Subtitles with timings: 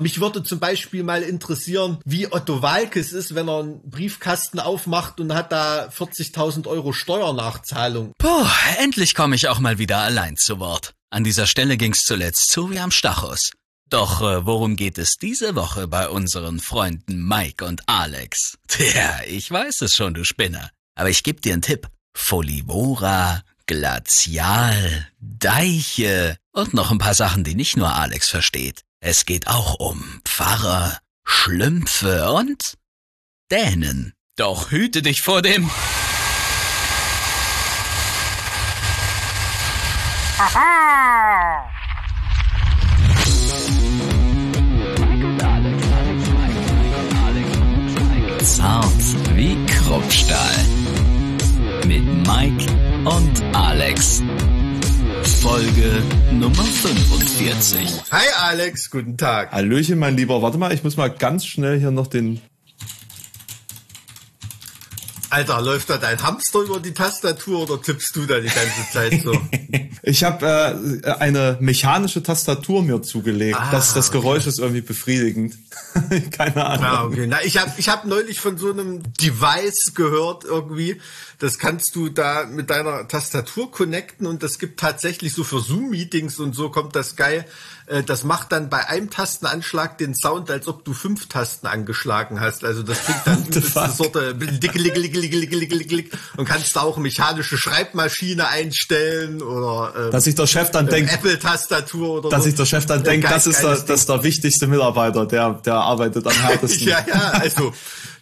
[0.00, 5.20] Mich würde zum Beispiel mal interessieren, wie Otto Walkes ist, wenn er einen Briefkasten aufmacht
[5.20, 8.12] und hat da 40.000 Euro Steuernachzahlung.
[8.16, 8.46] Puh,
[8.78, 10.94] endlich komme ich auch mal wieder allein zu Wort.
[11.10, 13.50] An dieser Stelle ging's zuletzt zu wie am Stachus.
[13.90, 18.56] Doch äh, worum geht es diese Woche bei unseren Freunden Mike und Alex?
[18.68, 20.70] Tja, ich weiß es schon, du Spinner.
[20.94, 21.88] Aber ich geb dir einen Tipp.
[22.16, 28.82] Folivora, Glazial, Deiche und noch ein paar Sachen, die nicht nur Alex versteht.
[29.02, 32.74] Es geht auch um Pfarrer, Schlümpfe und
[33.50, 34.12] Dänen.
[34.36, 35.70] Doch hüte dich vor dem...
[48.42, 50.66] Zart wie Kruppstahl.
[51.86, 52.66] Mit Mike
[53.04, 54.22] und Alex.
[55.40, 57.88] Folge Nummer 45.
[58.12, 59.50] Hi Alex, guten Tag.
[59.52, 60.42] Hallöchen, mein Lieber.
[60.42, 62.42] Warte mal, ich muss mal ganz schnell hier noch den
[65.30, 69.22] Alter, läuft da dein Hamster über die Tastatur oder tippst du da die ganze Zeit
[69.22, 69.40] so?
[70.02, 73.56] ich habe äh, eine mechanische Tastatur mir zugelegt.
[73.58, 74.48] Ah, das, das Geräusch okay.
[74.48, 75.56] ist irgendwie befriedigend.
[76.32, 76.84] Keine Ahnung.
[76.84, 77.26] Ah, okay.
[77.28, 81.00] Na, ich habe ich hab neulich von so einem Device gehört irgendwie.
[81.40, 86.38] Das kannst du da mit deiner Tastatur connecten und das gibt tatsächlich so für Zoom-Meetings
[86.38, 87.46] und so kommt das geil.
[87.86, 92.40] Äh, das macht dann bei einem Tastenanschlag den Sound, als ob du fünf Tasten angeschlagen
[92.40, 92.62] hast.
[92.62, 94.36] Also das klingt dann eine Sorte
[96.36, 101.12] und kannst da auch mechanische Schreibmaschine einstellen oder äh, dass sich der Chef dann denkt
[101.12, 104.66] Apple-Tastatur oder dass sich der Chef dann denkt, das ist der, das ist der wichtigste
[104.66, 106.86] Mitarbeiter, der der arbeitet am härtesten.
[106.86, 107.72] ja, ja, also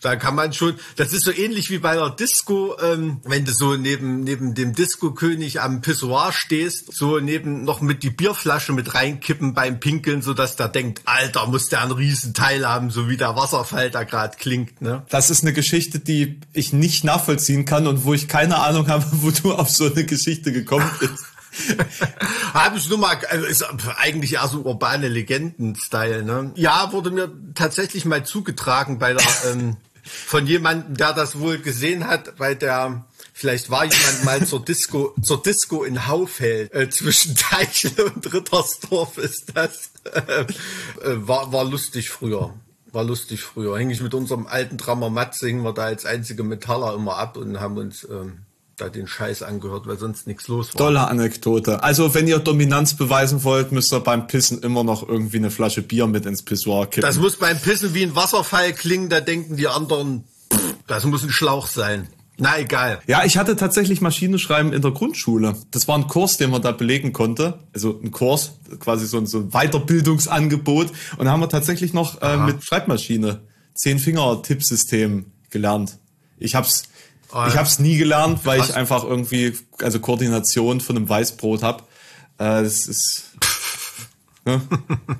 [0.00, 3.52] da kann man schon, das ist so ähnlich wie bei der Disco, ähm, wenn du
[3.52, 8.94] so neben, neben dem Disco-König am Pissoir stehst, so neben noch mit die Bierflasche mit
[8.94, 13.08] reinkippen beim Pinkeln, so dass der denkt, Alter, muss der einen riesen Teil haben, so
[13.08, 15.02] wie der Wasserfall da gerade klingt, ne?
[15.08, 19.04] Das ist eine Geschichte, die ich nicht nachvollziehen kann und wo ich keine Ahnung habe,
[19.12, 21.24] wo du auf so eine Geschichte gekommen bist.
[22.54, 23.64] Habe ich nur mal, also ist
[23.96, 26.52] eigentlich eher so urbane Legenden-Style, ne?
[26.56, 29.76] Ja, wurde mir tatsächlich mal zugetragen bei der ähm,
[30.08, 35.14] von jemandem, der das wohl gesehen hat, weil der vielleicht war jemand mal zur Disco
[35.22, 39.90] zur Disco in Haufeld äh, zwischen Teichle und Rittersdorf ist das.
[41.02, 42.54] Äh, war war lustig früher.
[42.92, 43.78] War lustig früher.
[43.78, 47.36] Hänge ich mit unserem alten Drummer Matze hingen wir da als einzige Metaller immer ab
[47.36, 48.46] und haben uns ähm,
[48.80, 50.78] da den Scheiß angehört, weil sonst nichts los war.
[50.78, 51.82] Tolle Anekdote.
[51.82, 55.82] Also wenn ihr Dominanz beweisen wollt, müsst ihr beim Pissen immer noch irgendwie eine Flasche
[55.82, 57.02] Bier mit ins Pissoir kippen.
[57.02, 61.22] Das muss beim Pissen wie ein Wasserfall klingen, da denken die anderen, pff, das muss
[61.22, 62.08] ein Schlauch sein.
[62.40, 63.00] Na egal.
[63.08, 65.56] Ja, ich hatte tatsächlich Maschinenschreiben in der Grundschule.
[65.72, 67.58] Das war ein Kurs, den man da belegen konnte.
[67.74, 70.92] Also ein Kurs, quasi so ein, so ein Weiterbildungsangebot.
[71.16, 73.40] Und da haben wir tatsächlich noch äh, mit Schreibmaschine
[73.74, 75.98] Zehn-Finger-Tippsystem gelernt.
[76.36, 76.84] Ich hab's
[77.30, 79.52] Ich habe es nie gelernt, weil ich einfach irgendwie
[79.82, 81.82] also Koordination von einem Weißbrot habe.
[82.38, 83.32] Äh, das ist
[84.46, 84.62] ne?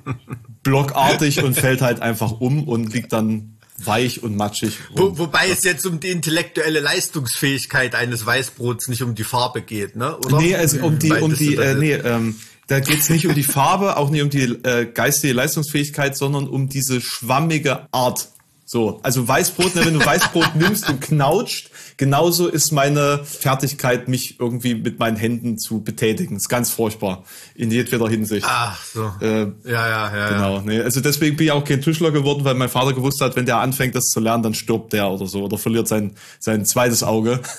[0.63, 4.77] blockartig und fällt halt einfach um und liegt dann weich und matschig.
[4.95, 9.95] Wo, wobei es jetzt um die intellektuelle Leistungsfähigkeit eines Weißbrots nicht um die Farbe geht,
[9.95, 10.17] ne?
[10.17, 10.41] Oder?
[10.41, 12.35] Nee, also um die, um die, äh, nee, ähm,
[12.67, 16.69] da geht's nicht um die Farbe, auch nicht um die äh, geistige Leistungsfähigkeit, sondern um
[16.69, 18.29] diese schwammige Art
[18.71, 24.39] so, also Weißbrot, ne, wenn du Weißbrot nimmst und knautscht, genauso ist meine Fertigkeit, mich
[24.39, 26.37] irgendwie mit meinen Händen zu betätigen.
[26.37, 27.25] Ist ganz furchtbar.
[27.55, 28.47] In jedweder Hinsicht.
[28.49, 29.11] Ach so.
[29.21, 30.29] Äh, ja, ja, ja.
[30.29, 30.55] Genau.
[30.55, 30.61] Ja.
[30.65, 33.45] Nee, also deswegen bin ich auch kein Tischler geworden, weil mein Vater gewusst hat, wenn
[33.45, 37.03] der anfängt, das zu lernen, dann stirbt der oder so oder verliert sein, sein zweites
[37.03, 37.41] Auge.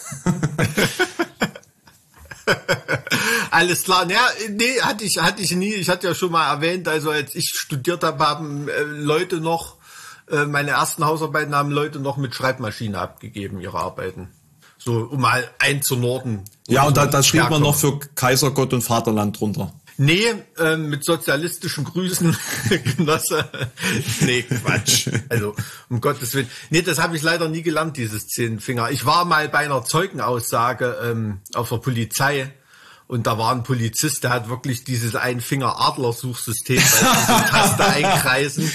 [3.51, 4.11] Alles klar.
[4.11, 5.75] Ja, nee, hatte ich, hatte ich nie.
[5.75, 9.77] Ich hatte ja schon mal erwähnt, also als ich studiert habe, haben äh, Leute noch
[10.31, 14.29] äh, meine ersten Hausarbeiten haben Leute noch mit Schreibmaschine abgegeben, ihre Arbeiten.
[14.79, 16.43] So, um mal einzunorden.
[16.67, 19.75] Ja, und da, da schrieb man noch für Kaiser, Gott und Vaterland drunter.
[19.99, 20.25] Nee,
[20.59, 22.35] äh, mit sozialistischen Grüßen,
[22.97, 23.47] Genosse.
[24.21, 25.09] nee, Quatsch.
[25.29, 25.55] Also,
[25.91, 26.49] um Gottes Willen.
[26.71, 28.91] Nee, das habe ich leider nie gelernt, dieses Zehnfinger.
[28.91, 32.51] Ich war mal bei einer Zeugenaussage ähm, auf der Polizei
[33.11, 38.71] und da war ein Polizist, der hat wirklich dieses Einfinger-Adler-Suchsystem bei Taste einkreisen.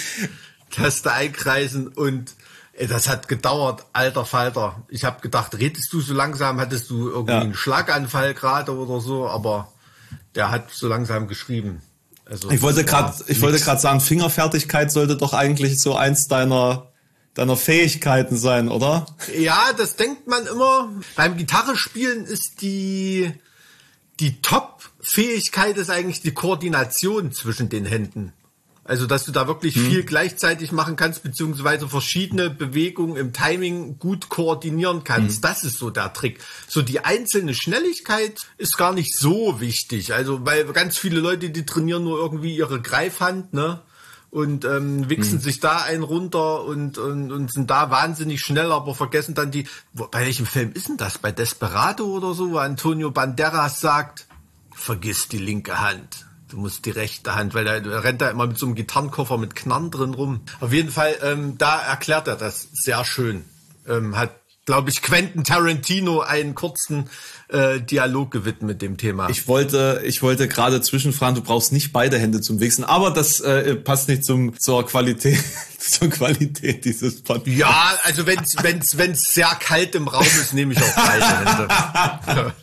[0.75, 2.35] Taste einkreisen und
[2.73, 4.83] ey, das hat gedauert, alter Falter.
[4.89, 7.41] Ich habe gedacht, redest du so langsam, hattest du irgendwie ja.
[7.41, 9.71] einen Schlaganfall gerade oder so, aber
[10.35, 11.81] der hat so langsam geschrieben.
[12.25, 16.91] Also ich wollte gerade, ich wollte gerade sagen, Fingerfertigkeit sollte doch eigentlich so eins deiner
[17.35, 19.05] deiner Fähigkeiten sein, oder?
[19.37, 20.89] Ja, das denkt man immer.
[21.17, 23.33] Beim Gitarrespielen ist die
[24.19, 28.33] die Top-Fähigkeit ist eigentlich die Koordination zwischen den Händen.
[28.87, 29.85] Also, dass du da wirklich hm.
[29.87, 35.37] viel gleichzeitig machen kannst, beziehungsweise verschiedene Bewegungen im Timing gut koordinieren kannst.
[35.37, 35.41] Hm.
[35.41, 36.39] Das ist so der Trick.
[36.67, 40.13] So die einzelne Schnelligkeit ist gar nicht so wichtig.
[40.13, 43.81] Also, weil ganz viele Leute, die trainieren nur irgendwie ihre Greifhand, ne?
[44.29, 45.39] und ähm, wichsen hm.
[45.39, 49.65] sich da einen runter und, und, und sind da wahnsinnig schnell, aber vergessen dann die.
[49.93, 51.17] Bei welchem Film ist denn das?
[51.17, 54.27] Bei Desperado oder so, wo Antonio Banderas sagt,
[54.73, 56.25] vergiss die linke Hand.
[56.55, 59.55] Du musst die rechte Hand, weil er rennt da immer mit so einem Gitarrenkoffer mit
[59.57, 60.39] Knarren drin rum.
[60.61, 63.43] Auf jeden Fall, ähm, da erklärt er das sehr schön.
[63.85, 64.31] Ähm, hat,
[64.63, 67.09] glaube ich, Quentin Tarantino einen kurzen
[67.49, 69.27] äh, Dialog gewidmet dem Thema.
[69.29, 73.41] Ich wollte, ich wollte gerade zwischenfragen, du brauchst nicht beide Hände zum Wichsen, aber das
[73.41, 75.43] äh, passt nicht zum zur Qualität
[75.77, 77.59] zur Qualität dieses Podcasts.
[77.59, 82.53] Ja, also wenn's wenn's wenn's sehr kalt im Raum ist, nehme ich auch beide Hände.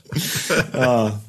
[0.73, 1.21] ja,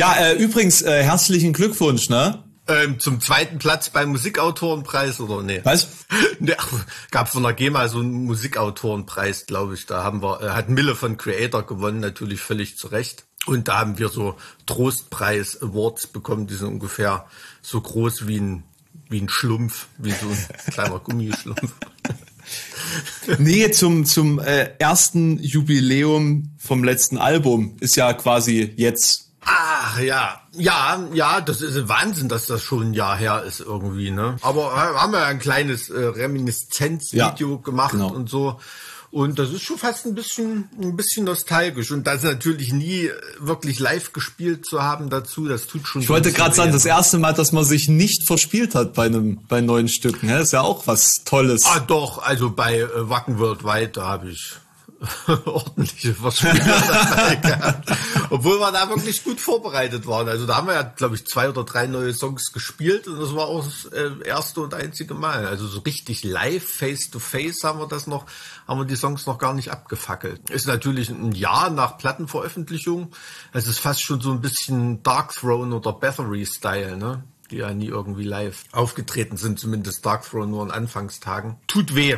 [0.00, 2.42] ja äh, übrigens äh, herzlichen Glückwunsch, ne?
[2.66, 5.60] Ähm, zum zweiten Platz beim Musikautorenpreis oder nee?
[5.64, 6.06] Was?
[6.40, 6.56] Ne,
[7.10, 9.84] gab von der GEMA so einen Musikautorenpreis, glaube ich.
[9.84, 13.26] Da haben wir, äh, hat Mille von Creator gewonnen, natürlich völlig zu Recht.
[13.44, 17.26] Und da haben wir so Trostpreis Awards bekommen, die sind ungefähr
[17.60, 18.62] so groß wie ein,
[19.10, 21.74] wie ein Schlumpf, wie so ein kleiner Gummischlumpf.
[23.38, 30.40] nee, zum, zum äh, ersten Jubiläum vom letzten Album ist ja quasi jetzt Ach ja,
[30.52, 34.36] ja, ja, das ist ein Wahnsinn, dass das schon ein Jahr her ist irgendwie, ne?
[34.42, 38.12] Aber äh, haben wir ein kleines äh, Reminiszenzvideo ja, gemacht genau.
[38.12, 38.58] und so.
[39.12, 41.90] Und das ist schon fast ein bisschen, ein bisschen nostalgisch.
[41.90, 43.10] Und das natürlich nie
[43.40, 46.02] wirklich live gespielt zu haben dazu, das tut schon.
[46.02, 49.40] Ich wollte gerade sagen, das erste Mal, dass man sich nicht verspielt hat bei einem,
[49.48, 50.38] bei neuen Stücken, ne?
[50.38, 51.64] ist ja auch was Tolles.
[51.64, 54.52] Ah, doch, also bei äh, Wacken Worldwide, da habe ich
[55.46, 57.90] ordentliche Verspieler gehabt.
[58.30, 60.28] Obwohl wir da wirklich gut vorbereitet waren.
[60.28, 63.34] Also da haben wir ja, glaube ich, zwei oder drei neue Songs gespielt und das
[63.34, 65.46] war auch das äh, erste und einzige Mal.
[65.46, 68.26] Also so richtig live, face to face haben wir das noch,
[68.68, 70.50] haben wir die Songs noch gar nicht abgefackelt.
[70.50, 73.12] Ist natürlich ein Jahr nach Plattenveröffentlichung.
[73.54, 77.24] Es ist fast schon so ein bisschen Dark Throne oder Bathory Style, ne?
[77.50, 81.56] Die ja nie irgendwie live aufgetreten sind, zumindest Dark Throne nur in Anfangstagen.
[81.66, 82.16] Tut weh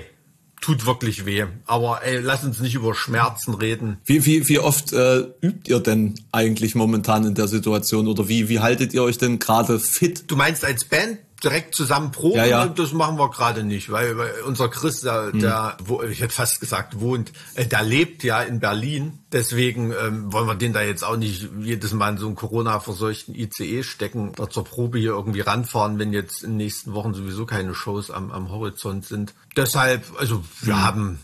[0.62, 1.44] tut wirklich weh.
[1.66, 3.98] Aber ey, lass uns nicht über Schmerzen reden.
[4.06, 8.48] Wie, wie, wie oft äh, übt ihr denn eigentlich momentan in der Situation oder wie,
[8.48, 10.24] wie haltet ihr euch denn gerade fit?
[10.28, 11.18] Du meinst als Band?
[11.42, 12.66] Direkt zusammen proben, ja, ja.
[12.66, 15.40] das machen wir gerade nicht, weil, weil unser Chris, der, hm.
[15.40, 19.18] der wo, ich hätte fast gesagt, wohnt, äh, der lebt ja in Berlin.
[19.32, 23.34] Deswegen ähm, wollen wir den da jetzt auch nicht jedes Mal in so einen Corona-verseuchten
[23.34, 27.46] ICE stecken, da zur Probe hier irgendwie ranfahren, wenn jetzt in den nächsten Wochen sowieso
[27.46, 29.34] keine Shows am, am Horizont sind.
[29.56, 30.82] Deshalb, also wir hm.
[30.82, 31.18] haben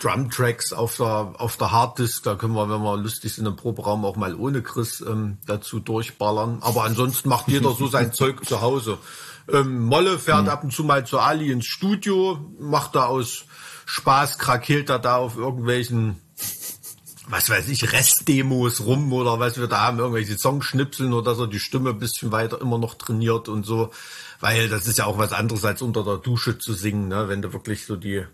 [0.00, 4.04] Drum-Tracks auf der, auf der Harddisk, da können wir, wenn wir lustig sind, im Proberaum
[4.04, 6.58] auch mal ohne Chris ähm, dazu durchballern.
[6.60, 8.98] Aber ansonsten macht jeder so sein Zeug zu Hause.
[9.50, 10.48] Ähm, Molle fährt mhm.
[10.48, 13.44] ab und zu mal zu Ali ins Studio, macht da aus
[13.86, 16.20] Spaß, krakeelt er da auf irgendwelchen,
[17.28, 21.60] was weiß ich, Restdemos rum oder was wir da haben, irgendwelche Songschnipseln oder so, die
[21.60, 23.90] Stimme ein bisschen weiter immer noch trainiert und so.
[24.40, 27.28] Weil das ist ja auch was anderes als unter der Dusche zu singen, ne?
[27.28, 28.24] wenn du wirklich so die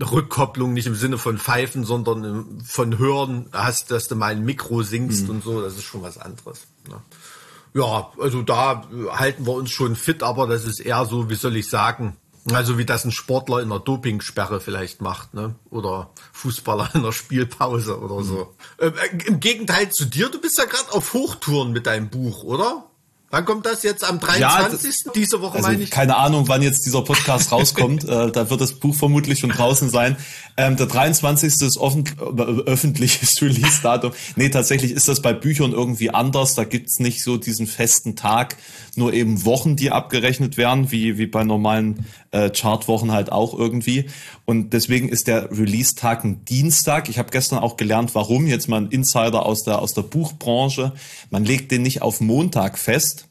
[0.00, 4.82] Rückkopplung nicht im Sinne von Pfeifen, sondern von Hören hast, dass du mal ein Mikro
[4.82, 5.30] singst mhm.
[5.30, 6.66] und so, das ist schon was anderes.
[6.88, 7.00] Ne?
[7.76, 11.56] Ja, also da halten wir uns schon fit, aber das ist eher so, wie soll
[11.56, 12.16] ich sagen,
[12.50, 15.56] also wie das ein Sportler in der Dopingsperre vielleicht macht, ne?
[15.68, 18.54] Oder Fußballer in der Spielpause oder so.
[18.80, 18.86] Mhm.
[18.86, 22.86] Äh, Im Gegenteil zu dir, du bist ja gerade auf Hochtouren mit deinem Buch, oder?
[23.36, 24.02] Wann kommt das jetzt?
[24.02, 25.04] Am 23.
[25.04, 25.90] Ja, diese Woche also meine ich?
[25.90, 28.04] Keine Ahnung, wann jetzt dieser Podcast rauskommt.
[28.08, 30.16] äh, da wird das Buch vermutlich schon draußen sein.
[30.56, 31.52] Ähm, der 23.
[31.60, 34.12] ist offen, äh, öffentliches Release-Datum.
[34.36, 36.54] Nee, tatsächlich ist das bei Büchern irgendwie anders.
[36.54, 38.56] Da gibt's nicht so diesen festen Tag,
[38.94, 44.06] nur eben Wochen, die abgerechnet werden, wie, wie bei normalen äh, Chartwochen halt auch irgendwie.
[44.44, 47.08] Und deswegen ist der Release-Tag ein Dienstag.
[47.08, 48.46] Ich habe gestern auch gelernt, warum.
[48.46, 50.92] Jetzt mal ein Insider aus der, aus der Buchbranche.
[51.30, 53.28] Man legt den nicht auf Montag fest,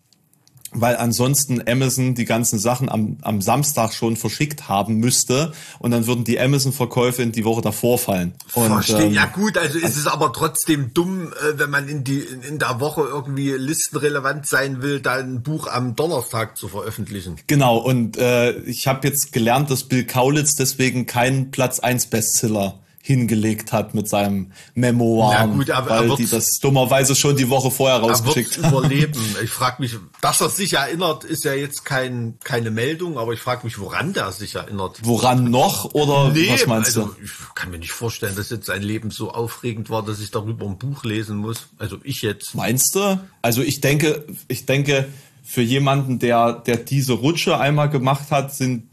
[0.76, 6.08] weil ansonsten Amazon die ganzen Sachen am, am Samstag schon verschickt haben müsste und dann
[6.08, 8.34] würden die Amazon-Verkäufe in die Woche davor fallen.
[8.54, 9.06] Und, Verstehe.
[9.06, 12.60] Ähm, ja gut, also ist es aber trotzdem dumm, äh, wenn man in die in
[12.60, 17.38] der Woche irgendwie listenrelevant sein will, da ein Buch am Donnerstag zu veröffentlichen.
[17.48, 17.78] Genau.
[17.78, 23.72] Und äh, ich habe jetzt gelernt, dass Bill Kaulitz deswegen keinen Platz 1 Bestseller hingelegt
[23.72, 25.48] hat mit seinem Memoir,
[25.88, 28.78] weil die das dummerweise schon die Woche vorher rausgeschickt haben.
[28.78, 29.22] überleben.
[29.44, 33.40] Ich frage mich, dass er sich erinnert, ist ja jetzt kein, keine Meldung, aber ich
[33.40, 35.02] frage mich, woran der sich erinnert.
[35.04, 37.16] Woran noch oder nee, was meinst also, du?
[37.24, 40.66] Ich kann mir nicht vorstellen, dass jetzt sein Leben so aufregend war, dass ich darüber
[40.66, 41.68] ein Buch lesen muss.
[41.78, 42.56] Also ich jetzt.
[42.56, 43.20] Meinst du?
[43.44, 45.08] Also ich denke, ich denke,
[45.44, 48.90] für jemanden, der, der diese Rutsche einmal gemacht hat, sind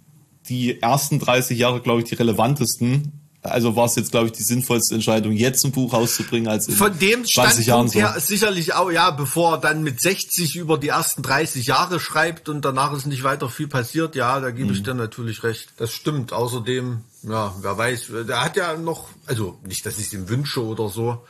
[0.51, 3.22] die ersten 30 Jahre, glaube ich, die relevantesten.
[3.45, 6.77] Also war es jetzt, glaube ich, die sinnvollste Entscheidung, jetzt ein Buch rauszubringen, als in
[6.77, 10.79] Von dem 20 Jahren Standpunkt her sicherlich auch, ja, bevor er dann mit 60 über
[10.79, 14.73] die ersten 30 Jahre schreibt und danach ist nicht weiter viel passiert, ja, da gebe
[14.73, 15.73] ich dir natürlich recht.
[15.79, 16.33] Das stimmt.
[16.33, 20.65] Außerdem, ja, wer weiß, der hat ja noch, also nicht, dass ich es ihm wünsche
[20.65, 21.25] oder so,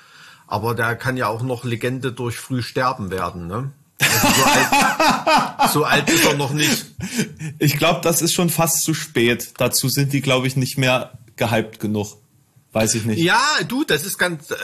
[0.46, 3.72] aber der kann ja auch noch Legende durch früh sterben werden, ne?
[4.00, 6.86] Also so, alt, so alt ist er noch nicht.
[7.58, 9.54] Ich glaube, das ist schon fast zu spät.
[9.56, 12.21] Dazu sind die, glaube ich, nicht mehr gehypt genug.
[12.74, 13.18] Weiß ich nicht.
[13.22, 14.54] Ja, du, das ist ganz, äh,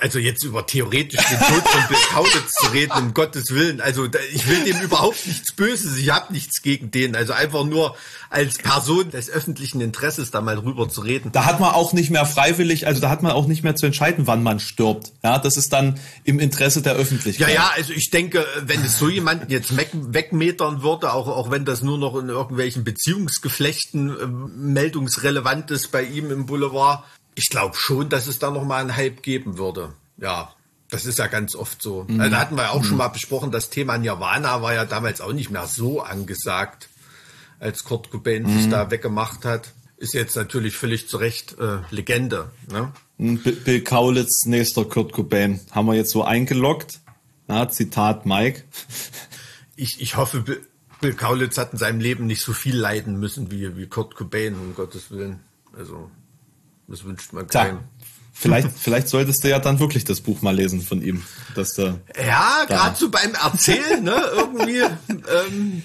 [0.00, 3.80] also jetzt über theoretisch den Tod von Bill Kaulitz zu reden, um Gottes Willen.
[3.80, 7.16] Also ich will dem überhaupt nichts Böses, ich habe nichts gegen den.
[7.16, 7.96] Also einfach nur
[8.30, 11.32] als Person des öffentlichen Interesses da mal drüber zu reden.
[11.32, 13.86] Da hat man auch nicht mehr freiwillig, also da hat man auch nicht mehr zu
[13.86, 15.12] entscheiden, wann man stirbt.
[15.24, 17.52] Ja, das ist dann im Interesse der Ja, Öffentlichkeit.
[17.52, 21.64] ja, also ich denke, wenn es so jemanden jetzt weg, wegmetern würde, auch, auch wenn
[21.64, 24.26] das nur noch in irgendwelchen Beziehungsgeflechten äh,
[24.56, 27.02] meldungsrelevant ist bei ihm im Boulevard,
[27.34, 29.94] ich glaube schon, dass es da noch mal einen Hype geben würde.
[30.16, 30.54] Ja,
[30.90, 32.06] das ist ja ganz oft so.
[32.08, 35.20] Also, da hatten wir ja auch schon mal besprochen, das Thema Nirvana war ja damals
[35.20, 36.88] auch nicht mehr so angesagt,
[37.58, 39.72] als Kurt Cobain sich da weggemacht hat.
[39.96, 42.50] Ist jetzt natürlich völlig zu Recht äh, Legende.
[42.70, 42.92] Ne?
[43.16, 45.60] Bill Bill Kaulitz, nächster Kurt Cobain.
[45.70, 47.00] Haben wir jetzt so eingeloggt.
[47.48, 48.64] Ja, Zitat Mike.
[49.76, 50.66] ich, ich hoffe, Bill,
[51.00, 54.54] Bill Kaulitz hat in seinem Leben nicht so viel leiden müssen wie, wie Kurt Cobain,
[54.54, 55.40] um Gottes Willen.
[55.76, 56.10] Also,
[56.88, 57.80] das wünscht man keinem.
[58.32, 61.22] vielleicht, vielleicht solltest du ja dann wirklich das Buch mal lesen von ihm.
[61.54, 65.82] Dass du, Ja, gerade so beim Erzählen, ne, irgendwie, ähm,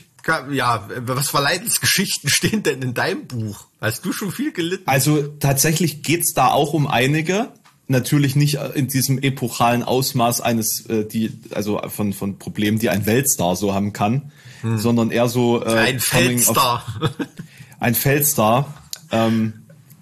[0.52, 3.66] ja, was für Leidensgeschichten stehen denn in deinem Buch?
[3.82, 4.84] Hast du schon viel gelitten?
[4.88, 7.52] Also tatsächlich geht's da auch um einige.
[7.88, 13.08] Natürlich nicht in diesem epochalen Ausmaß eines, äh, die, also von, von Problemen, die ein
[13.08, 16.86] Weltstar so haben kann, sondern eher so äh, Ein Feldstar.
[17.80, 18.74] ein Feldstar.
[19.12, 19.59] Ähm,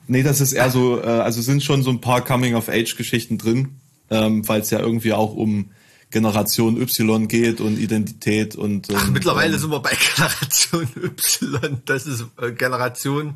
[0.07, 3.75] nee, das ist eher so, äh, also sind schon so ein paar Coming-of-Age-Geschichten drin,
[4.09, 5.71] ähm, weil es ja irgendwie auch um
[6.09, 11.81] Generation Y geht und Identität und, und Ach, mittlerweile sind wir bei Generation Y.
[11.85, 13.35] Das ist äh, Generation,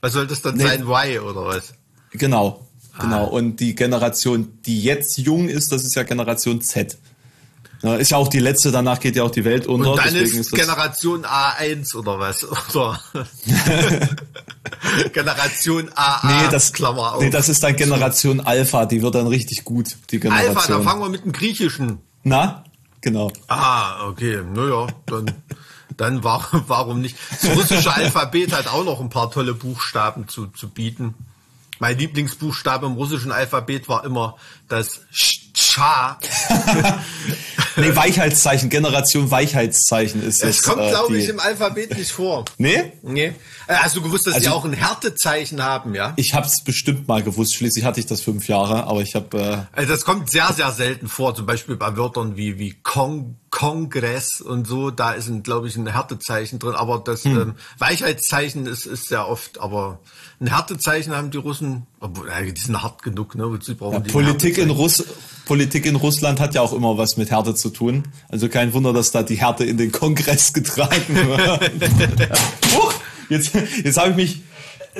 [0.00, 0.64] was soll das dann Nee.
[0.64, 0.82] sein?
[0.86, 1.72] Y oder was?
[2.12, 2.66] Genau,
[3.00, 3.24] genau.
[3.24, 3.28] Ah.
[3.28, 6.98] Und die Generation, die jetzt jung ist, das ist ja Generation Z.
[7.82, 9.92] Ja, ist ja auch die letzte, danach geht ja auch die Welt unter.
[9.92, 12.44] Und dann ist Generation A1 oder was?
[12.74, 13.00] Oder
[15.12, 17.22] Generation AA, nee, das, Klammer auf.
[17.22, 20.56] nee, das ist dann Generation Alpha, die wird dann richtig gut, die Generation.
[20.56, 22.00] Alpha, da fangen wir mit dem Griechischen.
[22.22, 22.64] Na?
[23.00, 23.32] Genau.
[23.48, 25.32] Ah, okay, naja, dann,
[25.96, 27.16] dann war, warum nicht?
[27.42, 31.14] Das russische Alphabet hat auch noch ein paar tolle Buchstaben zu, zu bieten.
[31.78, 34.36] Mein Lieblingsbuchstabe im russischen Alphabet war immer
[34.68, 35.40] das Sch.
[37.76, 40.62] Nee, Weichheitszeichen, Generation Weichheitszeichen ist Es das.
[40.64, 42.44] kommt, äh, glaube die- ich, im Alphabet nicht vor.
[42.58, 42.92] Nee?
[43.02, 43.32] Nee.
[43.66, 46.12] Äh, Hast du gewusst, dass die Also- auch ein Härtezeichen haben, ja?
[46.16, 47.54] Ich habe es bestimmt mal gewusst.
[47.54, 49.38] Schließlich hatte ich das fünf Jahre, aber ich habe
[49.72, 51.34] äh, Also das kommt sehr, sehr selten vor.
[51.34, 54.90] Zum Beispiel bei Wörtern wie, wie Kong, Kongress und so.
[54.90, 56.74] Da ist, glaube ich, ein Härtezeichen drin.
[56.74, 57.40] Aber das Hm.
[57.40, 59.60] ähm, Weichheitszeichen ist, ist sehr oft.
[59.60, 60.00] Aber
[60.40, 63.44] ein Härtezeichen haben die Russen, obwohl, äh, die sind hart genug, ne?
[63.50, 64.80] Wozu brauchen ja, die Politik in Härtezeichen?
[64.80, 65.04] Russ
[65.46, 68.02] Politik in Russland hat ja auch immer was mit Härte zu tun.
[68.28, 71.70] Also kein Wunder, dass da die Härte in den Kongress getragen wird.
[72.74, 72.94] Huch,
[73.28, 73.52] jetzt
[73.84, 74.42] jetzt habe ich mich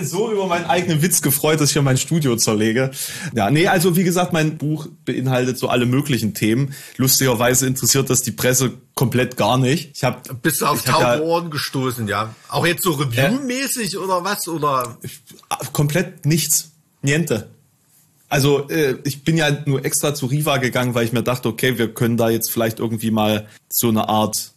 [0.00, 2.92] so über meinen eigenen Witz gefreut, dass ich hier mein Studio zerlege.
[3.34, 6.74] Ja, nee, also wie gesagt, mein Buch beinhaltet so alle möglichen Themen.
[6.96, 9.90] Lustigerweise interessiert das die Presse komplett gar nicht.
[9.96, 12.32] Ich habe Bist du auf ja- taube Ohren gestoßen, ja?
[12.48, 14.46] Auch jetzt so Review-mäßig oder was?
[14.46, 14.96] Oder
[15.72, 16.70] komplett nichts.
[17.02, 17.48] Niente.
[18.30, 21.76] Also äh, ich bin ja nur extra zu Riva gegangen, weil ich mir dachte, okay,
[21.78, 24.52] wir können da jetzt vielleicht irgendwie mal so eine Art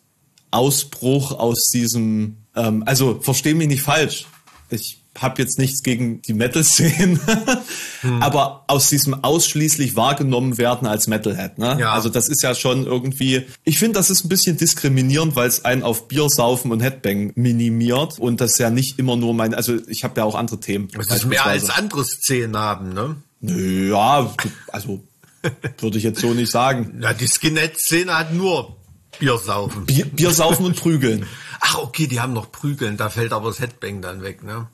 [0.52, 4.28] Ausbruch aus diesem, ähm, also versteh mich nicht falsch.
[4.70, 7.20] Ich habe jetzt nichts gegen die Metal-Szenen,
[8.20, 11.58] aber aus diesem ausschließlich wahrgenommen werden als Metalhead.
[11.58, 11.78] Ne?
[11.80, 11.94] Ja.
[11.94, 15.66] Also das ist ja schon irgendwie, ich finde, das ist ein bisschen diskriminierend, weil es
[15.66, 19.78] einen auf Bier saufen und Headbang minimiert und das ja nicht immer nur mein, also
[19.88, 20.90] ich habe ja auch andere Themen.
[20.98, 23.16] es ist mehr als andere Szenen haben, ne?
[23.44, 24.34] Ja,
[24.70, 25.04] also
[25.80, 27.00] würde ich jetzt so nicht sagen.
[27.02, 28.78] Ja, die Skinhead-Szene hat nur
[29.20, 29.86] Biersaufen.
[29.86, 31.26] Bier, Bier saufen und prügeln.
[31.66, 34.68] Ach, okay, die haben noch Prügeln, da fällt aber das Headbang dann weg, ne?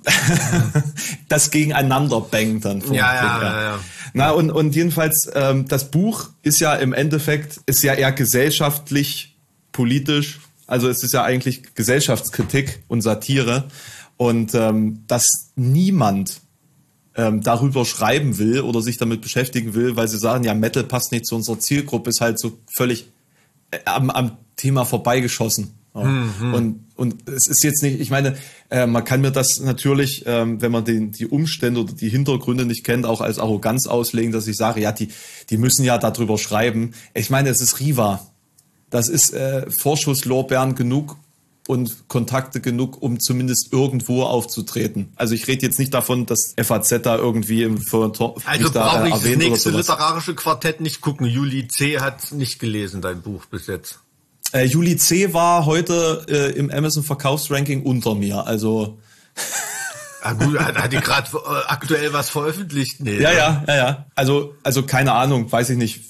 [1.27, 2.81] das gegeneinander bangt dann.
[2.81, 3.79] vom Ja, ja, ja, ja.
[4.13, 9.37] Na, und, und jedenfalls, ähm, das Buch ist ja im Endeffekt, ist ja eher gesellschaftlich,
[9.71, 10.39] politisch.
[10.65, 13.67] Also es ist ja eigentlich Gesellschaftskritik und Satire.
[14.17, 16.41] Und ähm, dass niemand
[17.19, 21.11] ähm, darüber schreiben will oder sich damit beschäftigen will, weil sie sagen, ja, Metal passt
[21.11, 23.07] nicht zu unserer Zielgruppe, ist halt so völlig
[23.71, 25.73] äh, am, am Thema vorbeigeschossen.
[25.93, 26.03] Ja.
[26.05, 26.53] Mhm.
[26.53, 28.37] Und, und es ist jetzt nicht, ich meine,
[28.69, 32.65] äh, man kann mir das natürlich, ähm, wenn man den, die Umstände oder die Hintergründe
[32.65, 35.09] nicht kennt, auch als Arroganz auslegen, dass ich sage, ja, die,
[35.49, 36.93] die müssen ja darüber schreiben.
[37.13, 38.25] Ich meine, es ist Riva.
[38.89, 41.17] Das ist äh, Vorschusslorbeeren genug
[41.69, 45.13] und Kontakte genug, um zumindest irgendwo aufzutreten.
[45.15, 49.35] Also ich rede jetzt nicht davon, dass FAZ da irgendwie im Also brauche ich das
[49.35, 51.27] nächste literarische Quartett nicht gucken.
[51.27, 51.99] Juli C.
[51.99, 53.99] hat nicht gelesen, dein Buch bis jetzt.
[54.51, 55.31] Äh, Juli C.
[55.35, 58.47] war heute äh, im Amazon Verkaufsranking unter mir.
[58.47, 58.97] Also
[60.21, 62.99] Ah gut, hat, hat die gerade äh, aktuell was veröffentlicht?
[62.99, 63.19] Nee.
[63.19, 64.05] Ja, ja, ja, ja.
[64.15, 66.01] Also, also keine Ahnung, weiß ich nicht.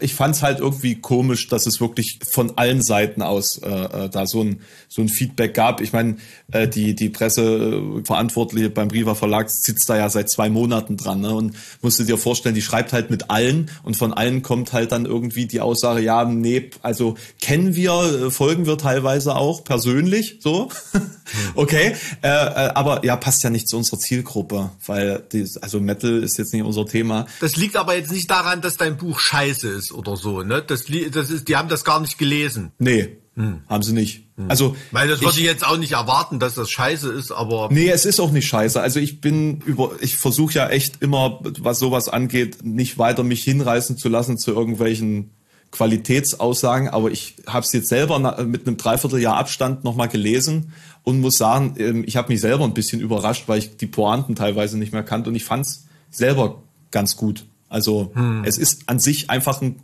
[0.00, 4.08] Ich fand es halt irgendwie komisch, dass es wirklich von allen Seiten aus äh, äh,
[4.08, 5.80] da so ein so ein Feedback gab.
[5.80, 6.16] Ich meine,
[6.52, 11.34] äh, die die Presseverantwortliche beim Riva Verlag sitzt da ja seit zwei Monaten dran ne?
[11.34, 14.92] und musst du dir vorstellen, die schreibt halt mit allen und von allen kommt halt
[14.92, 20.38] dann irgendwie die Aussage, ja, nee, also kennen wir, äh, folgen wir teilweise auch persönlich,
[20.40, 20.70] so,
[21.54, 26.22] okay, äh, äh, aber ja, passt ja nicht zu unserer Zielgruppe, weil die, also Metal
[26.22, 27.26] ist jetzt nicht unser Thema.
[27.40, 30.62] Das liegt aber jetzt nicht daran, dass dein Buch scheiße ist oder so, ne?
[30.66, 32.72] Das, das ist, die haben das gar nicht gelesen.
[32.78, 33.60] Nee, hm.
[33.68, 34.24] Haben sie nicht.
[34.36, 34.50] Hm.
[34.50, 37.68] Also, weil das würde ich, ich jetzt auch nicht erwarten, dass das scheiße ist, aber.
[37.70, 38.80] Nee, es ist auch nicht scheiße.
[38.80, 43.44] Also ich bin über, ich versuche ja echt immer, was sowas angeht, nicht weiter mich
[43.44, 45.30] hinreißen zu lassen zu irgendwelchen
[45.70, 50.72] Qualitätsaussagen, aber ich habe es jetzt selber mit einem Dreivierteljahr Abstand nochmal gelesen
[51.04, 54.34] und muss sagen, ähm, ich habe mich selber ein bisschen überrascht, weil ich die Pointen
[54.34, 57.44] teilweise nicht mehr kannte und ich fand es selber ganz gut.
[57.68, 58.44] Also hm.
[58.44, 59.82] es ist an sich einfach ein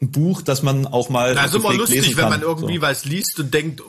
[0.00, 1.34] ein Buch, das man auch mal.
[1.34, 2.82] Das ist immer lustig, wenn man irgendwie so.
[2.82, 3.82] was liest und denkt,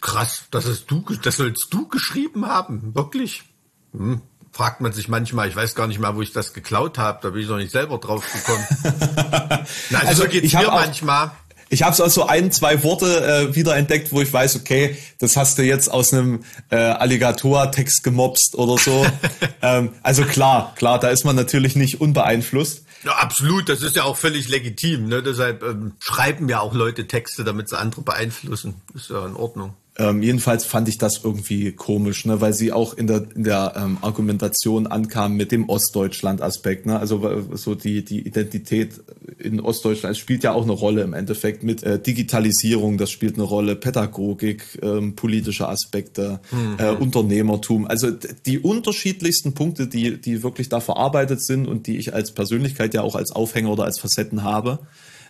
[0.00, 3.44] krass, das hast du, das sollst du geschrieben haben, wirklich.
[3.92, 4.20] Hm.
[4.52, 7.30] Fragt man sich manchmal, ich weiß gar nicht mal, wo ich das geklaut habe, da
[7.30, 8.64] bin ich noch nicht selber drauf gekommen.
[9.90, 11.32] Na, also, also geht's mir manchmal.
[11.74, 15.36] Ich habe so also ein, zwei Worte äh, wieder entdeckt, wo ich weiß, okay, das
[15.36, 19.04] hast du jetzt aus einem äh, Alligator-Text gemobst oder so.
[19.62, 22.84] ähm, also klar, klar, da ist man natürlich nicht unbeeinflusst.
[23.02, 25.08] Ja, absolut, das ist ja auch völlig legitim.
[25.08, 25.20] Ne?
[25.20, 28.80] Deshalb ähm, schreiben ja auch Leute Texte, damit sie andere beeinflussen.
[28.94, 29.74] Ist ja in Ordnung.
[29.96, 33.74] Ähm, jedenfalls fand ich das irgendwie komisch, ne, weil sie auch in der in der
[33.76, 39.00] ähm, Argumentation ankam mit dem Ostdeutschland-Aspekt, ne, also so die die Identität
[39.38, 43.44] in Ostdeutschland spielt ja auch eine Rolle im Endeffekt mit äh, Digitalisierung, das spielt eine
[43.44, 46.76] Rolle, Pädagogik, ähm, politische Aspekte, mhm.
[46.78, 48.10] äh, Unternehmertum, also
[48.46, 53.02] die unterschiedlichsten Punkte, die die wirklich da verarbeitet sind und die ich als Persönlichkeit ja
[53.02, 54.80] auch als Aufhänger oder als Facetten habe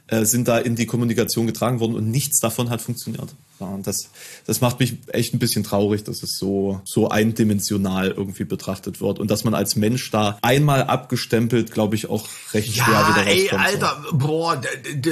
[0.07, 3.35] äh, sind da in die Kommunikation getragen worden und nichts davon hat funktioniert.
[3.61, 4.09] Ja, und das,
[4.47, 9.21] das macht mich echt ein bisschen traurig, dass es so, so eindimensional irgendwie betrachtet wird
[9.21, 13.27] und dass man als Mensch da einmal abgestempelt, glaube ich, auch recht ja, schwer wieder
[13.29, 14.17] ey, Alter, so.
[14.19, 14.61] boah,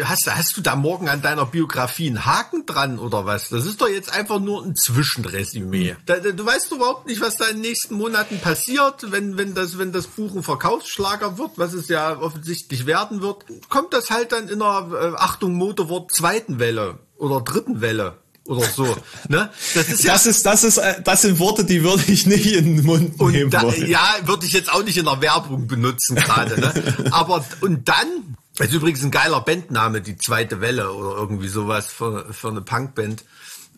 [0.04, 3.48] hast, hast du da morgen an deiner Biografie einen Haken dran oder was?
[3.48, 5.94] Das ist doch jetzt einfach nur ein Zwischenresümee.
[6.06, 9.78] Da, du weißt überhaupt nicht, was da in den nächsten Monaten passiert, wenn, wenn das,
[9.78, 13.44] wenn das Buch ein Verkaufsschlager wird, was es ja offensichtlich werden wird.
[13.68, 18.66] Kommt das halt dann in einer, äh, Achtung, Motorwort, zweiten Welle oder dritten Welle oder
[18.66, 18.96] so.
[19.28, 19.50] Ne?
[19.74, 22.46] Das ist ja, das ist das ist äh, das sind Worte, die würde ich nicht
[22.46, 23.50] in den Mund und nehmen.
[23.50, 26.60] Da, ja, würde ich jetzt auch nicht in der Werbung benutzen gerade.
[26.60, 27.08] Ne?
[27.12, 31.90] Aber und dann das ist übrigens ein geiler Bandname, die zweite Welle oder irgendwie sowas
[31.90, 33.24] für, für eine Punkband.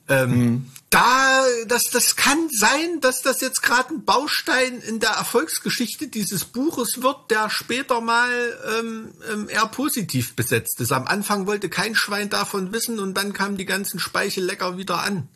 [0.08, 0.70] Ähm, mhm.
[0.90, 6.44] Da, das, das kann sein, dass das jetzt gerade ein Baustein in der Erfolgsgeschichte dieses
[6.44, 8.30] Buches wird, der später mal
[8.78, 10.92] ähm, ähm, eher positiv besetzt ist.
[10.92, 15.28] Am Anfang wollte kein Schwein davon wissen und dann kamen die ganzen Speichellecker wieder an.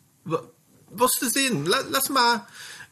[0.90, 1.66] Wirst du sehen.
[1.66, 2.46] Lass mal,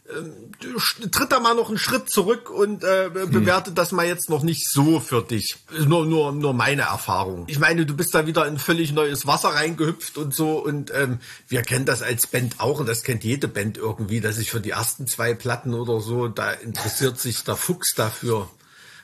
[0.08, 3.74] äh, tritt da mal noch einen Schritt zurück und äh, bewertet hm.
[3.74, 5.56] das mal jetzt noch nicht so für dich.
[5.86, 7.44] Nur, nur, nur meine Erfahrung.
[7.48, 11.18] Ich meine, du bist da wieder in völlig neues Wasser reingehüpft und so und ähm,
[11.48, 14.60] wir kennen das als Band auch und das kennt jede Band irgendwie, dass sich für
[14.60, 18.48] die ersten zwei Platten oder so, da interessiert sich der Fuchs dafür.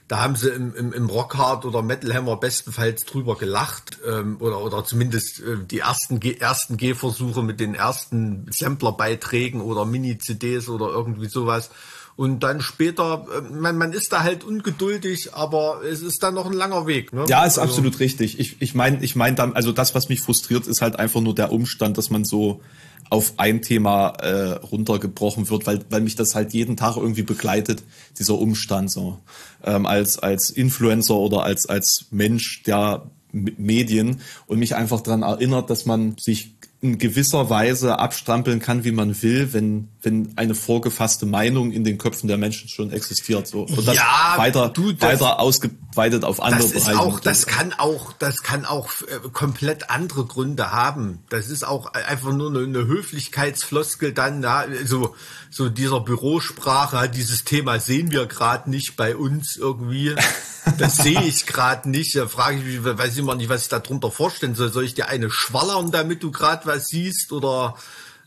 [0.08, 4.62] Da haben sie im, im, im Rockhard oder Metal Hammer bestenfalls drüber gelacht ähm, oder,
[4.62, 11.28] oder zumindest äh, die ersten, ersten Gehversuche mit den ersten Samplerbeiträgen oder Mini-CDs oder irgendwie
[11.28, 11.70] sowas.
[12.14, 16.46] Und dann später, äh, man, man ist da halt ungeduldig, aber es ist dann noch
[16.46, 17.12] ein langer Weg.
[17.12, 17.24] Ne?
[17.28, 18.38] Ja, ist also, absolut richtig.
[18.38, 21.34] Ich, ich meine, ich mein dann, also das, was mich frustriert, ist halt einfach nur
[21.34, 22.60] der Umstand, dass man so
[23.10, 27.82] auf ein Thema äh, runtergebrochen wird, weil, weil mich das halt jeden Tag irgendwie begleitet,
[28.18, 29.18] dieser Umstand so.
[29.64, 35.70] Ähm, als, als Influencer oder als, als Mensch der Medien und mich einfach daran erinnert,
[35.70, 41.26] dass man sich in gewisser Weise abstrampeln kann, wie man will, wenn, wenn eine vorgefasste
[41.26, 43.46] Meinung in den Köpfen der Menschen schon existiert.
[43.46, 43.62] So.
[43.62, 46.98] Und das ja, weiter, du, das, weiter ausgeweitet auf andere das Bereiche.
[46.98, 51.20] Auch, das kann auch, das kann auch äh, komplett andere Gründe haben.
[51.28, 55.14] Das ist auch einfach nur eine, eine Höflichkeitsfloskel dann, ja, so,
[55.50, 60.16] so dieser Bürosprache, dieses Thema sehen wir gerade nicht bei uns irgendwie.
[60.78, 62.16] Das sehe ich gerade nicht.
[62.16, 64.72] Da frage ich mich, weiß ich immer nicht, was ich da drunter vorstellen soll.
[64.72, 67.30] Soll ich dir eine schwallern, damit du gerade was siehst?
[67.30, 67.76] Oder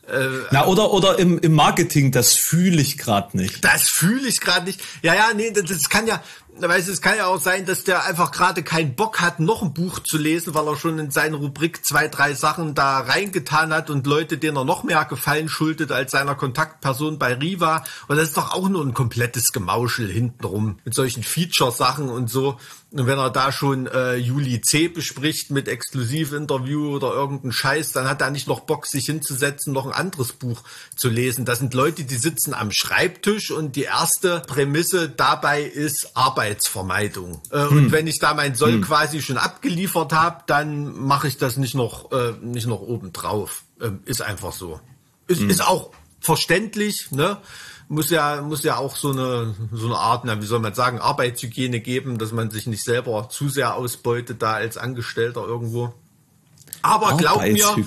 [0.07, 3.63] äh, Na, oder, oder im, im Marketing, das fühle ich gerade nicht.
[3.63, 4.81] Das fühle ich gerade nicht.
[5.01, 6.21] Ja, ja, nee, das, das kann ja,
[6.61, 9.73] weißt, es kann ja auch sein, dass der einfach gerade keinen Bock hat, noch ein
[9.73, 13.89] Buch zu lesen, weil er schon in seine Rubrik zwei, drei Sachen da reingetan hat
[13.89, 17.83] und Leute, denen er noch mehr Gefallen schuldet als seiner Kontaktperson bei Riva.
[18.07, 22.57] Und das ist doch auch nur ein komplettes Gemauschel hintenrum mit solchen Feature-Sachen und so.
[22.95, 28.07] Und wenn er da schon äh, Juli C bespricht mit Exklusivinterview oder irgendeinen Scheiß, dann
[28.07, 30.61] hat er nicht noch Bock, sich hinzusetzen, noch ein anderes Buch
[30.95, 31.43] zu lesen.
[31.43, 36.15] Das sind Leute, die sitzen am Schreibtisch und die erste Prämisse dabei ist
[36.45, 37.41] Arbeitsvermeidung.
[37.51, 37.77] Äh, hm.
[37.77, 38.81] Und wenn ich da mein Soll hm.
[38.81, 43.63] quasi schon abgeliefert habe, dann mache ich das nicht noch, äh, nicht noch oben drauf.
[43.81, 44.79] Ähm, ist einfach so.
[45.27, 45.49] Ist, hm.
[45.49, 47.37] ist auch verständlich, ne?
[47.87, 50.99] muss ja, muss ja auch so eine, so eine Art, na, wie soll man sagen,
[50.99, 55.93] Arbeitshygiene geben, dass man sich nicht selber zu sehr ausbeutet da als Angestellter irgendwo.
[56.81, 57.75] Aber glaub mir,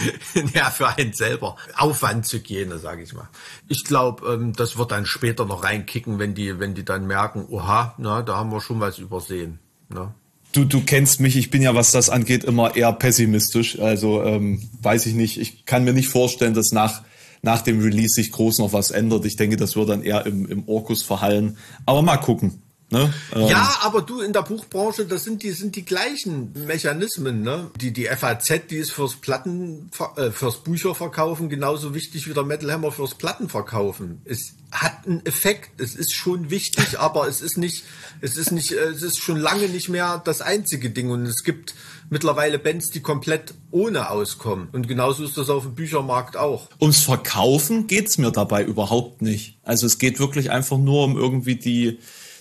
[0.54, 1.56] ja, für einen selber.
[1.76, 3.28] Aufwandshygiene, sage ich mal.
[3.68, 7.46] Ich glaube, ähm, das wird dann später noch reinkicken, wenn die, wenn die dann merken,
[7.48, 9.58] oha, na, da haben wir schon was übersehen.
[9.88, 10.12] Ne?
[10.52, 13.78] Du, du kennst mich, ich bin ja, was das angeht, immer eher pessimistisch.
[13.78, 17.02] Also ähm, weiß ich nicht, ich kann mir nicht vorstellen, dass nach
[17.42, 19.24] nach dem Release sich groß noch was ändert.
[19.24, 21.56] Ich denke, das wird dann eher im, im Orkus verhallen.
[21.86, 22.62] Aber mal gucken.
[22.90, 23.12] Ne?
[23.34, 23.48] Ähm.
[23.48, 27.70] Ja, aber du in der Buchbranche, das sind die sind die gleichen Mechanismen, ne?
[27.78, 32.72] Die die FAZ, die ist fürs Platten äh, fürs Bücherverkaufen genauso wichtig wie der Metal
[32.72, 34.22] Hammer fürs Plattenverkaufen.
[34.24, 37.84] Es hat einen Effekt, es ist schon wichtig, aber es ist nicht
[38.22, 41.74] es ist nicht es ist schon lange nicht mehr das einzige Ding und es gibt
[42.10, 44.68] mittlerweile Bands, die komplett ohne auskommen.
[44.72, 46.68] Und genauso ist das auf dem Büchermarkt auch.
[46.80, 49.58] Ums Verkaufen geht's mir dabei überhaupt nicht.
[49.62, 51.98] Also es geht wirklich einfach nur um irgendwie die,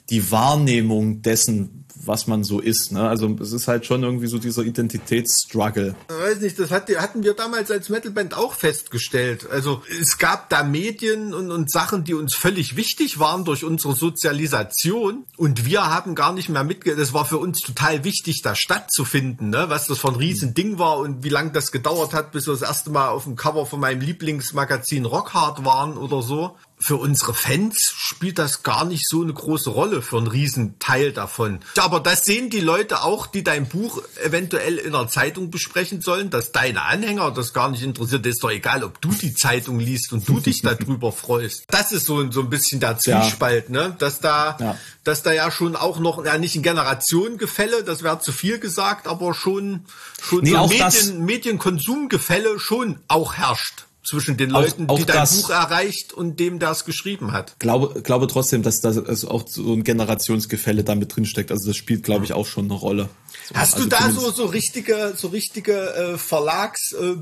[0.09, 2.91] die Wahrnehmung dessen, was man so ist.
[2.91, 3.07] Ne?
[3.07, 5.95] Also es ist halt schon irgendwie so dieser Identitätsstruggle.
[6.09, 9.47] Ich weiß nicht, das hatten wir damals als Metalband auch festgestellt.
[9.51, 13.95] Also es gab da Medien und, und Sachen, die uns völlig wichtig waren durch unsere
[13.95, 16.95] Sozialisation und wir haben gar nicht mehr mitge...
[16.95, 19.65] Das war für uns total wichtig, da stattzufinden, ne?
[19.67, 22.61] was das für ein Riesending war und wie lange das gedauert hat, bis wir das
[22.61, 27.91] erste Mal auf dem Cover von meinem Lieblingsmagazin Rockhard waren oder so für unsere Fans
[27.95, 31.59] spielt das gar nicht so eine große Rolle für einen riesen Teil davon.
[31.77, 36.29] Aber das sehen die Leute auch, die dein Buch eventuell in der Zeitung besprechen sollen,
[36.29, 38.25] dass deine Anhänger das gar nicht interessiert.
[38.25, 41.63] Das ist doch egal, ob du die Zeitung liest und du dich darüber freust.
[41.67, 43.87] Das ist so, so ein bisschen der Zwiespalt, ja.
[43.87, 43.95] ne?
[43.97, 44.77] Dass da, ja.
[45.03, 49.07] dass da ja schon auch noch, ja nicht ein Generationengefälle, das wäre zu viel gesagt,
[49.07, 49.85] aber schon,
[50.21, 55.17] schon nee, so Medien, Medienkonsumgefälle schon auch herrscht zwischen den Leuten, auch, auch die dein
[55.17, 57.59] das, Buch erreicht und dem, der es geschrieben hat.
[57.59, 61.51] Glaube, glaube trotzdem, dass da also auch so ein Generationsgefälle damit drin steckt.
[61.51, 63.09] Also das spielt, glaube ich, auch schon eine Rolle.
[63.53, 67.15] Hast also du da so so richtige so richtige äh, Verlags äh,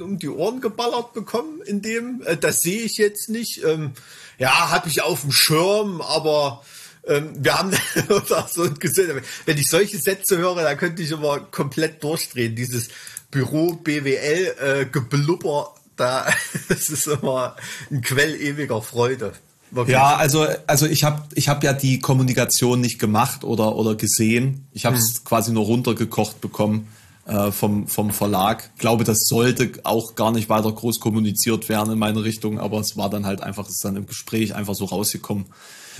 [0.00, 3.92] um die Ohren geballert bekommen in dem äh, das sehe ich jetzt nicht ähm,
[4.38, 6.64] ja habe ich auf dem Schirm aber
[7.06, 7.72] ähm, wir haben
[8.50, 12.88] so gesehen wenn ich solche Sätze höre dann könnte ich immer komplett durchdrehen dieses
[13.32, 16.26] Büro BWL äh, Geblubber, da
[16.68, 17.56] das ist immer
[17.90, 19.32] ein Quell ewiger Freude.
[19.72, 19.94] Wirklich.
[19.94, 24.68] Ja, also also ich habe ich hab ja die Kommunikation nicht gemacht oder oder gesehen.
[24.72, 25.24] Ich habe es hm.
[25.24, 26.88] quasi nur runtergekocht bekommen
[27.26, 28.70] äh, vom vom Verlag.
[28.76, 32.98] Glaube, das sollte auch gar nicht weiter groß kommuniziert werden in meine Richtung, aber es
[32.98, 35.46] war dann halt einfach, es ist dann im Gespräch einfach so rausgekommen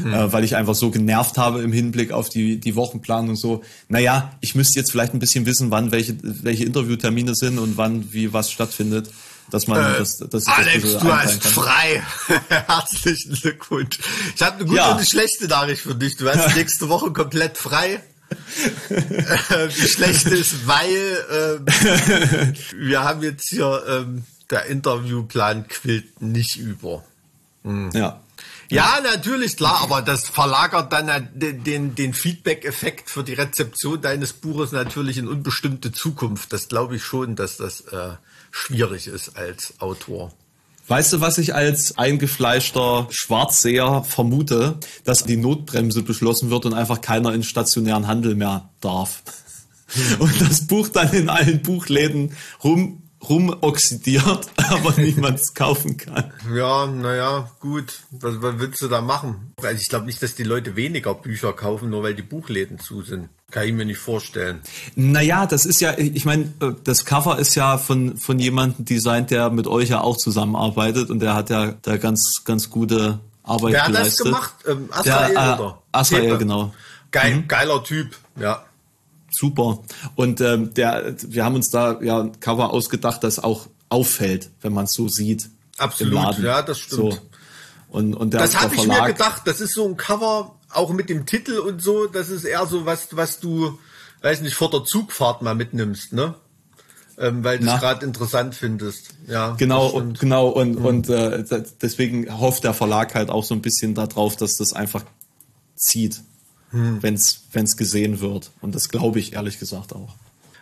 [0.05, 0.13] mhm.
[0.13, 3.63] äh, weil ich einfach so genervt habe im Hinblick auf die, die Wochenplanung und so.
[3.89, 8.13] Naja, ich müsste jetzt vielleicht ein bisschen wissen, wann welche, welche Interviewtermine sind und wann
[8.13, 9.11] wie was stattfindet.
[9.51, 12.03] Dass man äh, das, das, Alex, das du hast frei.
[12.49, 13.99] Herzlichen Glückwunsch.
[14.35, 14.91] Ich habe eine gute ja.
[14.91, 16.17] und eine schlechte Nachricht für dich.
[16.17, 18.01] Du hast nächste Woche komplett frei.
[18.89, 20.87] Wie schlecht ist, weil
[21.31, 27.05] ähm, wir haben jetzt hier ähm, der Interviewplan quillt nicht über.
[27.63, 27.91] Mhm.
[27.93, 28.21] Ja.
[28.73, 34.73] Ja, natürlich, klar, aber das verlagert dann den, den Feedback-Effekt für die Rezeption deines Buches
[34.73, 36.53] natürlich in unbestimmte Zukunft.
[36.55, 38.13] Das glaube ich schon, dass das äh,
[38.51, 40.33] schwierig ist als Autor.
[40.89, 44.79] Weißt du, was ich als eingefleischter Schwarzseher vermute?
[45.05, 49.23] Dass die Notbremse beschlossen wird und einfach keiner in stationären Handel mehr darf.
[50.19, 56.33] und das Buch dann in allen Buchläden rum rumoxidiert, aber niemand es kaufen kann.
[56.55, 58.01] Ja, naja, gut.
[58.11, 59.53] Was, was willst du da machen?
[59.63, 63.03] Also ich glaube nicht, dass die Leute weniger Bücher kaufen, nur weil die Buchläden zu
[63.03, 63.29] sind.
[63.51, 64.63] Kann ich mir nicht vorstellen.
[64.97, 69.31] Naja, das ist ja, ich meine, äh, das Cover ist ja von, von jemandem designt,
[69.31, 73.75] der mit euch ja auch zusammenarbeitet und der hat ja da ganz, ganz gute Arbeit
[73.75, 74.27] Wer geleistet.
[74.27, 74.81] Wer hat das gemacht?
[74.83, 76.75] Ähm, Asrael, der, äh, Asrael, genau.
[77.11, 77.49] Geil, mhm.
[77.49, 78.65] Geiler Typ, ja.
[79.33, 79.81] Super.
[80.15, 84.73] Und ähm, der, wir haben uns da ja ein Cover ausgedacht, das auch auffällt, wenn
[84.73, 85.51] man es so sieht.
[85.79, 87.15] Absolut, ja, das stimmt.
[87.15, 87.19] So.
[87.89, 89.43] Und, und der, das habe ich mir gedacht.
[89.45, 92.07] Das ist so ein Cover, auch mit dem Titel und so.
[92.07, 93.79] Das ist eher so was, was du,
[94.23, 96.35] weiß nicht, vor der Zugfahrt mal mitnimmst, ne?
[97.19, 99.11] Ähm, weil du es gerade interessant findest.
[99.27, 100.49] Ja, genau, und, genau.
[100.49, 100.85] Und, mhm.
[100.85, 101.45] und äh,
[101.83, 105.05] deswegen hofft der Verlag halt auch so ein bisschen darauf, dass das einfach
[105.77, 106.23] zieht
[106.73, 107.03] hm.
[107.03, 108.51] wenn es gesehen wird.
[108.61, 110.17] Und das glaube ich ehrlich gesagt auch.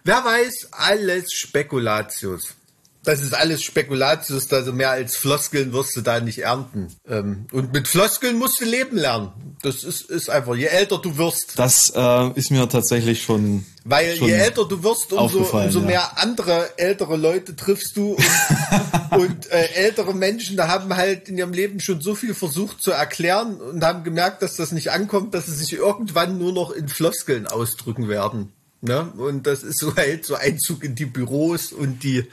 [0.05, 2.55] Wer weiß, alles Spekulatius.
[3.02, 6.88] Das ist alles Spekulatius, also mehr als Floskeln wirst du da nicht ernten.
[7.08, 9.56] Ähm, und mit Floskeln musst du leben lernen.
[9.62, 11.58] Das ist, ist einfach, je älter du wirst.
[11.58, 13.64] Das äh, ist mir tatsächlich schon.
[13.84, 16.12] Weil schon je älter du wirst, umso, umso mehr ja.
[16.16, 18.16] andere ältere Leute triffst du.
[18.16, 22.82] Und, und äh, ältere Menschen, da haben halt in ihrem Leben schon so viel versucht
[22.82, 26.70] zu erklären und haben gemerkt, dass das nicht ankommt, dass sie sich irgendwann nur noch
[26.70, 28.52] in Floskeln ausdrücken werden.
[28.83, 29.12] Ne?
[29.19, 32.25] Und das ist so halt so Einzug in die Büros und die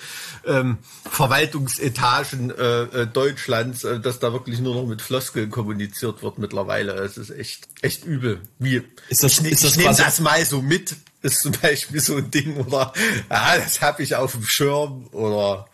[0.45, 0.77] ähm,
[1.09, 6.93] Verwaltungsetagen äh, äh, Deutschlands, äh, dass da wirklich nur noch mit Floskeln kommuniziert wird mittlerweile.
[6.93, 8.41] Es ist echt, echt übel.
[8.59, 8.81] Wie?
[9.09, 12.15] Ist das, ich, ist das ich nehme das mal so mit, ist zum Beispiel so
[12.15, 12.93] ein Ding oder
[13.27, 15.67] ah, das habe ich auf dem Schirm oder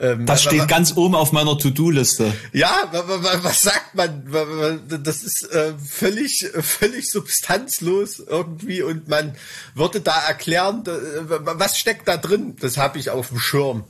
[0.00, 2.32] ähm, das steht ganz oben auf meiner To-Do-Liste.
[2.52, 4.24] Ja, was sagt man?
[5.02, 9.34] Das ist äh, völlig, völlig substanzlos irgendwie und man
[9.74, 12.56] würde da erklären, was steckt da drin?
[12.60, 13.84] Das habe ich auf dem Schirm.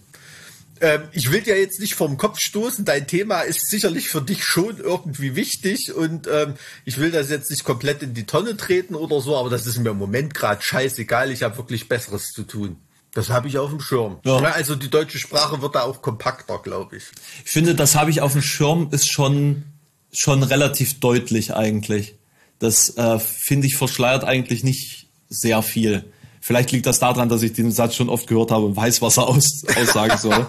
[0.81, 2.85] Ähm, ich will dir jetzt nicht vom Kopf stoßen.
[2.85, 7.51] Dein Thema ist sicherlich für dich schon irgendwie wichtig und ähm, ich will das jetzt
[7.51, 10.63] nicht komplett in die Tonne treten oder so, aber das ist mir im Moment gerade
[10.63, 11.31] scheißegal.
[11.33, 12.77] Ich habe wirklich Besseres zu tun.
[13.19, 14.21] Das habe ich auf dem Schirm.
[14.25, 14.37] Ja.
[14.37, 17.03] Also die deutsche Sprache wird da auch kompakter, glaube ich.
[17.45, 19.65] Ich finde, das habe ich auf dem Schirm ist schon
[20.13, 22.15] schon relativ deutlich eigentlich.
[22.61, 26.05] Das äh, finde ich verschleiert eigentlich nicht sehr viel.
[26.41, 29.17] Vielleicht liegt das daran, dass ich den Satz schon oft gehört habe und weiß, was
[29.17, 30.47] er aus, aussagen soll.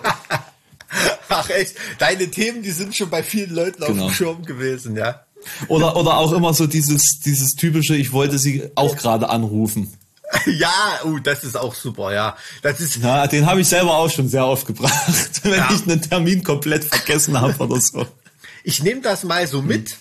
[1.29, 4.03] Ach echt, deine Themen, die sind schon bei vielen Leuten genau.
[4.03, 5.25] auf dem Schirm gewesen, ja.
[5.69, 9.91] Oder, oder auch immer so dieses, dieses typische, ich wollte sie auch gerade anrufen.
[10.45, 12.37] Ja, uh, das ist auch super, ja.
[12.61, 12.97] Das ist.
[12.97, 15.03] Ja, den habe ich selber auch schon sehr oft gebracht,
[15.43, 15.69] wenn ja.
[15.71, 18.05] ich einen Termin komplett vergessen habe oder so.
[18.63, 19.97] Ich nehme das mal so mit.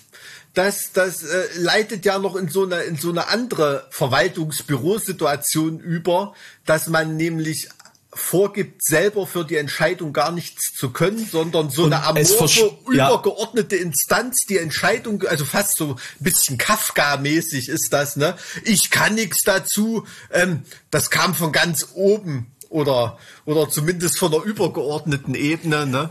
[0.55, 6.33] Das, das äh, leitet ja noch in so eine in so eine andere Verwaltungsbürosituation über,
[6.65, 7.69] dass man nämlich
[8.11, 13.75] vorgibt, selber für die Entscheidung gar nichts zu können, sondern so Und eine amorphe, übergeordnete
[13.75, 13.83] ja.
[13.83, 18.35] Instanz, die Entscheidung, also fast so ein bisschen Kafka-mäßig ist das, ne?
[18.63, 24.43] Ich kann nichts dazu, ähm, das kam von ganz oben oder, oder zumindest von der
[24.43, 26.09] übergeordneten Ebene, ne?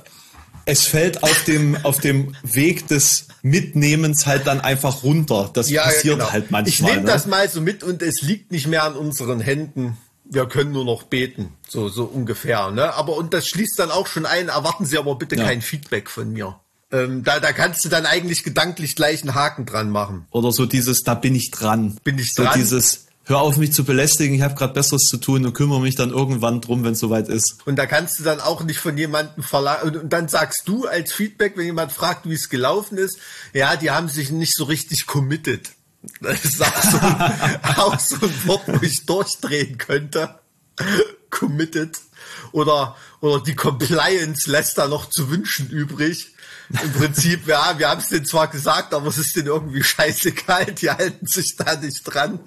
[0.66, 5.50] Es fällt auf dem, auf dem Weg des Mitnehmens halt dann einfach runter.
[5.52, 6.30] Das ja, passiert genau.
[6.30, 6.68] halt manchmal.
[6.68, 7.12] Ich nehme ne?
[7.12, 9.96] das mal so mit und es liegt nicht mehr an unseren Händen
[10.30, 12.70] wir können nur noch beten, so, so ungefähr.
[12.70, 12.94] Ne?
[12.94, 15.44] Aber und das schließt dann auch schon ein, erwarten Sie aber bitte ja.
[15.44, 16.58] kein Feedback von mir.
[16.90, 20.26] Ähm, da, da kannst du dann eigentlich gedanklich gleich einen Haken dran machen.
[20.30, 21.98] Oder so dieses, da bin ich dran.
[22.02, 22.52] Bin ich dran.
[22.52, 25.80] So dieses, hör auf mich zu belästigen, ich habe gerade Besseres zu tun und kümmere
[25.80, 27.58] mich dann irgendwann drum, wenn es soweit ist.
[27.66, 29.82] Und da kannst du dann auch nicht von jemandem verlangen.
[29.82, 33.18] Und, und dann sagst du als Feedback, wenn jemand fragt, wie es gelaufen ist,
[33.52, 35.70] ja, die haben sich nicht so richtig committed.
[36.20, 36.98] Das ist auch so,
[37.82, 40.38] auch so ein Wort, wo ich durchdrehen könnte.
[41.30, 41.98] Committed.
[42.52, 46.34] Oder, oder die Compliance lässt da noch zu wünschen übrig.
[46.70, 50.66] Im Prinzip, ja, wir haben es denen zwar gesagt, aber es ist denen irgendwie scheißegal,
[50.66, 52.40] die halten sich da nicht dran.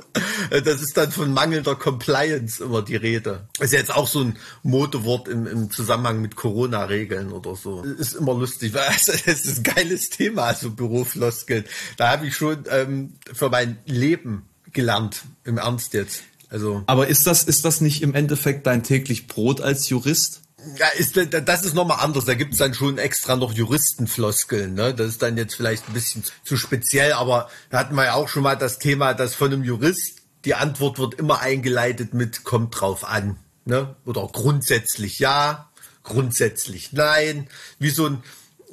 [0.51, 3.47] Das ist dann von mangelnder Compliance immer die Rede.
[3.59, 7.81] Ist jetzt auch so ein Modewort im, im Zusammenhang mit Corona-Regeln oder so.
[7.83, 11.65] Ist immer lustig, weil es ist ein geiles Thema, so Bürofloskeln.
[11.97, 16.23] Da habe ich schon ähm, für mein Leben gelernt, im Ernst jetzt.
[16.49, 16.83] Also.
[16.85, 20.40] Aber ist das, ist das nicht im Endeffekt dein täglich Brot als Jurist?
[20.77, 22.25] Ja, ist, das ist nochmal anders.
[22.25, 24.73] Da gibt's dann schon extra noch Juristenfloskeln.
[24.73, 24.93] Ne?
[24.93, 28.27] Das ist dann jetzt vielleicht ein bisschen zu speziell, aber da hatten wir ja auch
[28.27, 32.79] schon mal das Thema, dass von einem Jurist die Antwort wird immer eingeleitet mit kommt
[32.79, 33.37] drauf an.
[33.65, 33.95] Ne?
[34.05, 35.69] Oder grundsätzlich ja,
[36.03, 37.47] grundsätzlich nein.
[37.79, 38.23] Wie so ein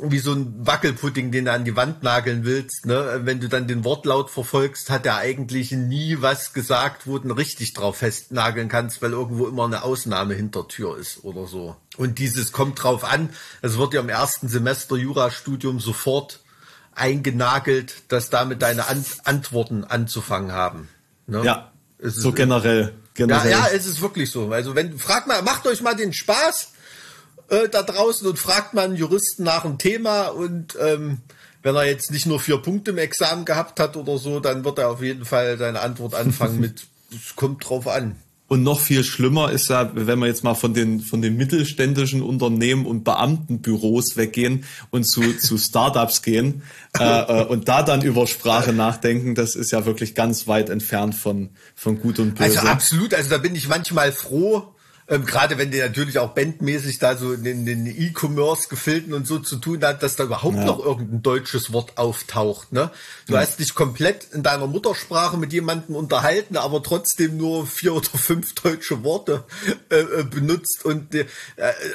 [0.01, 2.87] wie so ein Wackelpudding, den du an die Wand nageln willst.
[2.87, 3.21] Ne?
[3.25, 7.73] Wenn du dann den Wortlaut verfolgst, hat er eigentlich nie was gesagt, wo du richtig
[7.73, 11.77] drauf festnageln kannst, weil irgendwo immer eine Ausnahme Hintertür ist oder so.
[11.97, 13.31] Und dieses kommt drauf an.
[13.61, 16.41] Es wird ja im ersten Semester Jurastudium sofort
[16.95, 20.89] eingenagelt, dass damit deine An Antworten anzufangen haben.
[21.27, 21.43] Ne?
[21.45, 22.95] Ja, so generell.
[23.15, 23.51] generell.
[23.51, 24.51] Ja, ja, es ist wirklich so.
[24.53, 26.73] Also wenn, frag mal, macht euch mal den Spaß
[27.49, 31.19] äh, da draußen und fragt mal einen Juristen nach einem Thema und ähm,
[31.63, 34.79] wenn er jetzt nicht nur vier Punkte im Examen gehabt hat oder so, dann wird
[34.79, 38.17] er auf jeden Fall seine Antwort anfangen mit, es kommt drauf an.
[38.49, 42.23] Und noch viel schlimmer ist ja, wenn wir jetzt mal von den, von den mittelständischen
[42.23, 46.63] Unternehmen und Beamtenbüros weggehen und zu, zu Startups gehen
[46.99, 51.15] äh, äh, und da dann über Sprache nachdenken, das ist ja wirklich ganz weit entfernt
[51.15, 52.59] von, von Gut und Böse.
[52.59, 54.75] Also absolut, also da bin ich manchmal froh,
[55.11, 59.57] ähm, gerade wenn der natürlich auch bandmäßig da so in den E-Commerce-Gefilden und so zu
[59.57, 60.65] tun hat, dass da überhaupt ja.
[60.65, 62.73] noch irgendein deutsches Wort auftaucht.
[62.73, 62.91] Ne?
[63.27, 63.41] Du ja.
[63.41, 68.55] hast dich komplett in deiner Muttersprache mit jemandem unterhalten, aber trotzdem nur vier oder fünf
[68.55, 69.45] deutsche Worte
[69.91, 71.25] äh, äh benutzt und äh,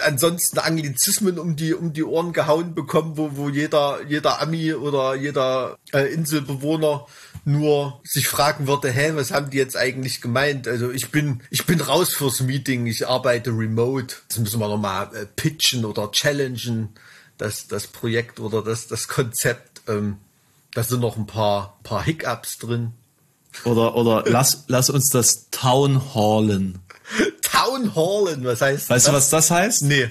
[0.06, 5.15] ansonsten Anglizismen um die um die Ohren gehauen bekommen, wo, wo jeder jeder Ami oder
[5.15, 7.06] jeder äh, Inselbewohner
[7.45, 10.67] nur sich fragen würde, hä, was haben die jetzt eigentlich gemeint?
[10.67, 14.16] Also ich bin, ich bin raus fürs Meeting, ich arbeite remote.
[14.28, 16.89] Das müssen wir nochmal äh, pitchen oder challengen,
[17.38, 19.82] das, das Projekt oder das, das Konzept.
[19.88, 20.18] Ähm,
[20.74, 22.94] da sind noch ein paar, paar Hiccups drin.
[23.66, 26.80] Oder, oder lass, lass uns das Town Hallen.
[27.42, 29.12] Town Hallen, was heißt Weißt das?
[29.12, 29.84] du, was das heißt?
[29.84, 30.10] Nee.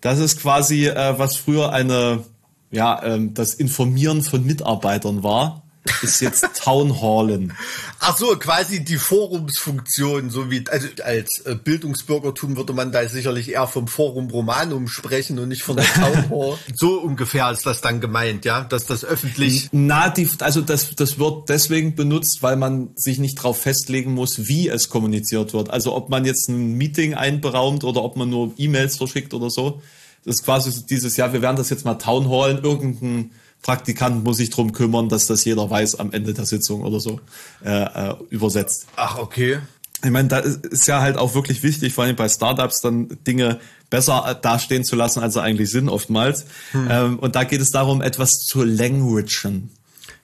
[0.00, 2.24] Das ist quasi, äh, was früher eine,
[2.70, 5.62] ja, ähm, das Informieren von Mitarbeitern war
[6.02, 7.54] ist jetzt Town Hallen.
[8.00, 13.50] Ach so, quasi die Forumsfunktion, so wie also als äh, Bildungsbürgertum würde man da sicherlich
[13.50, 16.58] eher vom Forum Romanum sprechen und nicht von der Town Hall.
[16.74, 19.68] so ungefähr ist das dann gemeint, ja, dass das öffentlich.
[19.72, 24.48] Na, die, also das das wird deswegen benutzt, weil man sich nicht darauf festlegen muss,
[24.48, 25.70] wie es kommuniziert wird.
[25.70, 29.80] Also ob man jetzt ein Meeting einberaumt oder ob man nur E-Mails verschickt oder so.
[30.24, 33.30] Das ist quasi dieses Jahr, wir werden das jetzt mal Town Hallen, irgendein
[33.62, 37.20] Praktikant muss sich drum kümmern, dass das jeder weiß am Ende der Sitzung oder so
[37.64, 38.86] äh, äh, übersetzt.
[38.96, 39.58] Ach, okay.
[40.02, 43.60] Ich meine, da ist ja halt auch wirklich wichtig, vor allem bei Startups dann Dinge
[43.90, 46.46] besser dastehen zu lassen, als sie eigentlich sind oftmals.
[46.72, 46.88] Hm.
[46.90, 49.70] Ähm, und da geht es darum, etwas zu languagen.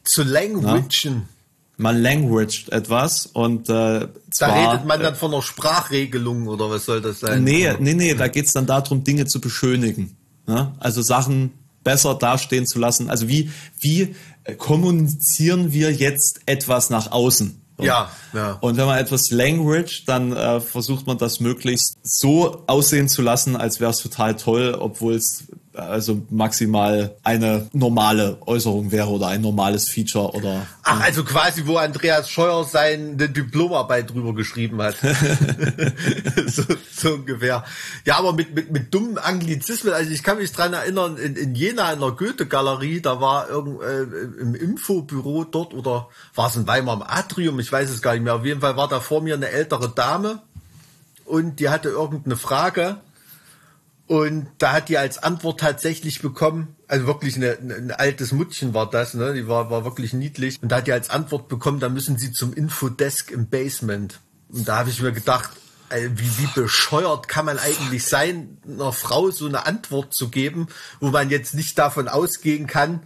[0.05, 0.87] Zu languagen?
[1.03, 1.13] Ja?
[1.79, 6.87] Man languaged etwas und äh, zwar, Da redet man dann von einer Sprachregelung oder was
[6.87, 7.45] soll das sein?
[7.45, 10.17] Nee, nee, nee, da geht es dann darum, Dinge zu beschönigen.
[10.49, 10.73] Ja?
[10.79, 11.53] Also Sachen
[11.87, 13.09] besser dastehen zu lassen.
[13.09, 17.63] Also wie, wie äh, kommunizieren wir jetzt etwas nach außen?
[17.79, 18.53] Ja, ja.
[18.61, 23.55] Und wenn man etwas language, dann äh, versucht man das möglichst so aussehen zu lassen,
[23.55, 25.45] als wäre es total toll, obwohl es
[25.77, 30.67] also maximal eine normale Äußerung wäre oder ein normales Feature oder.
[30.83, 34.97] Ach, also quasi, wo Andreas Scheuer seine Diplomarbeit drüber geschrieben hat.
[36.47, 36.63] so,
[36.93, 37.65] so ungefähr.
[38.05, 41.55] Ja, aber mit, mit, mit dummen Anglizismen, also ich kann mich dran erinnern, in, in
[41.55, 44.03] Jena in der Goethe-Galerie, da war irgend, äh,
[44.41, 48.23] im Infobüro dort oder war es in Weimar im Atrium, ich weiß es gar nicht
[48.23, 48.35] mehr.
[48.35, 50.41] Auf jeden Fall war da vor mir eine ältere Dame
[51.25, 52.97] und die hatte irgendeine Frage
[54.07, 58.89] und da hat die als Antwort tatsächlich bekommen, also wirklich eine, ein altes Muttchen war
[58.89, 59.35] das, ne?
[59.35, 60.63] Die war, war wirklich niedlich.
[60.63, 64.21] Und da hat die als Antwort bekommen, da müssen sie zum Infodesk im Basement.
[64.49, 65.51] Und da habe ich mir gedacht,
[65.91, 70.69] wie, wie bescheuert kann man eigentlich sein, einer Frau so eine Antwort zu geben,
[71.01, 73.03] wo man jetzt nicht davon ausgehen kann,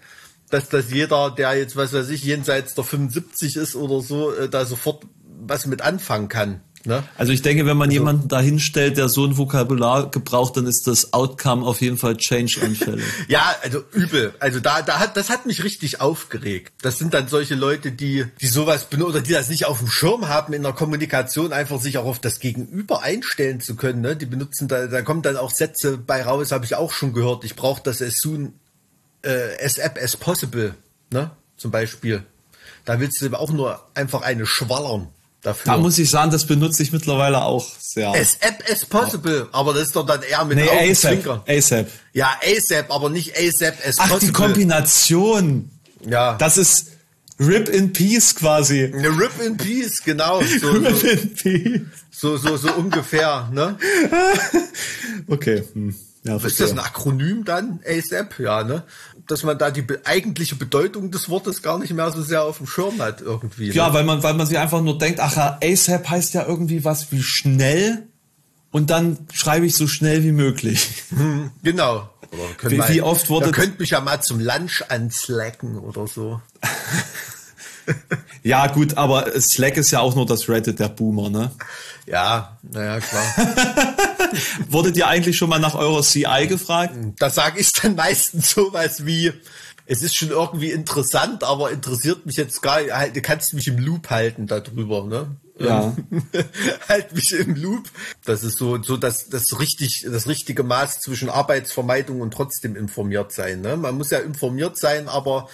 [0.50, 4.48] dass das jeder, der jetzt, was weiß ich, jenseits der 75 ist oder so, äh,
[4.48, 5.04] da sofort
[5.42, 6.60] was mit anfangen kann.
[6.86, 7.04] Ne?
[7.18, 10.66] Also ich denke, wenn man also, jemanden da hinstellt, der so ein Vokabular gebraucht, dann
[10.66, 13.04] ist das Outcome auf jeden Fall Change-anfällig.
[13.28, 14.32] ja, also übel.
[14.40, 16.72] Also da, da hat, das hat mich richtig aufgeregt.
[16.80, 19.88] Das sind dann solche Leute, die, die sowas benutzen oder die das nicht auf dem
[19.88, 24.00] Schirm haben in der Kommunikation, einfach sich auch auf das Gegenüber einstellen zu können.
[24.00, 24.16] Ne?
[24.16, 27.44] Die benutzen da, da kommen dann auch Sätze bei raus, habe ich auch schon gehört.
[27.44, 28.54] Ich brauche das as soon
[29.22, 30.74] äh, as app as possible,
[31.10, 31.30] ne?
[31.58, 32.24] Zum Beispiel.
[32.86, 35.08] Da willst du auch nur einfach eine schwallern
[35.42, 35.72] dafür.
[35.72, 38.10] Da muss ich sagen, das benutze ich mittlerweile auch sehr.
[38.10, 41.48] As app as possible, aber das ist doch dann eher mit nee, ASAP.
[41.48, 41.88] ASAP.
[42.12, 44.26] Ja, ASAP, aber nicht ASAP as Ach, possible.
[44.26, 45.70] die Kombination.
[46.08, 46.34] Ja.
[46.36, 46.92] Das ist
[47.38, 48.84] Rip in Peace quasi.
[48.84, 50.42] Rip in Peace, genau.
[50.60, 51.80] So, Rip so, in Peace.
[52.10, 53.78] So, so, so ungefähr, ne?
[55.26, 55.64] okay.
[55.72, 55.94] Hm.
[56.22, 57.80] Ja, ist das ein Akronym dann?
[57.86, 58.82] ASAP, ja, ne?
[59.26, 62.58] Dass man da die be eigentliche Bedeutung des Wortes gar nicht mehr so sehr auf
[62.58, 63.70] dem Schirm hat irgendwie.
[63.70, 63.94] Ja, ne?
[63.94, 67.22] weil man, weil man sich einfach nur denkt, ach, ASAP heißt ja irgendwie was wie
[67.22, 68.06] schnell.
[68.70, 71.04] und dann schreibe ich so schnell wie möglich.
[71.10, 72.10] Hm, genau.
[72.62, 73.46] Wie, mal, wie, oft wurde...
[73.46, 76.40] Ihr könnt mich ja mal zum Lunch anslacken oder so.
[78.42, 81.50] ja, gut, aber Slack ist ja auch nur das Reddit der Boomer, ne?
[82.06, 83.24] Ja, naja, klar.
[84.68, 86.94] Wurdet ihr eigentlich schon mal nach eurer CI gefragt?
[87.18, 89.32] Da sage ich dann meistens sowas wie,
[89.86, 92.92] es ist schon irgendwie interessant, aber interessiert mich jetzt gar nicht.
[92.92, 95.36] Halt, du kannst mich im Loop halten darüber, ne?
[95.58, 95.94] Ja.
[96.88, 97.90] halt mich im Loop.
[98.24, 103.32] Das ist so, so das, das richtig, das richtige Maß zwischen Arbeitsvermeidung und trotzdem informiert
[103.32, 103.60] sein.
[103.60, 103.76] Ne?
[103.76, 105.48] Man muss ja informiert sein, aber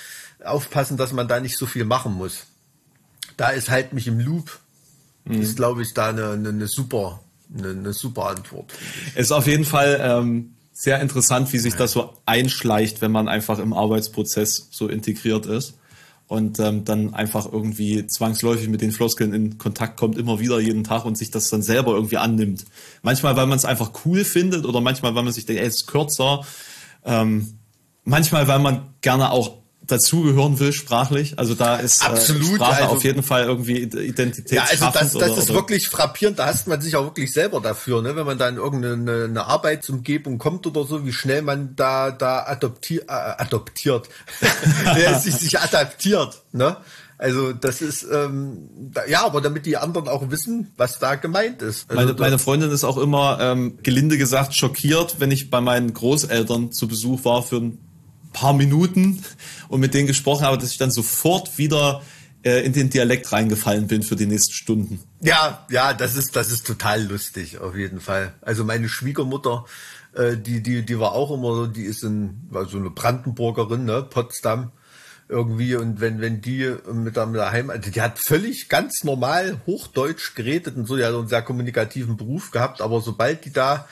[0.47, 2.47] aufpassen, dass man da nicht so viel machen muss.
[3.36, 4.59] Da ist halt mich im Loop.
[5.24, 5.42] Mhm.
[5.42, 7.20] Ist, glaube ich, da eine, eine, eine super,
[7.57, 8.72] eine, eine super Antwort.
[9.14, 13.59] Ist auf jeden Fall ähm, sehr interessant, wie sich das so einschleicht, wenn man einfach
[13.59, 15.74] im Arbeitsprozess so integriert ist
[16.28, 20.84] und ähm, dann einfach irgendwie zwangsläufig mit den Floskeln in Kontakt kommt, immer wieder jeden
[20.84, 22.64] Tag und sich das dann selber irgendwie annimmt.
[23.03, 25.76] Manchmal, weil man es einfach cool findet oder manchmal, weil man sich denkt, ey, es
[25.76, 26.44] ist kürzer.
[27.05, 27.55] Ähm,
[28.05, 31.39] manchmal, weil man gerne auch dazugehören will sprachlich.
[31.39, 34.53] Also da ist äh, Absolut, äh, Sprache also, auf jeden Fall irgendwie Identität.
[34.53, 36.39] Ja, also das, das oder, ist oder wirklich frappierend.
[36.39, 38.16] Da hast man sich auch wirklich selber dafür, ne?
[38.16, 42.45] wenn man da in irgendeine eine Arbeitsumgebung kommt oder so, wie schnell man da da
[42.47, 44.09] adoptiert, äh, adoptiert,
[45.22, 46.43] sich, sich adaptiert.
[46.53, 46.76] Ne?
[47.18, 51.62] Also das ist ähm, da, ja, aber damit die anderen auch wissen, was da gemeint
[51.62, 51.89] ist.
[51.89, 55.95] Also meine, meine Freundin ist auch immer ähm, gelinde gesagt schockiert, wenn ich bei meinen
[55.95, 57.86] Großeltern zu Besuch war für ein
[58.37, 59.22] paar Minuten
[59.68, 62.03] und mit denen gesprochen habe, dass ich dann sofort wieder
[62.45, 65.01] äh, in den Dialekt reingefallen bin für die nächsten Stunden.
[65.20, 68.34] Ja, ja, das ist, das ist total lustig, auf jeden Fall.
[68.43, 69.64] Also meine Schwiegermutter,
[70.14, 73.84] äh, die, die, die war auch immer so, die ist in, war so eine Brandenburgerin,
[73.84, 74.72] ne, Potsdam
[75.28, 79.03] irgendwie und wenn wenn die mit der, mit der Heimat, also die hat völlig ganz
[79.03, 83.53] normal Hochdeutsch geredet und so, die hat einen sehr kommunikativen Beruf gehabt, aber sobald die
[83.53, 83.89] da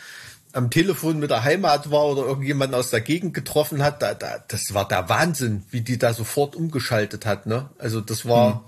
[0.55, 4.42] am Telefon mit der Heimat war oder irgendjemand aus der Gegend getroffen hat, da, da,
[4.48, 7.46] das war der Wahnsinn, wie die da sofort umgeschaltet hat.
[7.46, 7.68] Ne?
[7.78, 8.61] Also das war, hm.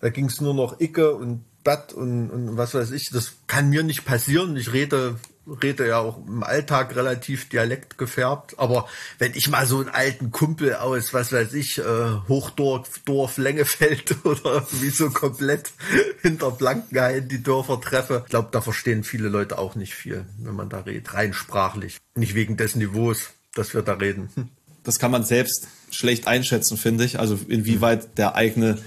[0.00, 3.10] da ging es nur noch Icke und Dat und, und was weiß ich.
[3.10, 4.56] Das kann mir nicht passieren.
[4.56, 5.16] Ich rede
[5.46, 8.88] rede ja auch im Alltag relativ Dialekt gefärbt, aber
[9.18, 11.82] wenn ich mal so einen alten Kumpel aus, was weiß ich, äh,
[12.28, 15.72] Hochdorf, Dorf, Längefeld oder wie so komplett
[16.22, 20.54] hinter Blankenhain die Dörfer treffe, ich glaube, da verstehen viele Leute auch nicht viel, wenn
[20.54, 21.98] man da redet, rein sprachlich.
[22.14, 24.30] Nicht wegen des Niveaus, dass wir da reden.
[24.82, 27.18] Das kann man selbst schlecht einschätzen, finde ich.
[27.18, 28.78] Also inwieweit der eigene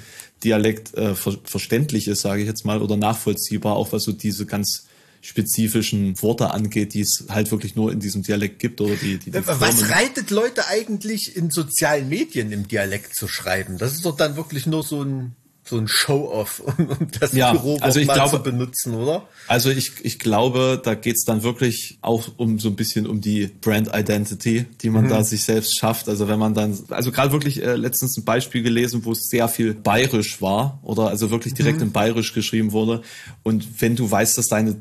[0.44, 4.48] Dialekt äh, ver verständlich ist, sage ich jetzt mal, oder nachvollziehbar, auch was so diese
[4.48, 4.88] ganz
[5.24, 9.32] spezifischen Worte angeht, die es halt wirklich nur in diesem Dialekt gibt oder die, die,
[9.32, 13.78] die Was reitet Leute eigentlich in sozialen Medien im Dialekt zu schreiben?
[13.78, 17.78] Das ist doch dann wirklich nur so ein so ein Show-off, um das ja, Büro
[17.80, 19.30] also ich glaube, zu benutzen, oder?
[19.48, 23.48] Also ich, ich glaube, da geht's dann wirklich auch um so ein bisschen um die
[23.62, 25.10] Brand Identity, die man mhm.
[25.10, 26.10] da sich selbst schafft.
[26.10, 29.48] Also wenn man dann, also gerade wirklich äh, letztens ein Beispiel gelesen, wo es sehr
[29.48, 31.84] viel bayerisch war oder also wirklich direkt mhm.
[31.84, 33.02] in bayerisch geschrieben wurde.
[33.42, 34.76] Und wenn du weißt, dass deine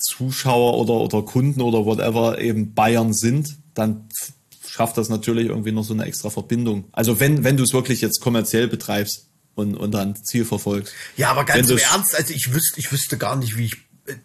[0.00, 4.08] Zuschauer oder, oder Kunden oder whatever eben Bayern sind, dann
[4.66, 6.84] schafft das natürlich irgendwie noch so eine extra Verbindung.
[6.92, 10.94] Also wenn, wenn du es wirklich jetzt kommerziell betreibst und, und dann Ziel verfolgst.
[11.16, 13.76] Ja, aber ganz im Ernst, also ich wüsste, ich wüsste gar nicht, wie ich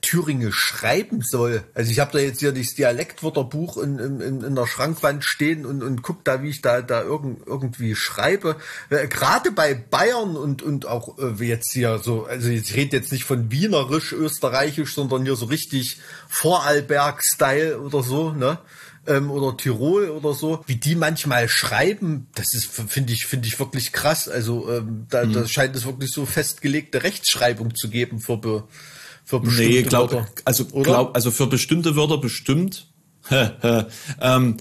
[0.01, 1.63] Thüringe schreiben soll.
[1.73, 5.83] Also ich habe da jetzt hier das Dialektwörterbuch in, in, in der Schrankwand stehen und,
[5.83, 8.55] und guck da, wie ich da, da irgend, irgendwie schreibe.
[8.89, 13.11] Äh, Gerade bei Bayern und, und auch äh, jetzt hier so, also ich rede jetzt
[13.11, 15.99] nicht von Wienerisch, Österreichisch, sondern hier so richtig
[16.29, 18.59] Vorarlberg-Style oder so, ne?
[19.07, 23.59] Ähm, oder Tirol oder so, wie die manchmal schreiben, das ist, finde ich, finde ich
[23.59, 24.27] wirklich krass.
[24.27, 25.33] Also ähm, da, mhm.
[25.33, 28.63] da scheint es wirklich so festgelegte Rechtschreibung zu geben für Be
[29.25, 30.27] für bestimmte nee, glaub, Wörter.
[30.45, 32.87] Also, glaub, also für bestimmte Wörter bestimmt.
[34.21, 34.57] ähm,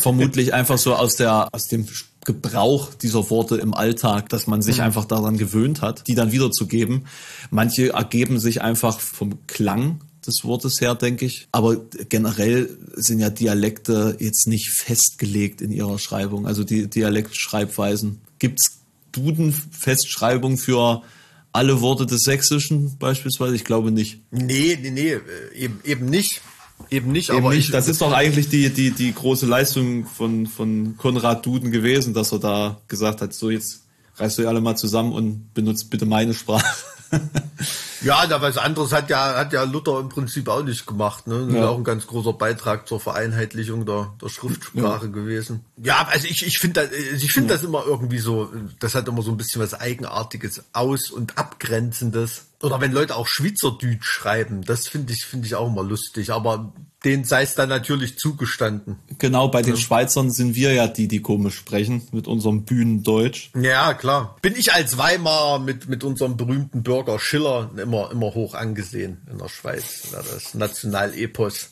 [0.00, 1.86] vermutlich einfach so aus der aus dem
[2.24, 4.82] Gebrauch dieser Worte im Alltag, dass man sich mhm.
[4.82, 7.06] einfach daran gewöhnt hat, die dann wiederzugeben.
[7.50, 11.48] Manche ergeben sich einfach vom Klang des Wortes her, denke ich.
[11.52, 11.76] Aber
[12.08, 16.46] generell sind ja Dialekte jetzt nicht festgelegt in ihrer Schreibung.
[16.46, 18.20] Also die Dialektschreibweisen.
[18.38, 18.80] Gibt's
[19.12, 21.02] Duden-Festschreibung für
[21.52, 23.54] alle Worte des Sächsischen beispielsweise?
[23.54, 24.20] Ich glaube nicht.
[24.30, 25.20] Nee, nee, nee, äh,
[25.54, 26.40] eben, eben nicht.
[26.90, 27.66] Eben nicht, eben aber nicht.
[27.66, 32.14] Ich, das ist doch eigentlich die, die, die große Leistung von, von Konrad Duden gewesen,
[32.14, 33.84] dass er da gesagt hat, so jetzt
[34.16, 36.66] reißt euch alle mal zusammen und benutzt bitte meine Sprache.
[38.02, 41.26] Ja, da was anderes hat ja, hat ja Luther im Prinzip auch nicht gemacht.
[41.26, 41.44] Ne?
[41.46, 41.60] Das ja.
[41.60, 45.12] ist auch ein ganz großer Beitrag zur Vereinheitlichung der, der Schriftsprache ja.
[45.12, 45.64] gewesen.
[45.76, 47.56] Ja, also ich, ich finde das, ich finde ja.
[47.56, 52.46] das immer irgendwie so, das hat immer so ein bisschen was Eigenartiges, Aus- und Abgrenzendes.
[52.62, 56.32] Oder wenn Leute auch Schweizerdeutsch schreiben, das finde ich, finde ich auch immer lustig.
[56.32, 56.72] Aber
[57.04, 58.96] denen sei es dann natürlich zugestanden.
[59.18, 59.80] Genau, bei den ja.
[59.80, 63.50] Schweizern sind wir ja die, die komisch sprechen, mit unserem Bühnendeutsch.
[63.54, 64.36] Ja, klar.
[64.42, 69.38] Bin ich als Weimar mit, mit unserem berühmten Bürger Schiller immer, immer hoch angesehen in
[69.38, 71.70] der Schweiz, der das Nationalepos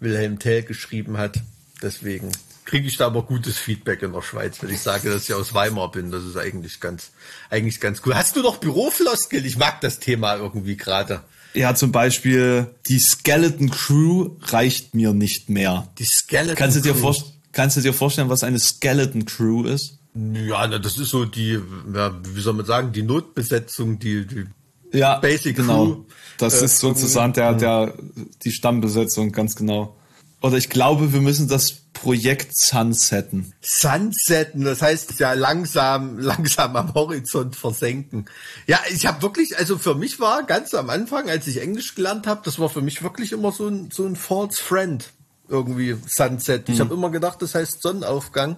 [0.00, 1.38] Wilhelm Tell geschrieben hat.
[1.80, 2.32] Deswegen
[2.64, 5.54] kriege ich da aber gutes Feedback in der Schweiz, wenn ich sage, dass ich aus
[5.54, 6.10] Weimar bin.
[6.10, 7.12] Das ist eigentlich ganz,
[7.50, 8.14] eigentlich ganz cool.
[8.14, 9.44] Hast du noch Bürofloskel?
[9.46, 11.22] Ich mag das Thema irgendwie gerade.
[11.54, 15.88] Ja, zum Beispiel die Skeleton Crew reicht mir nicht mehr.
[15.98, 17.14] Die Skeleton kannst du dir Crew.
[17.52, 19.98] Kannst du dir vorstellen, was eine Skeleton Crew ist?
[20.14, 21.60] Ja, das ist so die,
[21.94, 24.46] ja, wie soll man sagen, die Notbesetzung, die, die
[24.92, 25.86] ja, Basic genau.
[25.86, 26.02] Crew.
[26.38, 27.94] Das äh, ist sozusagen der, der,
[28.44, 29.96] die Stammbesetzung, ganz genau.
[30.44, 33.54] Oder ich glaube, wir müssen das Projekt Sunsetten.
[33.62, 38.26] Sunsetten, das heißt ja langsam, langsam am Horizont versenken.
[38.66, 42.26] Ja, ich habe wirklich, also für mich war ganz am Anfang, als ich Englisch gelernt
[42.26, 45.14] habe, das war für mich wirklich immer so ein, so ein false friend
[45.48, 46.68] irgendwie Sunset.
[46.68, 46.84] Ich hm.
[46.84, 48.56] habe immer gedacht, das heißt Sonnenaufgang.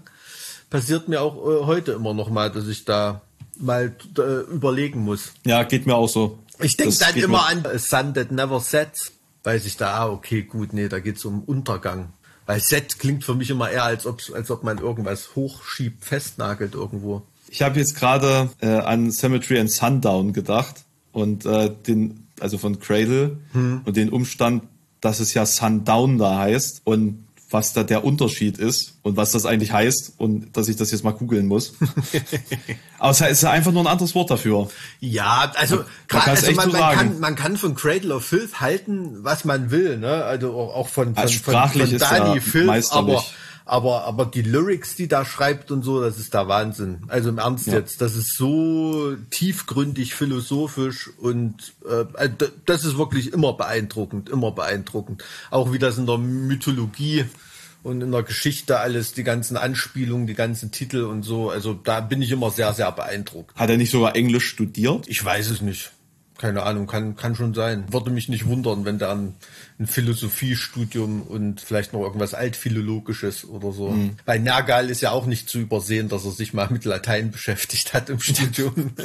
[0.70, 3.20] Passiert mir auch äh, heute immer noch mal, dass ich da
[3.60, 5.34] mal äh, überlegen muss.
[5.44, 6.40] Ja, geht mir auch so.
[6.58, 9.12] Ich denke dann immer an A Sun That Never Sets.
[9.46, 12.08] Weiß ich da, ah, okay, gut, nee, da geht's um Untergang.
[12.46, 16.74] Weil Set klingt für mich immer eher, als ob, als ob man irgendwas hochschiebt, festnagelt
[16.74, 17.22] irgendwo.
[17.48, 22.80] Ich habe jetzt gerade äh, an Cemetery and Sundown gedacht und äh, den, also von
[22.80, 23.82] Cradle hm.
[23.84, 24.64] und den Umstand,
[25.00, 29.46] dass es ja Sundown da heißt und was da der Unterschied ist und was das
[29.46, 31.74] eigentlich heißt und dass ich das jetzt mal googeln muss.
[32.98, 34.68] Aber es ist einfach nur ein anderes Wort dafür.
[35.00, 39.44] Ja, also, man, also man, man, kann, man kann von Cradle of Filth halten, was
[39.44, 40.24] man will, ne?
[40.24, 43.24] Also auch von, von, also von, von Dani ja Filth, aber
[43.68, 47.02] aber, aber die Lyrics, die da schreibt und so, das ist der Wahnsinn.
[47.08, 47.74] Also im Ernst ja.
[47.74, 52.28] jetzt, das ist so tiefgründig philosophisch und äh,
[52.64, 55.24] das ist wirklich immer beeindruckend, immer beeindruckend.
[55.50, 57.24] Auch wie das in der Mythologie
[57.82, 61.50] und in der Geschichte alles, die ganzen Anspielungen, die ganzen Titel und so.
[61.50, 63.56] Also da bin ich immer sehr, sehr beeindruckt.
[63.56, 65.08] Hat er nicht sogar Englisch studiert?
[65.08, 65.90] Ich weiß es nicht.
[66.38, 67.84] Keine Ahnung, kann, kann schon sein.
[67.90, 69.34] Würde mich nicht wundern, wenn da ein,
[69.78, 73.90] ein Philosophiestudium und vielleicht noch irgendwas Altphilologisches oder so.
[73.90, 74.16] Mhm.
[74.26, 77.94] Bei Nergal ist ja auch nicht zu übersehen, dass er sich mal mit Latein beschäftigt
[77.94, 78.92] hat im Studium.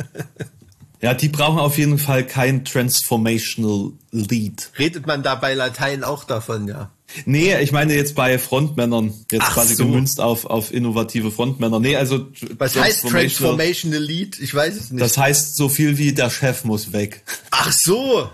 [1.01, 4.69] Ja, die brauchen auf jeden Fall kein Transformational Lead.
[4.77, 6.91] Redet man da bei Latein auch davon, ja?
[7.25, 9.85] Nee, ich meine jetzt bei Frontmännern, jetzt Ach quasi so.
[9.85, 11.79] gemünzt auf, auf innovative Frontmänner.
[11.79, 12.27] Nee, also.
[12.57, 14.39] Was heißt Transformational Lead?
[14.39, 15.01] Ich weiß es nicht.
[15.01, 17.23] Das heißt so viel wie der Chef muss weg.
[17.51, 18.29] Ach so.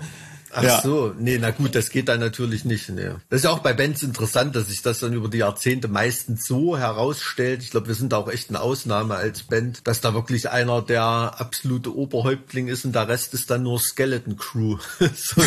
[0.57, 0.81] Ach ja.
[0.81, 2.89] so, nee, na gut, das geht dann natürlich nicht.
[2.89, 3.11] Nee.
[3.29, 6.47] Das ist ja auch bei Bands interessant, dass sich das dann über die Jahrzehnte meistens
[6.47, 7.61] so herausstellt.
[7.61, 10.81] Ich glaube, wir sind da auch echt eine Ausnahme als Band, dass da wirklich einer
[10.81, 15.43] der absolute Oberhäuptling ist und der Rest ist dann nur Skeleton Crew, so,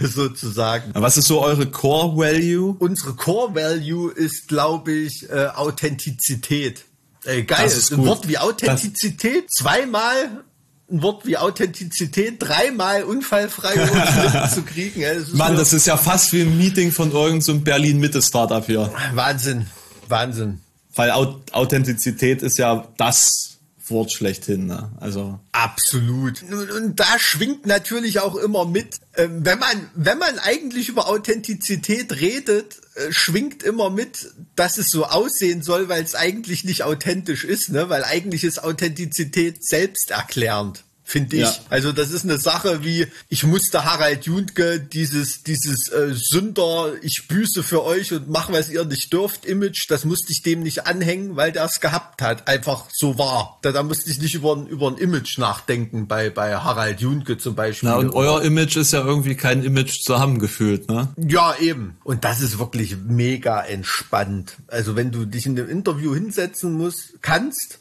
[0.00, 0.90] sozusagen.
[0.94, 2.74] Was ist so eure Core Value?
[2.80, 6.86] Unsere Core Value ist, glaube ich, äh, Authentizität.
[7.24, 10.44] Ey, geil, ein Wort wie Authentizität das zweimal
[10.90, 15.02] ein Wort wie Authentizität dreimal unfallfrei zu kriegen.
[15.02, 18.92] Das Mann, das ist ja fast wie ein Meeting von irgendeinem so Berlin-Mitte-Startup hier.
[19.14, 19.66] Wahnsinn,
[20.08, 20.60] Wahnsinn.
[20.94, 23.53] Weil Authentizität ist ja das
[23.90, 24.66] Wort schlechthin.
[24.66, 24.90] Ne?
[25.00, 26.42] Also absolut.
[26.42, 32.12] Und, da schwingt natürlich auch immer mit, äh, wenn man wenn man eigentlich über Authentizität
[32.20, 37.44] redet, äh, schwingt immer mit, dass es so aussehen soll, weil es eigentlich nicht authentisch
[37.44, 37.88] ist, ne?
[37.88, 41.42] Weil eigentlich ist Authentizität selbsterklärend finde ich.
[41.42, 41.54] Ja.
[41.68, 47.28] Also das ist eine Sache wie, ich musste Harald Juntke dieses, dieses äh, Sünder, ich
[47.28, 50.86] büße für euch und mach, was ihr nicht dürft, Image, das musste ich dem nicht
[50.86, 52.48] anhängen, weil der es gehabt hat.
[52.48, 53.58] Einfach so war.
[53.62, 57.54] Da, da musste ich nicht über, über ein Image nachdenken, bei, bei Harald Juntke zum
[57.54, 57.90] Beispiel.
[57.90, 61.08] Na, und euer Image ist ja irgendwie kein Image zusammengeführt, ne?
[61.18, 61.98] Ja, eben.
[62.02, 64.56] Und das ist wirklich mega entspannt.
[64.68, 67.78] Also wenn du dich in einem Interview hinsetzen musst, kannst,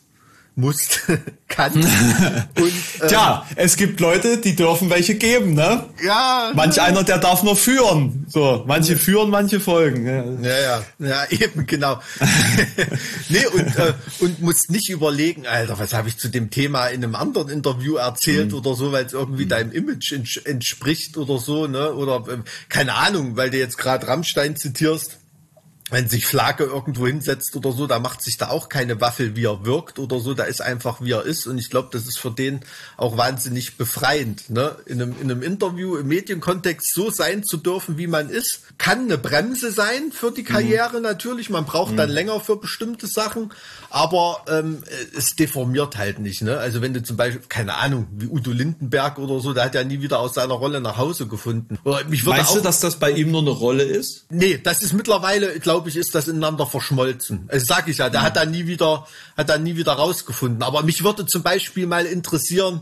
[0.56, 1.02] musst,
[1.48, 1.78] kannst.
[1.78, 1.88] Und,
[2.58, 5.86] ähm, Tja, es gibt Leute, die dürfen welche geben, ne?
[6.04, 6.52] Ja.
[6.56, 8.26] Manch einer, der darf nur führen.
[8.30, 10.44] So, manche führen, manche folgen.
[10.44, 12.00] Ja, ja, ja, eben, genau.
[13.30, 17.04] nee, und, äh, und musst nicht überlegen, Alter, was habe ich zu dem Thema in
[17.04, 18.58] einem anderen Interview erzählt mhm.
[18.58, 19.50] oder so, weil es irgendwie mhm.
[19.50, 21.94] deinem Image ents entspricht oder so, ne?
[21.94, 22.38] Oder äh,
[22.70, 25.18] keine Ahnung, weil du jetzt gerade Rammstein zitierst
[25.94, 29.46] wenn sich Flake irgendwo hinsetzt oder so, da macht sich da auch keine Waffel, wie
[29.46, 31.48] er wirkt oder so, da ist einfach, wie er ist.
[31.48, 32.62] Und ich glaube, das ist für den
[32.98, 34.50] auch wahnsinnig befreiend.
[34.50, 34.76] Ne?
[34.86, 39.04] In, einem, in einem Interview im Medienkontext so sein zu dürfen, wie man ist, kann
[39.04, 41.04] eine Bremse sein für die Karriere mhm.
[41.04, 41.50] natürlich.
[41.50, 41.98] Man braucht mhm.
[41.98, 43.54] dann länger für bestimmte Sachen,
[43.90, 44.84] aber ähm,
[45.16, 46.42] es deformiert halt nicht.
[46.42, 46.58] Ne?
[46.58, 49.84] Also wenn du zum Beispiel, keine Ahnung, wie Udo Lindenberg oder so, der hat ja
[49.84, 51.78] nie wieder aus seiner Rolle nach Hause gefunden.
[51.84, 54.26] Oder mich würde Meinst auch, du, dass das bei ihm nur eine Rolle ist?
[54.30, 57.50] Nee, das ist mittlerweile, glaube glaube ich, ist das ineinander verschmolzen.
[57.50, 58.26] Also sag ich ja, der mhm.
[58.26, 59.06] hat da nie wieder,
[59.36, 60.64] hat da nie wieder rausgefunden.
[60.64, 62.82] Aber mich würde zum Beispiel mal interessieren,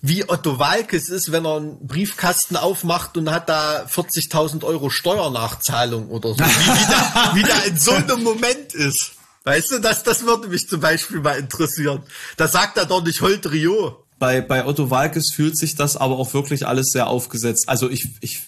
[0.00, 6.08] wie Otto Walkes ist, wenn er einen Briefkasten aufmacht und hat da 40.000 Euro Steuernachzahlung
[6.08, 6.38] oder so.
[6.38, 9.12] Wie, wie, der, wie der in so einem Moment ist.
[9.44, 12.02] Weißt du, das, das würde mich zum Beispiel mal interessieren.
[12.38, 14.04] Da sagt er doch nicht Holdrio.
[14.18, 17.68] Bei, bei Otto Walkes fühlt sich das aber auch wirklich alles sehr aufgesetzt.
[17.68, 18.40] Also ich, ich,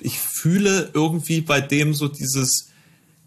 [0.00, 2.69] ich fühle irgendwie bei dem so dieses,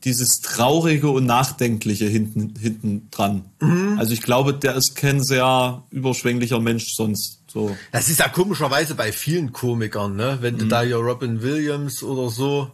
[0.03, 3.45] dieses traurige und nachdenkliche hinten hinten dran.
[3.61, 3.97] Mhm.
[3.97, 7.39] Also ich glaube, der ist kein sehr überschwänglicher Mensch sonst.
[7.47, 7.75] So.
[7.91, 10.39] Das ist ja komischerweise bei vielen Komikern, ne?
[10.41, 10.59] Wenn mhm.
[10.59, 12.71] du da hier Robin Williams oder so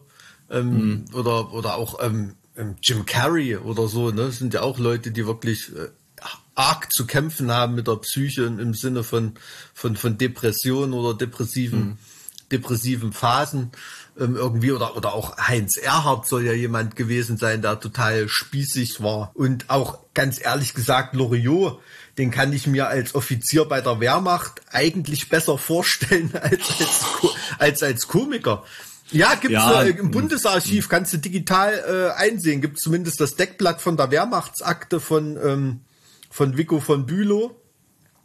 [0.49, 1.05] ähm, mhm.
[1.13, 4.27] oder oder auch ähm, ähm, Jim Carrey oder so, ne?
[4.27, 5.89] Das sind ja auch Leute, die wirklich äh,
[6.55, 9.33] arg zu kämpfen haben mit der Psyche im Sinne von
[9.73, 11.97] von von Depression oder depressiven mhm.
[12.51, 13.71] depressiven Phasen
[14.19, 19.01] ähm, irgendwie oder oder auch Heinz Erhardt soll ja jemand gewesen sein, der total spießig
[19.01, 21.79] war und auch ganz ehrlich gesagt Loriot,
[22.17, 27.05] den kann ich mir als Offizier bei der Wehrmacht eigentlich besser vorstellen als als,
[27.57, 28.63] als, als Komiker.
[29.11, 33.81] Ja, gibt's ja, äh, im Bundesarchiv, kannst du digital äh, einsehen, gibt zumindest das Deckblatt
[33.81, 35.79] von der Wehrmachtsakte von, ähm,
[36.29, 37.55] von Vico von Bülow,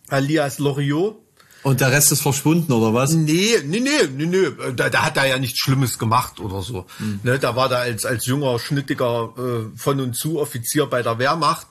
[0.09, 1.24] alias Loriot.
[1.65, 3.13] Und der Rest ist verschwunden, oder was?
[3.15, 4.73] Nee, nee, nee, nee, nee.
[4.77, 6.85] Da, da hat er ja nichts Schlimmes gemacht oder so.
[6.99, 7.21] Mhm.
[7.23, 11.19] Ne, da war da als, als junger, schnittiger äh, von und zu Offizier bei der
[11.19, 11.69] Wehrmacht.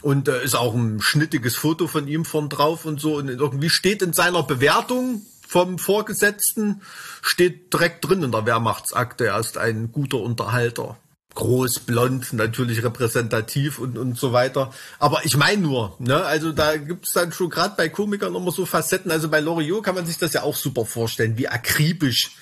[0.00, 3.16] Und äh, ist auch ein schnittiges Foto von ihm von drauf und so.
[3.16, 6.80] Und irgendwie steht in seiner Bewertung vom Vorgesetzten,
[7.20, 10.96] steht direkt drin in der Wehrmachtsakte, er ist ein guter Unterhalter
[11.34, 14.72] groß, blond, natürlich repräsentativ und, und so weiter.
[14.98, 18.66] Aber ich meine nur, ne, also da gibt's dann schon gerade bei Komikern immer so
[18.66, 19.10] Facetten.
[19.10, 22.32] Also bei Loriot kann man sich das ja auch super vorstellen, wie akribisch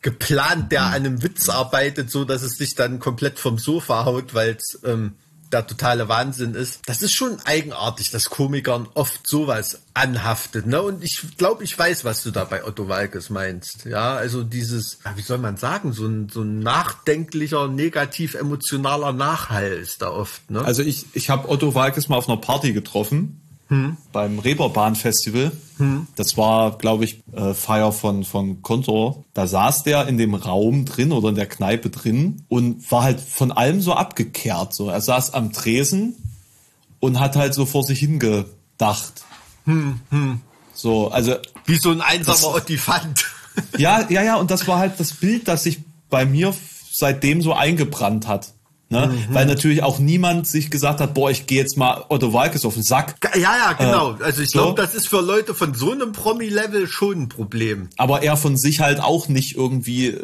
[0.00, 4.32] geplant der an einem Witz arbeitet, so dass es sich dann komplett vom Sofa haut,
[4.34, 5.14] weil ähm,
[5.52, 6.80] der totale Wahnsinn ist.
[6.86, 10.66] Das ist schon eigenartig, dass Komikern oft sowas anhaftet.
[10.66, 10.82] Ne?
[10.82, 13.84] Und ich glaube, ich weiß, was du da bei Otto Walkes meinst.
[13.84, 19.72] Ja, also dieses, wie soll man sagen, so ein, so ein nachdenklicher, negativ emotionaler Nachhall
[19.72, 20.50] ist da oft.
[20.50, 20.64] Ne?
[20.64, 23.96] Also ich, ich habe Otto Walkes mal auf einer Party getroffen hm.
[24.12, 25.52] beim Reeperbahn Festival.
[25.76, 26.06] Hm.
[26.16, 29.24] Das war, glaube ich, äh, Feier von, von Kontor.
[29.34, 33.20] Da saß der in dem Raum drin oder in der Kneipe drin und war halt
[33.20, 34.74] von allem so abgekehrt.
[34.74, 34.88] So.
[34.88, 36.16] Er saß am Tresen
[37.00, 39.24] und hat halt so vor sich hingedacht.
[39.64, 40.40] Hm, hm.
[40.72, 41.36] So, also.
[41.66, 43.26] Wie so ein einsamer Ottifant.
[43.76, 46.54] ja, ja, ja, und das war halt das Bild, das sich bei mir
[46.90, 48.54] seitdem so eingebrannt hat.
[48.90, 49.06] Ne?
[49.06, 49.34] Mhm.
[49.34, 52.74] Weil natürlich auch niemand sich gesagt hat, boah, ich gehe jetzt mal Otto Walkes auf
[52.74, 53.16] den Sack.
[53.34, 54.16] Ja, ja, genau.
[54.18, 54.60] Äh, also ich so.
[54.60, 57.90] glaube, das ist für Leute von so einem Promi-Level schon ein Problem.
[57.98, 60.16] Aber er von sich halt auch nicht irgendwie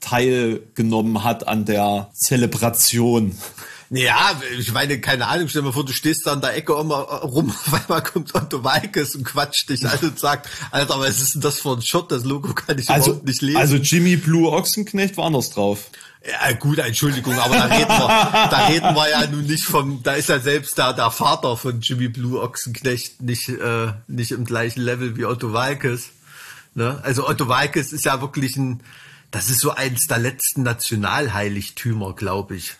[0.00, 3.36] teilgenommen hat an der Zelebration.
[3.90, 6.72] Ja, ich meine, keine Ahnung, stell dir mal vor, du stehst da an der Ecke
[6.72, 11.20] immer rum, auf einmal kommt Otto Walkes und quatscht dich an und sagt, Alter, was
[11.20, 12.10] ist denn das für ein Shot?
[12.10, 13.58] Das Logo kann ich also, überhaupt nicht lesen.
[13.58, 15.90] Also Jimmy Blue Ochsenknecht war anders drauf.
[16.28, 20.14] Ja, gut, Entschuldigung, aber da reden wir, da reden wir ja nun nicht vom, da
[20.14, 24.80] ist ja selbst da der Vater von Jimmy Blue Ochsenknecht nicht, äh, nicht im gleichen
[24.80, 26.10] Level wie Otto Walkes.
[26.74, 27.00] Ne?
[27.04, 28.82] Also Otto Walkes ist ja wirklich ein,
[29.30, 32.76] das ist so eins der letzten Nationalheiligtümer, glaube ich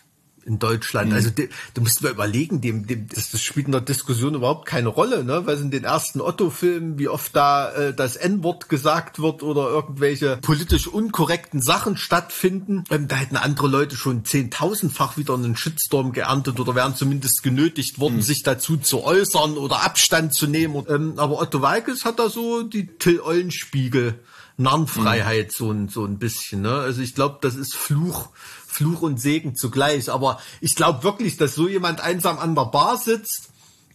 [0.47, 1.09] in Deutschland.
[1.09, 1.15] Mhm.
[1.15, 4.65] Also de, du musst mal überlegen, dem, dem, das, das spielt in der Diskussion überhaupt
[4.65, 5.45] keine Rolle, ne?
[5.45, 10.37] Weil in den ersten Otto-Filmen, wie oft da äh, das N-Wort gesagt wird oder irgendwelche
[10.37, 16.59] politisch unkorrekten Sachen stattfinden, ähm, da hätten andere Leute schon zehntausendfach wieder einen Shitstorm geerntet
[16.59, 18.21] oder wären zumindest genötigt worden, mhm.
[18.21, 20.85] sich dazu zu äußern oder Abstand zu nehmen.
[20.87, 24.19] Ähm, aber Otto Walkes hat da so die Till Eulenspiegel
[24.57, 25.51] Narrenfreiheit mhm.
[25.51, 26.61] so ein so ein bisschen.
[26.61, 26.71] Ne?
[26.71, 28.29] Also ich glaube, das ist Fluch
[28.77, 30.09] Fluch und Segen zugleich.
[30.11, 33.49] Aber ich glaube wirklich, dass so jemand einsam an der Bar sitzt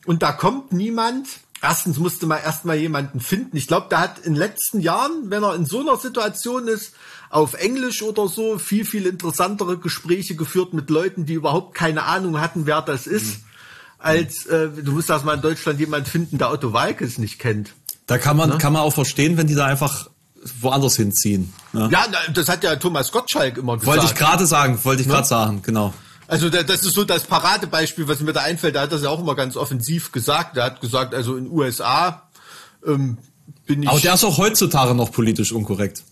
[0.04, 1.28] und da kommt niemand.
[1.62, 3.56] Erstens musste man erstmal jemanden finden.
[3.56, 6.94] Ich glaube, der hat in den letzten Jahren, wenn er in so einer Situation ist,
[7.30, 12.40] auf Englisch oder so viel, viel interessantere Gespräche geführt mit Leuten, die überhaupt keine Ahnung
[12.40, 13.44] hatten, wer das ist, mhm.
[14.00, 17.72] als äh, du musst erstmal in Deutschland jemanden finden, der Otto Walkes nicht kennt.
[18.06, 18.58] Da kann man, ne?
[18.58, 20.10] kann man auch verstehen, wenn die da einfach
[20.60, 21.52] woanders hinziehen.
[21.72, 21.88] Ne?
[21.92, 23.86] Ja, das hat ja Thomas Gottschalk immer gesagt.
[23.86, 25.28] Wollte ich gerade sagen, wollte ich gerade ne?
[25.28, 25.94] sagen, genau.
[26.28, 28.76] Also das ist so das Paradebeispiel, was mir da einfällt.
[28.76, 30.56] Da hat das ja auch immer ganz offensiv gesagt.
[30.56, 32.22] Er hat gesagt, also in USA
[32.86, 33.18] ähm,
[33.66, 33.88] bin ich.
[33.88, 36.04] Aber der ist auch heutzutage noch politisch unkorrekt.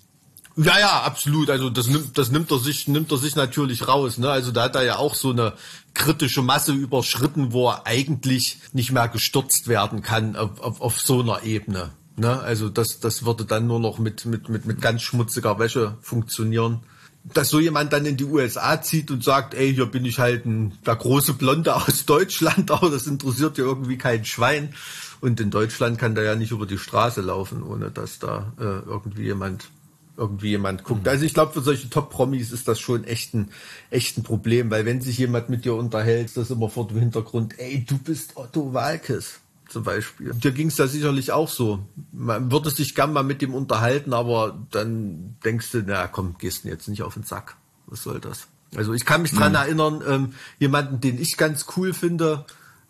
[0.56, 1.48] Ja, ja, absolut.
[1.48, 4.18] Also das nimmt, das nimmt er sich, nimmt er sich natürlich raus.
[4.18, 4.30] Ne?
[4.30, 5.54] Also da hat er ja auch so eine
[5.94, 11.20] kritische Masse überschritten, wo er eigentlich nicht mehr gestürzt werden kann auf, auf, auf so
[11.20, 11.92] einer Ebene.
[12.20, 12.38] Ne?
[12.38, 16.80] Also das, das würde dann nur noch mit, mit, mit, mit ganz schmutziger Wäsche funktionieren.
[17.24, 20.44] Dass so jemand dann in die USA zieht und sagt, ey, hier bin ich halt
[20.44, 24.74] ein, der große Blonde aus Deutschland, aber das interessiert ja irgendwie kein Schwein.
[25.22, 28.86] Und in Deutschland kann der ja nicht über die Straße laufen, ohne dass da äh,
[28.86, 29.70] irgendwie jemand
[30.16, 31.08] irgendwie jemand guckt.
[31.08, 33.48] Also ich glaube, für solche Top-Promis ist das schon echt ein,
[33.88, 36.98] echt ein Problem, weil wenn sich jemand mit dir unterhält, ist das immer vor dem
[36.98, 39.40] Hintergrund, ey, du bist Otto Walkes
[39.70, 40.32] zum Beispiel.
[40.34, 41.80] Dir ging es da sicherlich auch so.
[42.12, 46.64] Man würde sich gern mal mit dem unterhalten, aber dann denkst du, na komm, gehst
[46.64, 47.56] du jetzt nicht auf den Sack.
[47.86, 48.48] Was soll das?
[48.76, 49.56] Also ich kann mich dran mhm.
[49.56, 52.44] erinnern, ähm, jemanden, den ich ganz cool finde,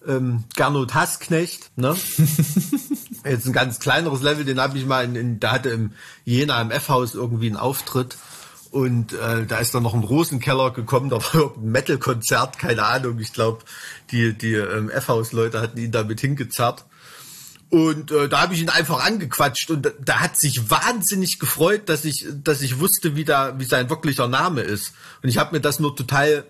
[0.07, 1.95] ähm, Gernot Hassknecht, ne?
[3.24, 5.93] Jetzt ein ganz kleineres Level, den habe ich mal in, in da hatte im
[6.24, 8.16] Jena im F-Haus irgendwie einen Auftritt
[8.70, 13.18] und äh, da ist dann noch ein Rosenkeller gekommen, da war irgendein Metal-Konzert, keine Ahnung,
[13.18, 13.64] ich glaube,
[14.10, 16.84] die, die ähm, F-Haus-Leute hatten ihn damit hingezerrt.
[17.68, 21.88] Und äh, da habe ich ihn einfach angequatscht und da, da hat sich wahnsinnig gefreut,
[21.88, 24.92] dass ich, dass ich wusste, wie da, wie sein wirklicher Name ist.
[25.22, 26.44] Und ich habe mir das nur total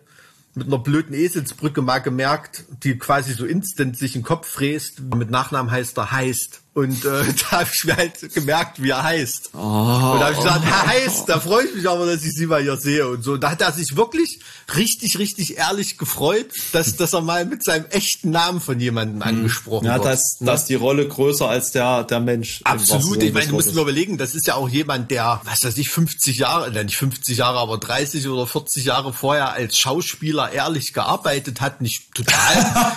[0.55, 5.01] mit einer blöden Eselsbrücke mal gemerkt, die quasi so instant sich in den Kopf fräst.
[5.01, 6.60] Mit Nachnamen heißt er heißt.
[6.73, 9.51] Und äh, da habe ich mir halt gemerkt, wie er heißt.
[9.55, 12.33] Oh, und da habe ich gesagt, Herr heißt, da freue ich mich aber, dass ich
[12.33, 13.37] Sie mal hier sehe und so.
[13.37, 14.39] Da hat er sich wirklich
[14.77, 19.23] richtig, richtig ehrlich gefreut, dass, dass er mal mit seinem echten Namen von jemandem mhm.
[19.23, 20.05] angesprochen ja, wird.
[20.05, 20.53] Ja, das, ne?
[20.53, 22.61] ist die Rolle größer als der, der Mensch.
[22.63, 23.21] Absolut.
[23.21, 25.91] Ich meine, du musst mir überlegen, das ist ja auch jemand, der, was weiß ich,
[25.91, 31.61] 50 Jahre, nicht 50 Jahre, aber 30 oder 40 Jahre vorher als Schauspieler ehrlich gearbeitet
[31.61, 31.81] hat.
[31.81, 32.93] Nicht total.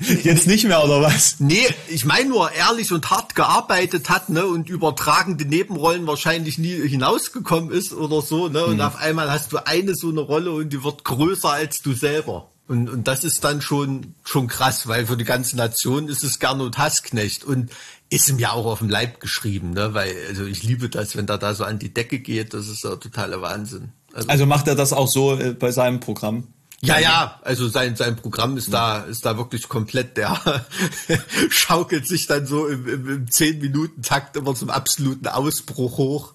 [0.24, 1.36] Jetzt nicht mehr, oder was?
[1.38, 6.88] Nee, ich meine nur ehrlich und hart gearbeitet hat, ne, und übertragende Nebenrollen wahrscheinlich nie
[6.88, 8.82] hinausgekommen ist oder so, ne, und mhm.
[8.82, 12.50] auf einmal hast du eine so eine Rolle und die wird größer als du selber.
[12.66, 16.38] Und, und das ist dann schon, schon krass, weil für die ganze Nation ist es
[16.38, 17.70] Gernot Hassknecht und
[18.10, 21.26] ist ihm ja auch auf dem Leib geschrieben, ne, weil, also ich liebe das, wenn
[21.26, 23.92] der da so an die Decke geht, das ist ja totaler Wahnsinn.
[24.12, 26.48] Also, also macht er das auch so äh, bei seinem Programm?
[26.80, 30.64] Ja, ja, also sein, sein Programm ist da, ist da wirklich komplett, der
[31.50, 36.34] schaukelt sich dann so im, im, im 10-Minuten-Takt immer zum absoluten Ausbruch hoch.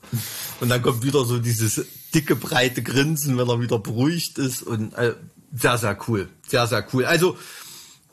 [0.59, 4.93] Und dann kommt wieder so dieses dicke, breite Grinsen, wenn er wieder beruhigt ist und
[4.95, 5.13] äh,
[5.53, 6.27] sehr, sehr cool.
[6.45, 7.05] Sehr, sehr cool.
[7.05, 7.37] Also,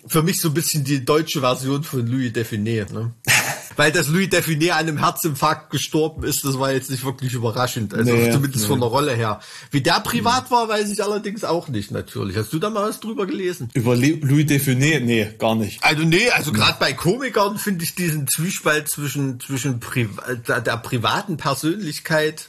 [0.07, 2.87] für mich so ein bisschen die deutsche Version von Louis Define.
[2.93, 3.13] Ne?
[3.77, 7.95] Weil das Louis Define an einem Herzinfarkt gestorben ist, das war jetzt nicht wirklich überraschend.
[7.95, 8.69] Also nee, zumindest nee.
[8.69, 9.41] von der Rolle her.
[9.71, 12.37] Wie der privat war, weiß ich allerdings auch nicht natürlich.
[12.37, 13.71] Hast du da mal was drüber gelesen?
[13.75, 15.01] Über Louis Define?
[15.01, 15.83] Nee, gar nicht.
[15.83, 20.09] Also nee, also gerade bei Komikern finde ich diesen Zwiespalt zwischen, zwischen Pri
[20.47, 22.49] der, der privaten Persönlichkeit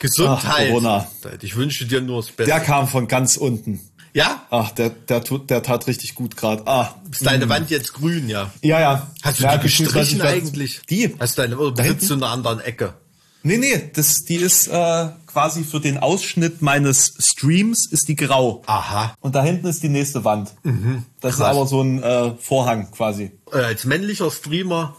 [0.00, 0.72] Gesundheit.
[0.82, 1.06] Ach,
[1.42, 2.50] ich wünsche dir nur das Beste.
[2.50, 3.80] Der kam von ganz unten.
[4.12, 4.42] Ja?
[4.50, 6.66] Ach, der, der, tut, der tat richtig gut gerade.
[6.66, 6.94] Ah.
[7.10, 7.48] Ist deine mm.
[7.48, 8.50] Wand jetzt grün, ja?
[8.62, 9.06] Ja, ja.
[9.22, 10.80] Hast du ja, die gestrichen eigentlich?
[10.90, 11.14] Die?
[11.18, 12.94] Hast du deine, oder sitzt du in einer anderen Ecke?
[13.42, 18.62] Nee, nee, das, die ist äh, quasi für den Ausschnitt meines Streams ist die grau.
[18.66, 19.14] Aha.
[19.20, 20.52] Und da hinten ist die nächste Wand.
[20.62, 21.48] Mhm, das krass.
[21.48, 23.30] ist aber so ein äh, Vorhang quasi.
[23.50, 24.96] Äh, als männlicher Streamer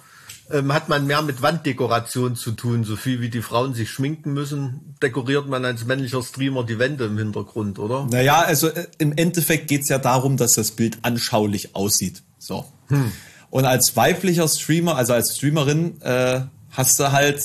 [0.53, 2.83] ähm, hat man mehr mit Wanddekoration zu tun.
[2.83, 7.05] So viel wie die Frauen sich schminken müssen, dekoriert man als männlicher Streamer die Wände
[7.05, 8.07] im Hintergrund, oder?
[8.09, 12.23] Naja, also äh, im Endeffekt geht's ja darum, dass das Bild anschaulich aussieht.
[12.37, 12.65] So.
[12.87, 13.11] Hm.
[13.49, 16.41] Und als weiblicher Streamer, also als Streamerin, äh,
[16.71, 17.43] hast du halt,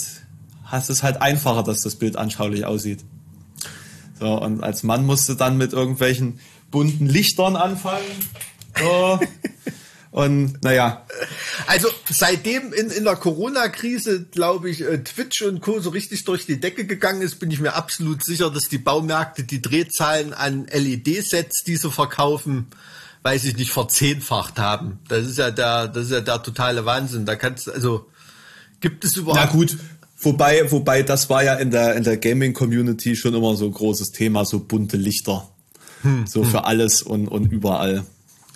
[0.64, 3.04] hast es halt einfacher, dass das Bild anschaulich aussieht.
[4.18, 6.40] So, und als Mann musst du dann mit irgendwelchen
[6.70, 8.04] bunten Lichtern anfangen.
[8.78, 9.20] So.
[10.16, 11.04] Und naja.
[11.66, 15.78] Also seitdem in, in der Corona-Krise, glaube ich, äh, Twitch und Co.
[15.78, 19.44] so richtig durch die Decke gegangen ist, bin ich mir absolut sicher, dass die Baumärkte
[19.44, 22.68] die Drehzahlen an LED-Sets, die sie verkaufen,
[23.24, 25.00] weiß ich nicht, verzehnfacht haben.
[25.06, 27.26] Das ist ja der, das ist ja der totale Wahnsinn.
[27.26, 28.06] Da kannst also
[28.80, 29.44] gibt es überhaupt.
[29.44, 29.76] Na gut.
[30.18, 34.12] Wobei, wobei, das war ja in der, in der Gaming-Community schon immer so ein großes
[34.12, 35.46] Thema, so bunte Lichter.
[36.00, 36.50] Hm, so hm.
[36.50, 38.06] für alles und, und überall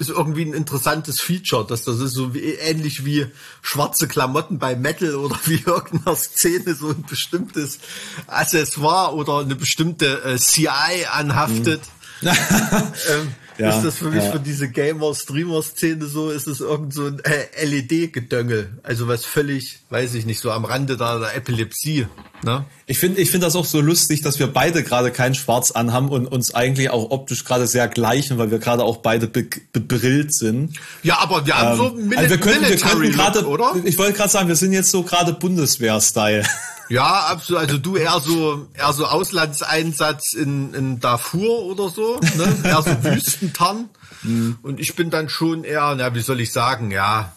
[0.00, 3.26] ist irgendwie ein interessantes Feature, dass das ist so wie, ähnlich wie
[3.60, 7.78] schwarze Klamotten bei Metal oder wie irgendeiner Szene so ein bestimmtes
[8.26, 11.82] Accessoire oder eine bestimmte äh, CI anhaftet.
[12.22, 12.28] Mhm.
[12.28, 14.30] ähm, ja, ist das für mich ja.
[14.30, 18.78] für diese Gamer-Streamer-Szene so, ist es irgend so ein äh, LED-Gedöngel.
[18.82, 22.06] Also was völlig, weiß ich nicht, so am Rande da der Epilepsie.
[22.42, 22.64] Ne?
[22.86, 26.08] Ich finde ich finde das auch so lustig, dass wir beide gerade kein Schwarz anhaben
[26.08, 30.78] und uns eigentlich auch optisch gerade sehr gleichen, weil wir gerade auch beide bebrillt sind.
[31.02, 33.74] Ja, aber wir haben ähm, so Mil also wir können, wir könnten gerade, oder?
[33.84, 36.44] Ich wollte gerade sagen, wir sind jetzt so gerade Bundeswehr-Style.
[36.90, 37.62] Ja, absolut.
[37.62, 42.56] Also du eher so, eher so Auslandseinsatz in, in Darfur oder so, ne?
[42.64, 43.88] eher so Wüstentarn.
[44.22, 44.58] Mhm.
[44.62, 47.32] Und ich bin dann schon eher, na, wie soll ich sagen, ja,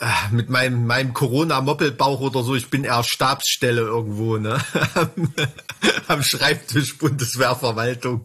[0.00, 4.58] äh, mit meinem, meinem Corona-Moppelbauch oder so, ich bin eher Stabsstelle irgendwo, ne?
[6.08, 8.24] Am Schreibtisch Bundeswehrverwaltung.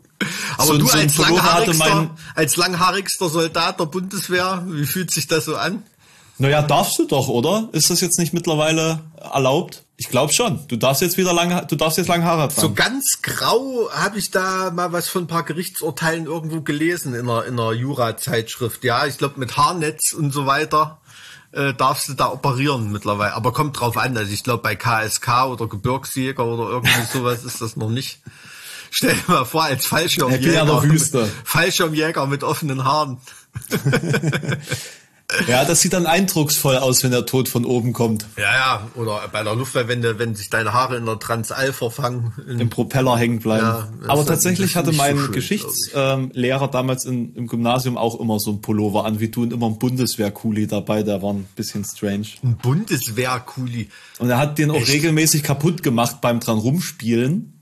[0.57, 5.43] Aber so, du so als, langhaarigster, als langhaarigster Soldat der Bundeswehr, wie fühlt sich das
[5.43, 5.83] so an?
[6.37, 7.67] Naja, darfst du doch, oder?
[7.73, 9.01] Ist das jetzt nicht mittlerweile
[9.33, 9.84] erlaubt?
[9.97, 10.67] Ich glaube schon.
[10.67, 12.61] Du darfst jetzt wieder lange, du darfst jetzt lange Haare tragen.
[12.61, 17.29] So ganz grau habe ich da mal was von ein paar Gerichtsurteilen irgendwo gelesen in
[17.29, 18.83] einer, in einer Jura-Zeitschrift.
[18.83, 20.99] Ja, ich glaube mit Haarnetz und so weiter
[21.53, 23.33] äh, darfst du da operieren mittlerweile.
[23.33, 24.17] Aber kommt drauf an.
[24.17, 28.19] Also ich glaube bei KSK oder Gebirgsjäger oder irgendwie sowas ist das noch nicht.
[28.91, 30.83] Stell dir mal vor, als Fallschirmjäger.
[31.43, 33.17] Fallschirmjäger mit offenen Haaren.
[35.47, 38.27] Ja, das sieht dann eindrucksvoll aus, wenn der Tod von oben kommt.
[38.37, 42.33] Ja, ja, oder bei der Luftwehrwende, wenn sich deine Haare in der Transalpha verfangen.
[42.47, 43.65] Im Propeller hängen bleiben.
[43.65, 48.61] Ja, Aber tatsächlich hatte mein so Geschichtslehrer damals in, im Gymnasium auch immer so ein
[48.61, 52.27] Pullover an wie du und immer ein Bundeswehr-Kuli dabei, der war ein bisschen strange.
[52.43, 53.89] Ein Bundeswehr-Kuli?
[54.19, 54.89] Und er hat den auch Echt?
[54.89, 57.54] regelmäßig kaputt gemacht beim dran rumspielen.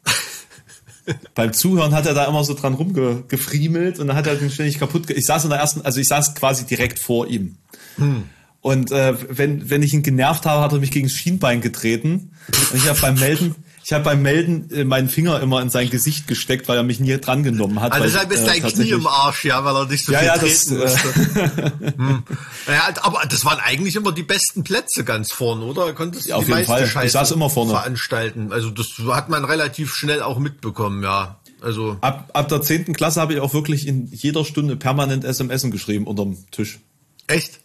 [1.35, 4.79] beim Zuhören hat er da immer so dran rumgefriemelt und dann hat er den ständig
[4.79, 5.09] kaputt.
[5.09, 7.57] Ich saß in der ersten, also ich saß quasi direkt vor ihm.
[7.97, 8.23] Hm.
[8.61, 12.31] Und äh, wenn, wenn ich ihn genervt habe, hat er mich gegen das Schienbein getreten.
[12.71, 15.89] Und ich habe beim Melden, ich habe beim Melden äh, meinen Finger immer in sein
[15.89, 17.91] Gesicht gesteckt, weil er mich nie drangenommen hat.
[17.91, 20.27] Also deshalb ist äh, dein Knie im Arsch, ja, weil er nicht so ja, viel
[20.27, 21.73] ja, treten das, musste.
[21.97, 22.23] hm.
[22.67, 25.91] ja, aber das waren eigentlich immer die besten Plätze ganz vorne, oder?
[25.93, 26.87] Konntest ja, auf jeden Fall.
[26.87, 27.71] Scheiße ich saß immer vorne.
[27.71, 28.53] veranstalten.
[28.53, 31.39] Also das hat man relativ schnell auch mitbekommen, ja.
[31.61, 35.63] Also ab, ab der zehnten Klasse habe ich auch wirklich in jeder Stunde permanent SMS
[35.63, 36.79] geschrieben unterm Tisch.
[37.27, 37.59] Echt?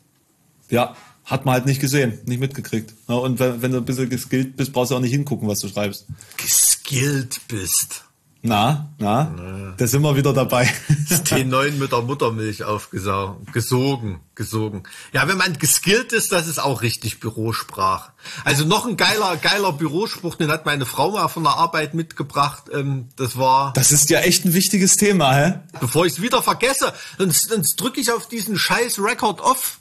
[0.71, 0.97] Ja,
[1.29, 2.95] hat man halt nicht gesehen, nicht mitgekriegt.
[3.09, 5.61] Ja, und wenn, wenn, du ein bisschen geskillt bist, brauchst du auch nicht hingucken, was
[5.61, 6.07] du schreibst.
[6.39, 8.05] Geskillt bist.
[8.41, 9.75] Na, na, na.
[9.77, 10.73] da sind wir wieder dabei.
[11.09, 14.85] Das T9 mit der Muttermilch aufgesaugt, gesogen, gesogen.
[15.13, 18.11] Ja, wenn man geskillt ist, das ist auch richtig Bürosprach.
[18.45, 22.65] Also noch ein geiler, geiler Bürospruch, den hat meine Frau mal von der Arbeit mitgebracht.
[22.73, 23.73] Ähm, das war.
[23.73, 25.55] Das ist ja echt ein wichtiges Thema, hä?
[25.81, 29.79] Bevor ich es wieder vergesse, sonst, sonst drücke ich auf diesen scheiß Record off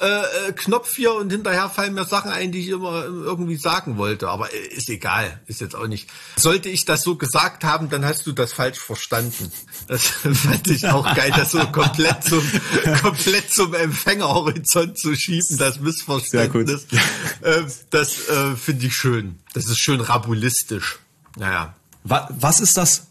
[0.00, 3.98] äh, äh, Knopf hier und hinterher fallen mir Sachen ein, die ich immer irgendwie sagen
[3.98, 4.28] wollte.
[4.28, 6.08] Aber äh, ist egal, ist jetzt auch nicht.
[6.36, 9.52] Sollte ich das so gesagt haben, dann hast du das falsch verstanden.
[9.88, 12.42] Das fand ich auch geil, das so komplett zum,
[13.02, 16.86] komplett zum Empfängerhorizont zu schieben, das Missverständnis.
[17.42, 19.38] Äh, das äh, finde ich schön.
[19.54, 20.98] Das ist schön rabulistisch.
[21.36, 21.74] Naja.
[22.04, 23.06] Was ist das?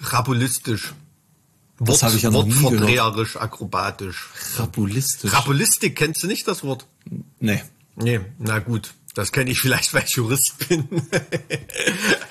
[0.00, 0.92] Rabulistisch.
[1.78, 3.36] Das habe ich ja noch nie gehört.
[3.36, 4.28] akrobatisch.
[4.56, 5.32] Rabulistisch.
[5.32, 6.86] Rabulistik, kennst du nicht das Wort?
[7.40, 7.62] Nee.
[7.96, 8.94] Nee, na gut.
[9.14, 10.88] Das kenne ich vielleicht, weil ich Jurist bin.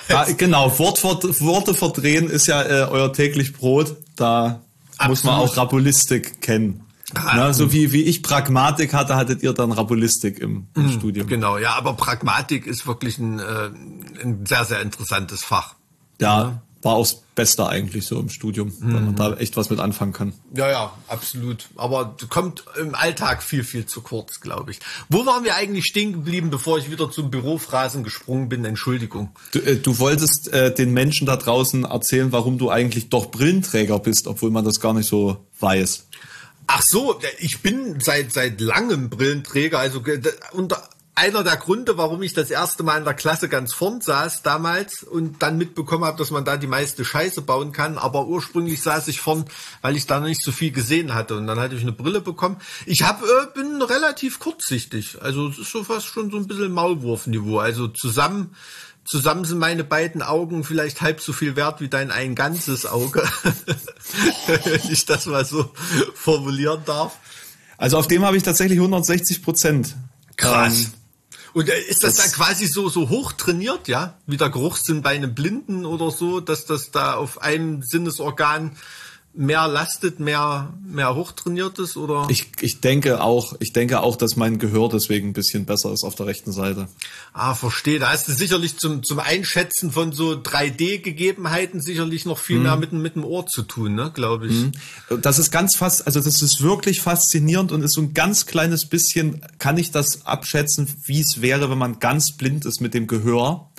[0.10, 3.98] ja, genau, Wort, Worte verdrehen ist ja äh, euer täglich Brot.
[4.16, 4.62] Da
[4.98, 5.10] Absolut.
[5.10, 6.84] muss man auch Rabulistik kennen.
[7.14, 10.92] Ah, Na, so wie, wie ich Pragmatik hatte, hattet ihr dann Rabulistik im, im mhm,
[10.94, 11.28] Studium.
[11.28, 13.70] Genau, ja, aber Pragmatik ist wirklich ein, äh,
[14.24, 15.76] ein sehr, sehr interessantes Fach.
[16.22, 18.94] Ja, war auch das Beste eigentlich so im Studium, mhm.
[18.94, 20.34] wenn man da echt was mit anfangen kann.
[20.54, 21.70] Ja, ja, absolut.
[21.76, 24.80] Aber kommt im Alltag viel, viel zu kurz, glaube ich.
[25.10, 28.66] Wo waren wir eigentlich stehen geblieben, bevor ich wieder zum Bürophrasen gesprungen bin?
[28.66, 29.30] Entschuldigung.
[29.52, 34.00] Du, äh, du wolltest äh, den Menschen da draußen erzählen, warum du eigentlich doch Brillenträger
[34.00, 36.08] bist, obwohl man das gar nicht so weiß.
[36.68, 40.02] Ach so, ich bin seit seit langem Brillenträger, also
[40.54, 40.88] unter
[41.22, 45.04] einer der Gründe, warum ich das erste Mal in der Klasse ganz vorn saß damals
[45.04, 48.00] und dann mitbekommen habe, dass man da die meiste Scheiße bauen kann.
[48.00, 49.46] Aber ursprünglich saß ich vorn,
[49.84, 51.38] weil ich da noch nicht so viel gesehen hatte.
[51.38, 52.58] Und dann hatte ich eine Brille bekommen.
[52.88, 55.22] Ich hab, äh, bin relativ kurzsichtig.
[55.22, 57.60] Also es ist so fast schon so ein bisschen Maulwurfniveau.
[57.60, 58.56] Also zusammen
[59.04, 63.24] Zusammen sind meine beiden Augen vielleicht halb so viel wert wie dein ein ganzes Auge.
[64.64, 65.72] Wenn ich das mal so
[66.14, 67.18] formulieren darf.
[67.78, 69.96] Also auf dem habe ich tatsächlich 160 Prozent.
[70.38, 70.84] Krass.
[70.84, 71.01] Ähm,
[71.54, 74.16] und äh, ist das, das dann quasi so, so hoch trainiert, ja?
[74.26, 78.78] Wie der Geruchssinn bei einem Blinden oder so, dass das da auf einem Sinnesorgan
[79.34, 82.28] mehr lastet, mehr, mehr hochtrainiert ist, oder?
[82.30, 86.04] Ich, ich denke auch, ich denke auch, dass mein Gehör deswegen ein bisschen besser ist
[86.04, 86.90] auf der rechten Seite.
[87.32, 88.00] Ah, verstehe.
[88.00, 92.64] Da hast du sicherlich zum, zum Einschätzen von so 3D-Gegebenheiten sicherlich noch viel mhm.
[92.64, 94.66] mehr mit, mit dem Ohr zu tun, ne, glaube ich.
[95.10, 95.22] Mhm.
[95.22, 98.86] Das ist ganz fast, also das ist wirklich faszinierend und ist so ein ganz kleines
[98.86, 103.08] bisschen, kann ich das abschätzen, wie es wäre, wenn man ganz blind ist mit dem
[103.08, 103.70] Gehör.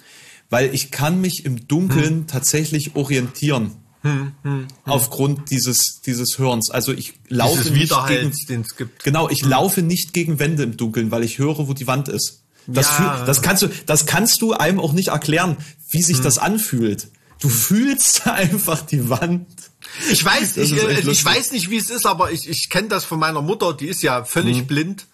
[0.48, 2.26] Weil ich kann mich im Dunkeln hm.
[2.26, 6.70] tatsächlich orientieren hm, hm, hm, aufgrund dieses dieses Hörens.
[6.70, 9.04] Also ich laufe Dieses nicht gegen, den es gibt.
[9.04, 9.50] Genau, ich hm.
[9.50, 12.42] laufe nicht gegen Wände im Dunkeln, weil ich höre, wo die Wand ist.
[12.66, 12.92] Das, ja.
[12.92, 15.56] fühl, das kannst du, das kannst du einem auch nicht erklären,
[15.90, 16.24] wie sich hm.
[16.24, 17.08] das anfühlt.
[17.40, 17.54] Du hm.
[17.54, 19.46] fühlst einfach die Wand.
[20.10, 23.04] Ich weiß, ich, äh, ich weiß nicht, wie es ist, aber ich, ich kenne das
[23.04, 25.06] von meiner Mutter, die ist ja völlig blind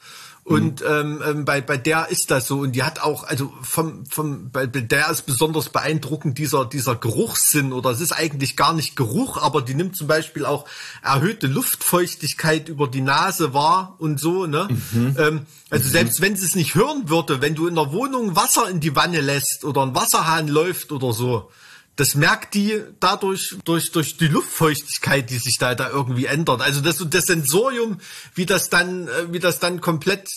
[0.49, 2.61] und ähm, ähm, bei, bei der ist das so.
[2.61, 7.75] Und die hat auch, also vom, vom, bei der ist besonders beeindruckend dieser, dieser Geruchssinn
[7.75, 10.65] oder es ist eigentlich gar nicht Geruch, aber die nimmt zum Beispiel auch
[11.03, 14.69] erhöhte Luftfeuchtigkeit über die Nase wahr und so, ne?
[14.71, 15.17] Mhm.
[15.19, 15.93] Ähm, also mhm.
[15.93, 18.97] selbst wenn sie es nicht hören würde, wenn du in der Wohnung Wasser in die
[18.97, 21.51] Wanne lässt oder ein Wasserhahn läuft oder so,
[21.99, 26.63] das merkt die dadurch durch durch die Luftfeuchtigkeit, die sich da da irgendwie ändert.
[26.63, 27.99] Also das das Sensorium,
[28.37, 30.29] wie das dann äh, wie das dann komplett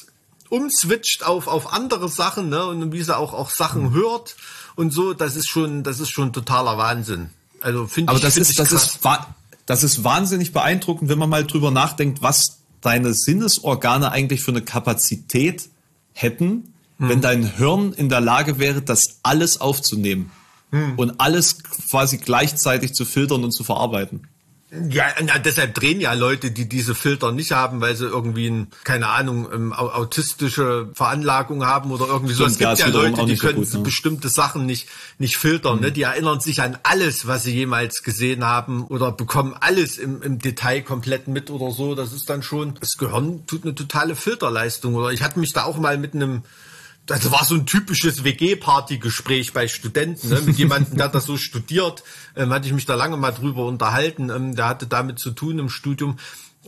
[0.49, 4.35] umswitcht auf auf andere Sachen, ne und wie sie auch auch Sachen hört
[4.75, 7.29] und so, das ist schon das ist schon totaler Wahnsinn.
[7.61, 8.95] Also finde ich Aber das ist das krass.
[8.95, 8.99] ist
[9.67, 14.63] das ist wahnsinnig beeindruckend, wenn man mal drüber nachdenkt, was deine Sinnesorgane eigentlich für eine
[14.63, 15.69] Kapazität
[16.13, 17.09] hätten, hm.
[17.09, 20.31] wenn dein Hirn in der Lage wäre, das alles aufzunehmen
[20.71, 20.97] hm.
[20.97, 21.57] und alles
[21.89, 24.27] quasi gleichzeitig zu filtern und zu verarbeiten.
[24.89, 28.67] Ja, na, deshalb drehen ja Leute, die diese Filter nicht haben, weil sie irgendwie, ein,
[28.85, 32.45] keine Ahnung, ähm, autistische Veranlagung haben oder irgendwie so.
[32.45, 33.83] Es gibt ja Leute, die können so gut, ne?
[33.83, 34.87] bestimmte Sachen nicht,
[35.19, 35.77] nicht filtern.
[35.77, 35.81] Mhm.
[35.81, 35.91] Ne?
[35.91, 40.39] Die erinnern sich an alles, was sie jemals gesehen haben oder bekommen alles im, im
[40.39, 41.93] Detail komplett mit oder so.
[41.93, 44.95] Das ist dann schon, das Gehirn tut eine totale Filterleistung.
[44.95, 46.43] Oder ich hatte mich da auch mal mit einem
[47.05, 50.41] das war so ein typisches WG-Party-Gespräch bei Studenten, ne?
[50.41, 52.03] mit jemandem, der das so studiert,
[52.35, 55.59] ähm, hatte ich mich da lange mal drüber unterhalten, ähm, der hatte damit zu tun
[55.59, 56.17] im Studium.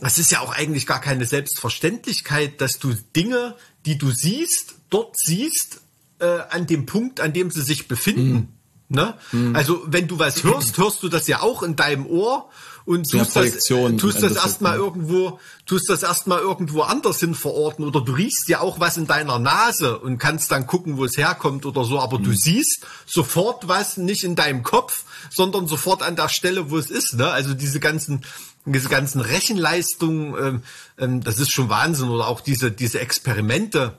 [0.00, 3.54] Es ist ja auch eigentlich gar keine Selbstverständlichkeit, dass du Dinge,
[3.86, 5.80] die du siehst, dort siehst,
[6.18, 8.32] äh, an dem Punkt, an dem sie sich befinden.
[8.32, 8.48] Mhm.
[8.88, 9.14] Ne?
[9.32, 9.56] Mhm.
[9.56, 12.50] Also wenn du was hörst, hörst du das ja auch in deinem Ohr
[12.86, 18.02] und tust das, tust das erstmal irgendwo, tust das erstmal irgendwo anders hin verorten oder
[18.02, 21.64] du riechst ja auch was in deiner Nase und kannst dann gucken, wo es herkommt
[21.64, 22.24] oder so, aber mhm.
[22.24, 26.90] du siehst sofort was nicht in deinem Kopf, sondern sofort an der Stelle, wo es
[26.90, 27.30] ist, ne?
[27.30, 28.22] Also diese ganzen,
[28.66, 30.62] diese ganzen Rechenleistungen, ähm,
[30.98, 33.96] ähm, das ist schon Wahnsinn oder auch diese, diese Experimente,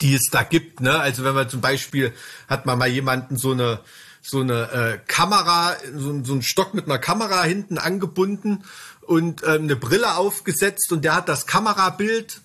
[0.00, 0.98] die es da gibt, ne?
[0.98, 2.14] Also wenn man zum Beispiel
[2.48, 3.80] hat man mal jemanden so eine
[4.22, 8.64] so eine äh, Kamera, so, so ein Stock mit einer Kamera hinten angebunden
[9.02, 12.40] und ähm, eine Brille aufgesetzt und der hat das Kamerabild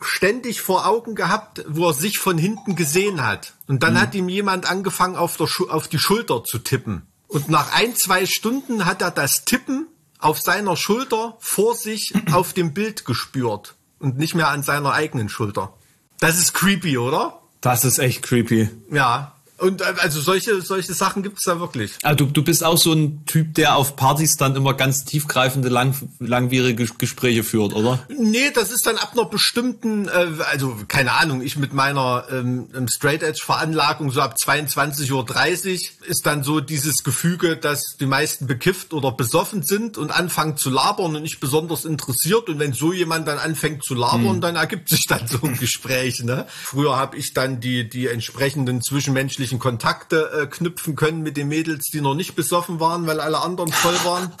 [0.00, 3.54] ständig vor Augen gehabt, wo er sich von hinten gesehen hat.
[3.66, 4.00] Und dann mhm.
[4.00, 7.02] hat ihm jemand angefangen, auf, der auf die Schulter zu tippen.
[7.26, 9.86] Und nach ein, zwei Stunden hat er das Tippen
[10.18, 15.28] auf seiner Schulter vor sich auf dem Bild gespürt und nicht mehr an seiner eigenen
[15.28, 15.74] Schulter.
[16.20, 17.40] Das ist creepy, oder?
[17.60, 18.70] Das ist echt creepy.
[18.90, 21.92] Ja, und äh, also solche, solche Sachen gibt es da wirklich.
[22.02, 25.68] Also du, du bist auch so ein Typ, der auf Partys dann immer ganz tiefgreifende,
[25.68, 28.00] lang, langwierige Gespräche führt, oder?
[28.08, 32.68] Nee, das ist dann ab einer bestimmten, äh, also keine Ahnung, ich mit meiner ähm,
[32.88, 38.46] Straight Edge Veranlagung so ab 22.30 Uhr ist dann so dieses Gefüge, dass die meisten
[38.46, 42.48] bekifft oder besoffen sind und anfangen zu labern und nicht besonders interessiert.
[42.48, 44.40] Und wenn so jemand dann anfängt zu labern, hm.
[44.40, 46.22] dann ergibt sich dann so ein Gespräch.
[46.22, 46.46] Ne?
[46.48, 51.48] Früher habe ich dann die, die entsprechenden zwischenmenschlichen persönlichen Kontakte äh, knüpfen können mit den
[51.48, 54.32] Mädels, die noch nicht besoffen waren, weil alle anderen voll waren.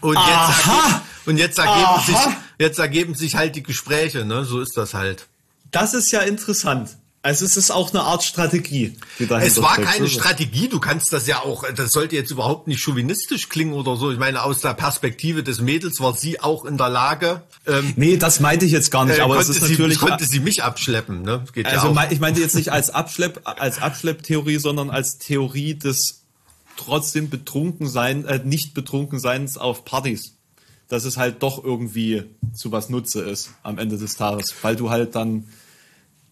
[0.00, 4.44] Und jetzt, ergeben, und jetzt ergeben sich, jetzt ergeben sich halt die Gespräche, ne?
[4.44, 5.28] So ist das halt.
[5.70, 6.96] Das ist ja interessant.
[7.24, 8.98] Also es ist auch eine Art Strategie.
[9.18, 12.68] Die dahinter es war keine Strategie, du kannst das ja auch, das sollte jetzt überhaupt
[12.68, 14.12] nicht chauvinistisch klingen oder so.
[14.12, 17.40] Ich meine, aus der Perspektive des Mädels war sie auch in der Lage.
[17.66, 19.98] Ähm, nee, das meinte ich jetzt gar nicht, äh, aber es ist natürlich.
[19.98, 21.42] Sie, konnte sie mich abschleppen, ne?
[21.54, 26.24] Geht also ja ich meinte jetzt nicht als Abschlepp, als Abschlepptheorie, sondern als Theorie des
[26.76, 30.34] trotzdem betrunken sein, äh, nicht betrunken seins auf Partys.
[30.88, 34.90] Dass es halt doch irgendwie zu was Nutze ist am Ende des Tages, weil du
[34.90, 35.46] halt dann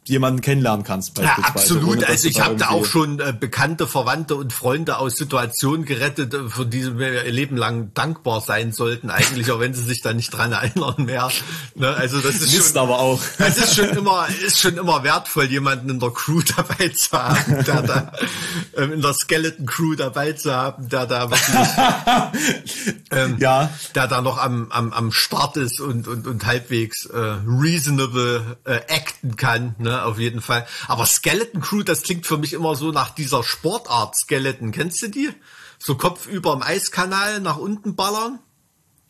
[0.08, 1.16] jemanden kennenlernen kannst.
[1.18, 2.02] Ja, absolut.
[2.04, 6.66] Also ich habe da auch schon äh, bekannte Verwandte und Freunde aus Situationen gerettet, für
[6.66, 10.30] die wir ihr Leben lang dankbar sein sollten, eigentlich, auch wenn sie sich da nicht
[10.30, 11.30] dran erinnern mehr.
[11.76, 11.88] Ne?
[11.94, 13.20] Also das ist Mist schon, aber auch.
[13.38, 17.64] Das ist schon immer, ist schon immer wertvoll, jemanden in der Crew dabei zu haben,
[17.64, 18.12] der da
[18.76, 21.68] ähm, in der Skeleton Crew dabei zu haben, der da wirklich,
[23.12, 27.36] ähm, ja, der da noch am am, am Start ist und und und halbwegs äh,
[27.46, 29.76] reasonable äh, acten kann.
[29.78, 29.91] Ne?
[29.92, 30.66] Ne, auf jeden Fall.
[30.88, 34.72] Aber Skeleton Crew, das klingt für mich immer so nach dieser Sportart Skeleton.
[34.72, 35.30] Kennst du die?
[35.78, 38.38] So Kopf über im Eiskanal nach unten ballern?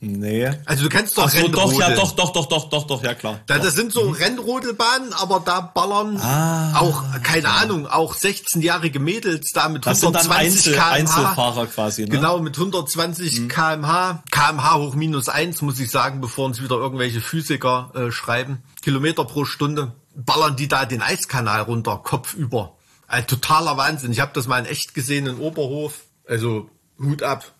[0.04, 0.50] Nee.
[0.64, 3.14] Also du kennst doch Ach so, doch, ja, doch, doch, doch, doch, doch, doch, ja
[3.14, 3.38] klar.
[3.46, 4.14] Da, das sind so mhm.
[4.14, 7.52] Rennrodelbahnen, aber da ballern ah, auch, keine ja.
[7.52, 10.90] Ahnung, auch 16-jährige Mädels da mit das 120 sind dann Einzel, kmh.
[10.90, 12.08] Einzelfahrer quasi, ne?
[12.08, 13.48] Genau, mit 120 mhm.
[13.48, 14.24] kmh.
[14.28, 18.58] kmh hoch minus eins, muss ich sagen, bevor uns wieder irgendwelche Physiker äh, schreiben.
[18.82, 22.76] Kilometer pro Stunde ballern die da den Eiskanal runter, kopfüber.
[23.08, 24.12] Ein totaler Wahnsinn.
[24.12, 26.00] Ich habe das mal in echt gesehen in Oberhof.
[26.26, 27.52] Also Hut ab,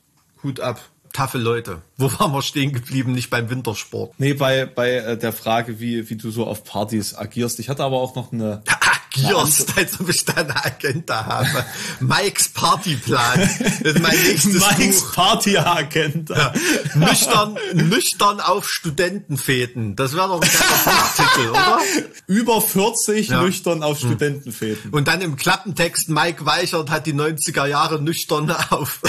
[0.42, 0.80] Hut ab
[1.12, 1.82] taffe Leute.
[1.96, 3.12] Wo waren wir stehen geblieben?
[3.12, 4.14] Nicht beim Wintersport.
[4.18, 7.60] Nee, bei, bei äh, der Frage, wie, wie du so auf Partys agierst.
[7.60, 8.62] Ich hatte aber auch noch eine.
[9.14, 11.64] Agierst, als ob ich da eine Agenda habe.
[12.00, 13.40] Mikes Partyplan.
[13.82, 15.14] Das ist mein nächstes Mikes Buch.
[15.14, 16.36] Party-Agenda.
[16.36, 16.52] Ja.
[16.94, 19.96] Nüchtern, nüchtern auf Studentenfäden.
[19.96, 21.78] Das wäre doch ein kleiner Buchtitel, oder?
[22.26, 23.42] Über 40 ja.
[23.42, 24.08] nüchtern auf hm.
[24.08, 24.90] Studentenfäden.
[24.90, 29.00] Und dann im Klappentext, Mike Weichert hat die 90er Jahre nüchtern auf,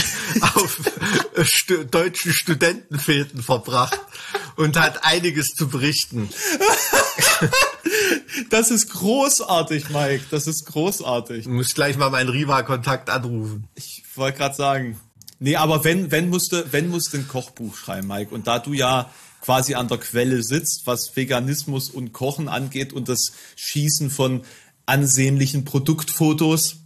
[0.55, 0.77] auf
[1.91, 3.99] deutschen Studentenfäden verbracht
[4.55, 6.29] und hat einiges zu berichten.
[8.49, 10.25] Das ist großartig, Mike.
[10.31, 11.45] Das ist großartig.
[11.45, 13.67] Du musst gleich mal meinen Riva-Kontakt anrufen.
[13.75, 14.99] Ich wollte gerade sagen.
[15.39, 18.33] Nee, aber wenn, wenn musste, wenn musste ein Kochbuch schreiben, Mike.
[18.33, 19.09] Und da du ja
[19.41, 24.43] quasi an der Quelle sitzt, was Veganismus und Kochen angeht und das Schießen von
[24.85, 26.77] ansehnlichen Produktfotos,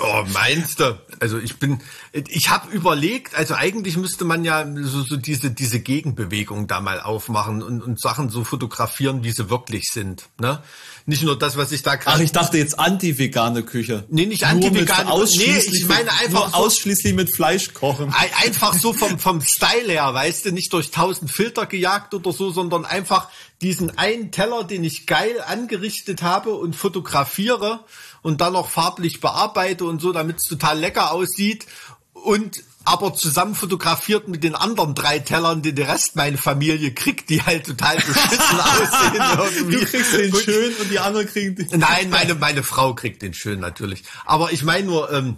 [0.00, 0.98] Oh, meinst du?
[1.20, 1.80] Also ich bin,
[2.12, 7.00] ich habe überlegt, also eigentlich müsste man ja so, so diese diese Gegenbewegung da mal
[7.00, 10.28] aufmachen und, und Sachen so fotografieren, wie sie wirklich sind.
[10.40, 10.60] Ne?
[11.06, 12.16] Nicht nur das, was ich da gerade.
[12.16, 14.04] Ach, ich dachte jetzt anti-vegane Küche.
[14.08, 15.10] Nee, nicht anti-vegane.
[15.36, 18.12] Nee, ich meine einfach so, ausschließlich mit Fleisch kochen.
[18.42, 22.50] Einfach so vom vom Style her, weißt du, nicht durch tausend Filter gejagt oder so,
[22.50, 23.28] sondern einfach
[23.60, 27.84] diesen einen Teller, den ich geil angerichtet habe und fotografiere
[28.22, 31.66] und dann noch farblich bearbeite und so, damit es total lecker aussieht
[32.12, 37.30] und aber zusammen fotografiert mit den anderen drei Tellern, die der Rest meine Familie kriegt,
[37.30, 39.56] die halt total beschissen aussehen.
[39.56, 39.76] Irgendwie.
[39.76, 41.78] Du kriegst den schön und die anderen kriegen den.
[41.78, 44.02] Nein, meine, meine Frau kriegt den schön natürlich.
[44.24, 45.36] Aber ich meine nur, ähm,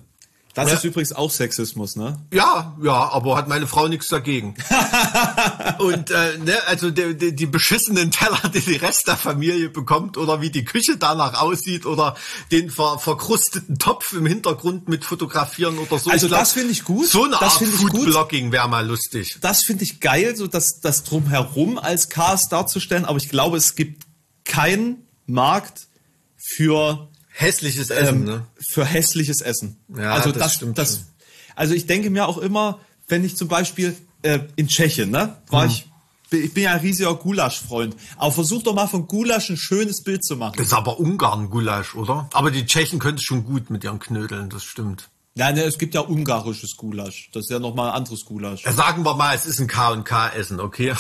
[0.55, 0.77] das ja.
[0.77, 2.17] ist übrigens auch Sexismus, ne?
[2.33, 4.55] Ja, ja, aber hat meine Frau nichts dagegen.
[5.79, 10.17] und äh, ne, also die, die, die beschissenen Teller, die die Rest der Familie bekommt
[10.17, 12.15] oder wie die Küche danach aussieht oder
[12.53, 16.11] den ver, verkrusteten Topf im Hintergrund mit fotografieren oder so.
[16.11, 17.09] Also glaub, das finde ich gut.
[17.09, 19.37] So eine das Art Foodblocking wäre mal lustig.
[19.41, 23.05] Das finde ich geil, so das, das drumherum als Chaos darzustellen.
[23.05, 24.05] Aber ich glaube, es gibt
[24.45, 25.89] keinen Markt
[26.37, 28.47] für Hässliches Essen, ähm, ne?
[28.61, 29.77] Für hässliches Essen.
[29.97, 30.79] Ja, also das, das stimmt.
[30.79, 31.07] Das,
[31.57, 32.79] also ich denke mir auch immer,
[33.09, 35.71] wenn ich zum Beispiel äh, in Tschechien, ne, war hm.
[35.71, 35.87] ich
[36.31, 37.95] ich bin ja ein riesiger Gulasch-Freund.
[38.17, 40.55] Aber versuch doch mal von Gulasch ein schönes Bild zu machen.
[40.57, 42.29] Das ist aber Ungarn-Gulasch, oder?
[42.33, 45.11] Aber die Tschechen können es schon gut mit ihren Knödeln, das stimmt.
[45.37, 47.31] Ja, ne, es gibt ja ungarisches Gulasch.
[47.33, 48.65] Das ist ja nochmal ein anderes Gulasch.
[48.65, 50.95] Ja, sagen wir mal, es ist ein K&K-Essen, okay?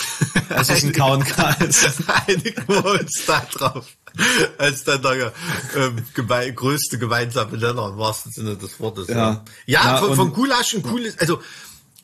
[0.51, 2.05] Es ist ein K&K-Essen.
[2.27, 3.87] Einigen wir uns da drauf.
[4.59, 5.33] Als dann der
[5.77, 9.09] ähm, geme größte gemeinsame Nenner im wahrsten Sinne des Wortes.
[9.09, 11.41] Ja, ja, ja von, von Gulasch ein cooles, also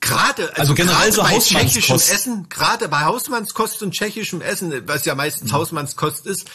[0.00, 5.04] gerade also, also generell so bei tschechischem Essen, gerade bei Hausmannskost und tschechischem Essen, was
[5.04, 5.56] ja meistens mhm.
[5.56, 6.46] Hausmannskost ist,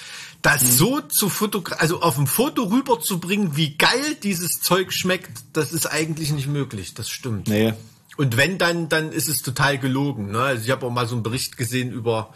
[0.42, 0.72] das mhm.
[0.72, 5.88] so zu fotografieren, also auf dem Foto rüberzubringen, wie geil dieses Zeug schmeckt, das ist
[5.88, 6.94] eigentlich nicht möglich.
[6.94, 7.48] Das stimmt.
[7.48, 7.74] Nee.
[8.18, 10.32] Und wenn dann, dann ist es total gelogen.
[10.32, 10.42] Ne?
[10.42, 12.34] Also ich habe auch mal so einen Bericht gesehen über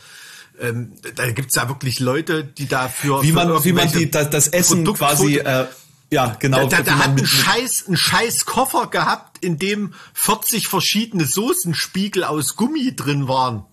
[0.59, 4.47] ähm, da gibt's ja wirklich Leute, die dafür wie man wie man die, das, das
[4.47, 5.65] Essen Produktfoto quasi äh,
[6.11, 6.67] ja, genau.
[6.67, 12.23] Da, da, da hat ein scheiß, ein scheiß Koffer gehabt, in dem 40 verschiedene Soßenspiegel
[12.23, 13.65] aus Gummi drin waren.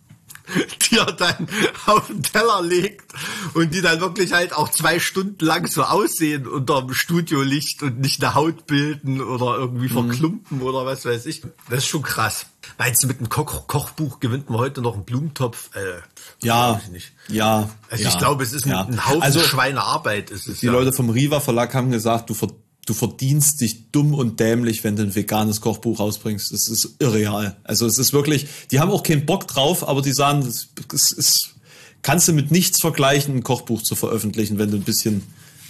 [0.91, 1.49] Die er dann
[1.87, 3.13] auf den Teller legt
[3.55, 8.01] und die dann wirklich halt auch zwei Stunden lang so aussehen unter dem Studiolicht und
[8.01, 10.09] nicht eine Haut bilden oder irgendwie mhm.
[10.09, 10.65] verklumpen mhm.
[10.65, 11.43] oder was weiß ich.
[11.69, 12.47] Das ist schon krass.
[12.79, 15.71] Meinst du, mit einem Koch Kochbuch gewinnt man heute noch einen Blumentopf?
[15.75, 16.01] Äh,
[16.43, 16.81] ja,
[17.29, 17.71] ja.
[17.89, 18.85] Also ja, ich glaube, es ist ja.
[18.85, 20.31] ein, Haufen also, Schweinearbeit.
[20.31, 20.73] Ist es, die ja.
[20.73, 22.49] Leute vom Riva Verlag haben gesagt, du ver
[22.87, 26.53] du verdienst dich dumm und dämlich, wenn du ein veganes Kochbuch rausbringst.
[26.53, 27.57] Das ist irreal.
[27.65, 30.47] Also es ist wirklich, die haben auch keinen Bock drauf, aber die sagen,
[30.95, 31.57] es ist,
[32.03, 35.25] kannst du mit nichts vergleichen, ein Kochbuch zu veröffentlichen, wenn du ein bisschen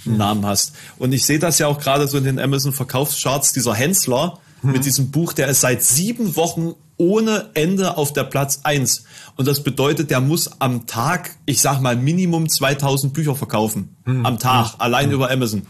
[0.05, 0.75] einen Namen hast.
[0.99, 4.73] Und ich sehe das ja auch gerade so in den Amazon Verkaufscharts, dieser Hensler mhm.
[4.73, 9.05] mit diesem Buch, der ist seit sieben Wochen ohne Ende auf der Platz eins
[9.37, 13.97] Und das bedeutet, der muss am Tag, ich sag mal, Minimum 2000 Bücher verkaufen.
[14.05, 14.25] Mhm.
[14.25, 14.81] Am Tag, mhm.
[14.81, 15.63] allein über Amazon.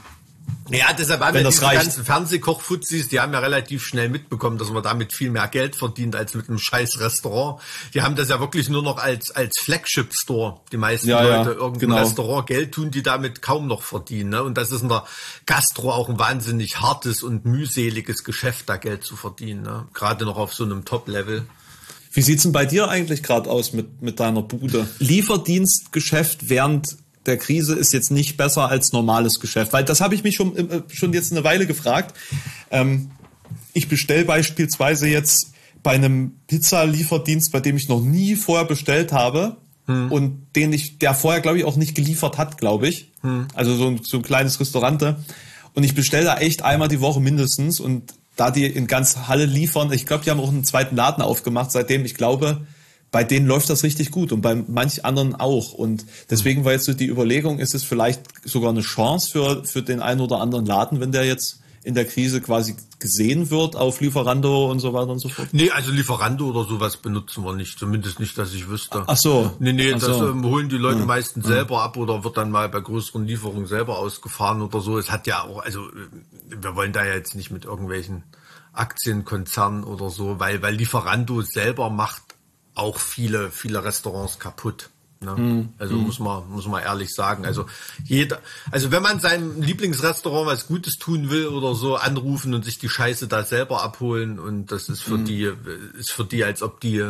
[0.71, 1.83] Ja, deshalb haben Wenn ja diese reicht.
[1.83, 6.17] ganzen Fernsehkochfuzis, die haben ja relativ schnell mitbekommen, dass man damit viel mehr Geld verdient
[6.17, 7.61] als mit einem scheiß Restaurant.
[7.95, 10.61] Die haben das ja wirklich nur noch als, als Flagship-Store.
[10.73, 11.99] Die meisten ja, Leute ja, irgendein genau.
[11.99, 14.31] Restaurant Geld tun, die damit kaum noch verdienen.
[14.31, 14.43] Ne?
[14.43, 15.05] Und das ist in der
[15.47, 19.63] Gastro auch ein wahnsinnig hartes und mühseliges Geschäft, da Geld zu verdienen.
[19.63, 19.87] Ne?
[19.95, 21.47] Gerade noch auf so einem Top-Level.
[22.13, 24.89] Wie sieht's denn bei dir eigentlich gerade aus mit, mit deiner Bude?
[24.99, 26.97] Lieferdienstgeschäft während
[27.27, 29.73] der Krise ist jetzt nicht besser als normales Geschäft.
[29.73, 32.17] Weil das habe ich mich schon, äh, schon jetzt eine Weile gefragt.
[32.71, 33.11] Ähm,
[33.73, 39.57] ich bestelle beispielsweise jetzt bei einem Pizzalieferdienst, bei dem ich noch nie vorher bestellt habe
[39.87, 40.11] hm.
[40.11, 43.13] und den ich, der vorher, glaube ich, auch nicht geliefert hat, glaube ich.
[43.21, 43.47] Hm.
[43.55, 45.17] Also so ein, so ein kleines Restaurant.
[45.75, 49.47] Und ich bestelle da echt einmal die Woche mindestens und da die in ganz Halle
[49.47, 52.67] liefern, ich glaube, die haben auch einen zweiten Laden aufgemacht, seitdem ich glaube,
[53.11, 55.73] bei denen läuft das richtig gut und bei manch anderen auch.
[55.73, 59.83] Und deswegen war jetzt so die Überlegung, ist es vielleicht sogar eine Chance für, für
[59.83, 64.01] den einen oder anderen Laden, wenn der jetzt in der Krise quasi gesehen wird auf
[64.01, 65.51] Lieferando und so weiter und so fort?
[65.53, 69.05] Nee, also Lieferando oder sowas benutzen wir nicht, zumindest nicht, dass ich wüsste.
[69.07, 69.53] Ach so.
[69.61, 70.31] Nee, nee, Ach das so.
[70.31, 71.07] ähm, holen die Leute ja.
[71.07, 71.53] meistens ja.
[71.53, 74.99] selber ab oder wird dann mal bei größeren Lieferungen selber ausgefahren oder so.
[74.99, 76.09] Es hat ja auch, also äh,
[76.61, 78.25] wir wollen da ja jetzt nicht mit irgendwelchen
[78.73, 82.26] Aktienkonzernen oder so, weil, weil Lieferando selber macht
[82.77, 84.91] auch viele, viele Restaurants kaputt.
[85.21, 85.31] Ne?
[85.31, 86.03] Mm, also mm.
[86.03, 87.47] muss man muss man ehrlich sagen.
[87.47, 87.65] Also
[88.05, 88.39] jeder,
[88.71, 92.91] also wenn man seinem Lieblingsrestaurant was Gutes tun will oder so, anrufen und sich die
[92.91, 95.25] Scheiße da selber abholen und das ist für mm.
[95.25, 95.53] die
[95.99, 97.03] ist für die, als ob die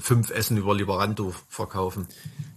[0.00, 2.08] fünf Essen über Lieferando verkaufen.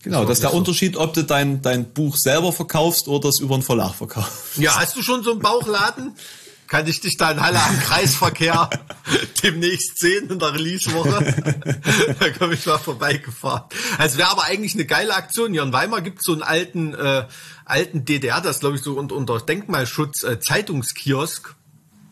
[0.01, 0.57] Genau, das, das ist der so.
[0.57, 4.57] Unterschied, ob du dein dein Buch selber verkaufst oder es über einen Verlag verkaufst.
[4.57, 6.13] Ja, hast du schon so einen Bauchladen?
[6.67, 8.69] kann ich dich da in Halle am Kreisverkehr
[9.43, 11.63] demnächst sehen in der Release-Woche.
[12.19, 13.63] da komme ich mal vorbeigefahren.
[13.99, 15.51] Es wäre aber eigentlich eine geile Aktion.
[15.53, 17.25] Hier in Weimar gibt es so einen alten, äh,
[17.65, 21.55] alten DDR, das glaube ich so unter, unter Denkmalschutz äh, Zeitungskiosk.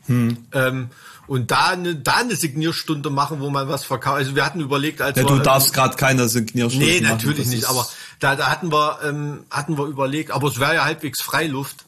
[0.06, 0.46] Hm.
[0.52, 0.90] Ähm,
[1.26, 4.18] und da eine, da eine Signierstunde machen, wo man was verkauft.
[4.18, 7.46] Also wir hatten überlegt, als ja, wir, du darfst ähm, gerade keine Signierstunde Nee, natürlich
[7.46, 7.70] machen, nicht.
[7.70, 7.88] Aber
[8.20, 11.86] da, da hatten wir ähm, hatten wir überlegt, aber es wäre ja halbwegs Freiluft.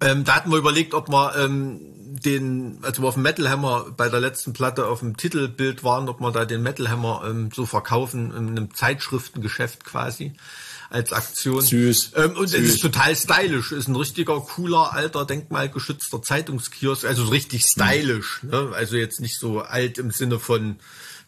[0.00, 1.80] Ähm, da hatten wir überlegt, ob wir ähm,
[2.24, 6.08] den, also wir auf dem Metal Hammer bei der letzten Platte auf dem Titelbild waren,
[6.08, 10.34] ob wir da den Metal Hammer ähm, so verkaufen in einem Zeitschriftengeschäft quasi
[10.90, 11.62] als Aktion.
[11.62, 12.12] Süß.
[12.16, 12.60] Ähm, und Süß.
[12.60, 13.72] es ist total stylisch.
[13.72, 17.04] Ist ein richtiger, cooler, alter, denkmalgeschützter Zeitungskiosk.
[17.04, 18.42] Also richtig stylisch.
[18.42, 18.50] Mhm.
[18.50, 18.70] Ne?
[18.74, 20.76] Also jetzt nicht so alt im Sinne von,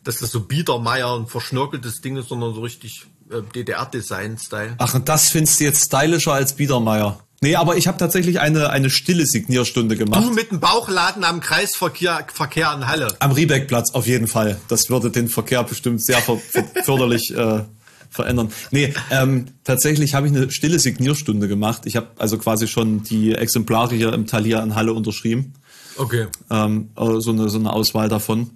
[0.02, 4.74] dass das so Biedermeier ein verschnörkeltes Ding ist, sondern so richtig äh, DDR-Design-Style.
[4.78, 7.24] Ach, und das findest du jetzt stylischer als Biedermeier?
[7.42, 10.24] Nee, aber ich habe tatsächlich eine, eine stille Signierstunde gemacht.
[10.24, 13.08] Du mit dem Bauchladen am Kreisverkehr Verkehr an Halle.
[13.18, 14.60] Am Riebeckplatz auf jeden Fall.
[14.68, 16.38] Das würde den Verkehr bestimmt sehr ver
[16.84, 17.64] förderlich äh,
[18.10, 18.52] verändern.
[18.70, 21.82] Nee, ähm, tatsächlich habe ich eine stille Signierstunde gemacht.
[21.86, 25.54] Ich habe also quasi schon die Exemplare hier im Talier an Halle unterschrieben.
[25.96, 26.28] Okay.
[26.48, 28.50] Ähm, äh, so, eine, so eine Auswahl davon.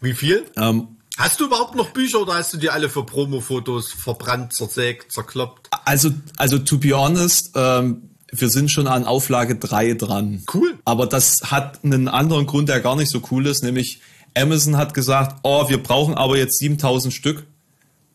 [0.00, 0.44] Wie viel?
[0.56, 0.86] Ähm,
[1.18, 5.68] Hast du überhaupt noch Bücher oder hast du die alle für Promo-Fotos verbrannt, zersägt, zerkloppt?
[5.84, 10.42] Also, also to be honest, ähm, wir sind schon an Auflage 3 dran.
[10.52, 10.78] Cool.
[10.84, 14.00] Aber das hat einen anderen Grund, der gar nicht so cool ist, nämlich
[14.36, 17.46] Amazon hat gesagt, oh, wir brauchen aber jetzt 7000 Stück,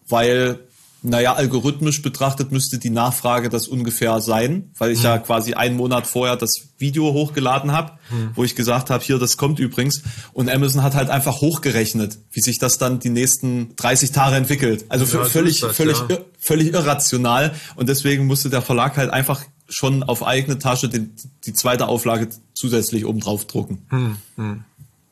[0.08, 0.60] weil,
[1.02, 5.06] naja, algorithmisch betrachtet müsste die Nachfrage das ungefähr sein, weil ich hm.
[5.06, 8.32] ja quasi einen Monat vorher das Video hochgeladen habe, hm.
[8.36, 10.04] wo ich gesagt habe, hier, das kommt übrigens.
[10.32, 14.86] Und Amazon hat halt einfach hochgerechnet, wie sich das dann die nächsten 30 Tage entwickelt.
[14.90, 16.20] Also ja, völlig, das, völlig, ja.
[16.40, 17.54] völlig irrational.
[17.76, 21.16] Und deswegen musste der Verlag halt einfach schon auf eigene Tasche den,
[21.46, 23.86] die zweite Auflage zusätzlich oben drauf drucken.
[23.90, 24.64] Hm, hm.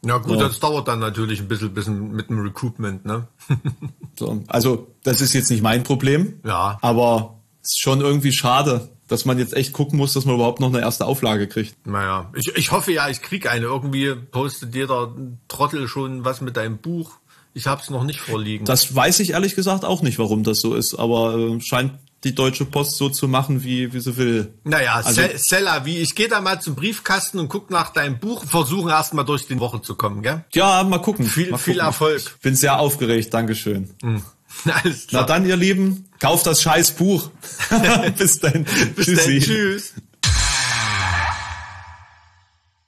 [0.04, 0.48] Ja gut, ja.
[0.48, 3.28] das dauert dann natürlich ein bisschen, bisschen mit dem Recoupment, ne?
[4.18, 6.40] so, also das ist jetzt nicht mein Problem.
[6.44, 6.80] Ja.
[6.82, 10.60] Aber es ist schon irgendwie schade, dass man jetzt echt gucken muss, dass man überhaupt
[10.60, 11.86] noch eine erste Auflage kriegt.
[11.86, 13.66] Naja, ich, ich hoffe ja, ich krieg eine.
[13.66, 15.14] Irgendwie postet jeder
[15.48, 17.12] Trottel schon was mit deinem Buch.
[17.54, 18.66] Ich habe es noch nicht vorliegen.
[18.66, 21.92] Das weiß ich ehrlich gesagt auch nicht, warum das so ist, aber äh, scheint
[22.24, 24.54] die Deutsche Post so zu machen, wie, wie sie will.
[24.64, 28.46] Naja, also, Seller, wie ich gehe da mal zum Briefkasten und guck nach deinem Buch,
[28.46, 30.46] versuchen erst mal durch die Woche zu kommen, gell?
[30.54, 31.26] Ja, mal gucken.
[31.26, 31.88] Viel, mal viel gucken.
[31.88, 32.22] Erfolg.
[32.22, 33.90] Ich bin sehr aufgeregt, Dankeschön.
[34.02, 34.24] Mhm.
[34.84, 35.24] Alles klar.
[35.24, 37.30] Na dann, ihr Lieben, kauft das scheiß Buch.
[38.18, 38.66] Bis dann.
[38.96, 39.40] Bis dann.
[39.40, 39.94] Tschüss.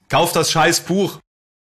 [0.10, 1.18] Kauft das scheiß Buch.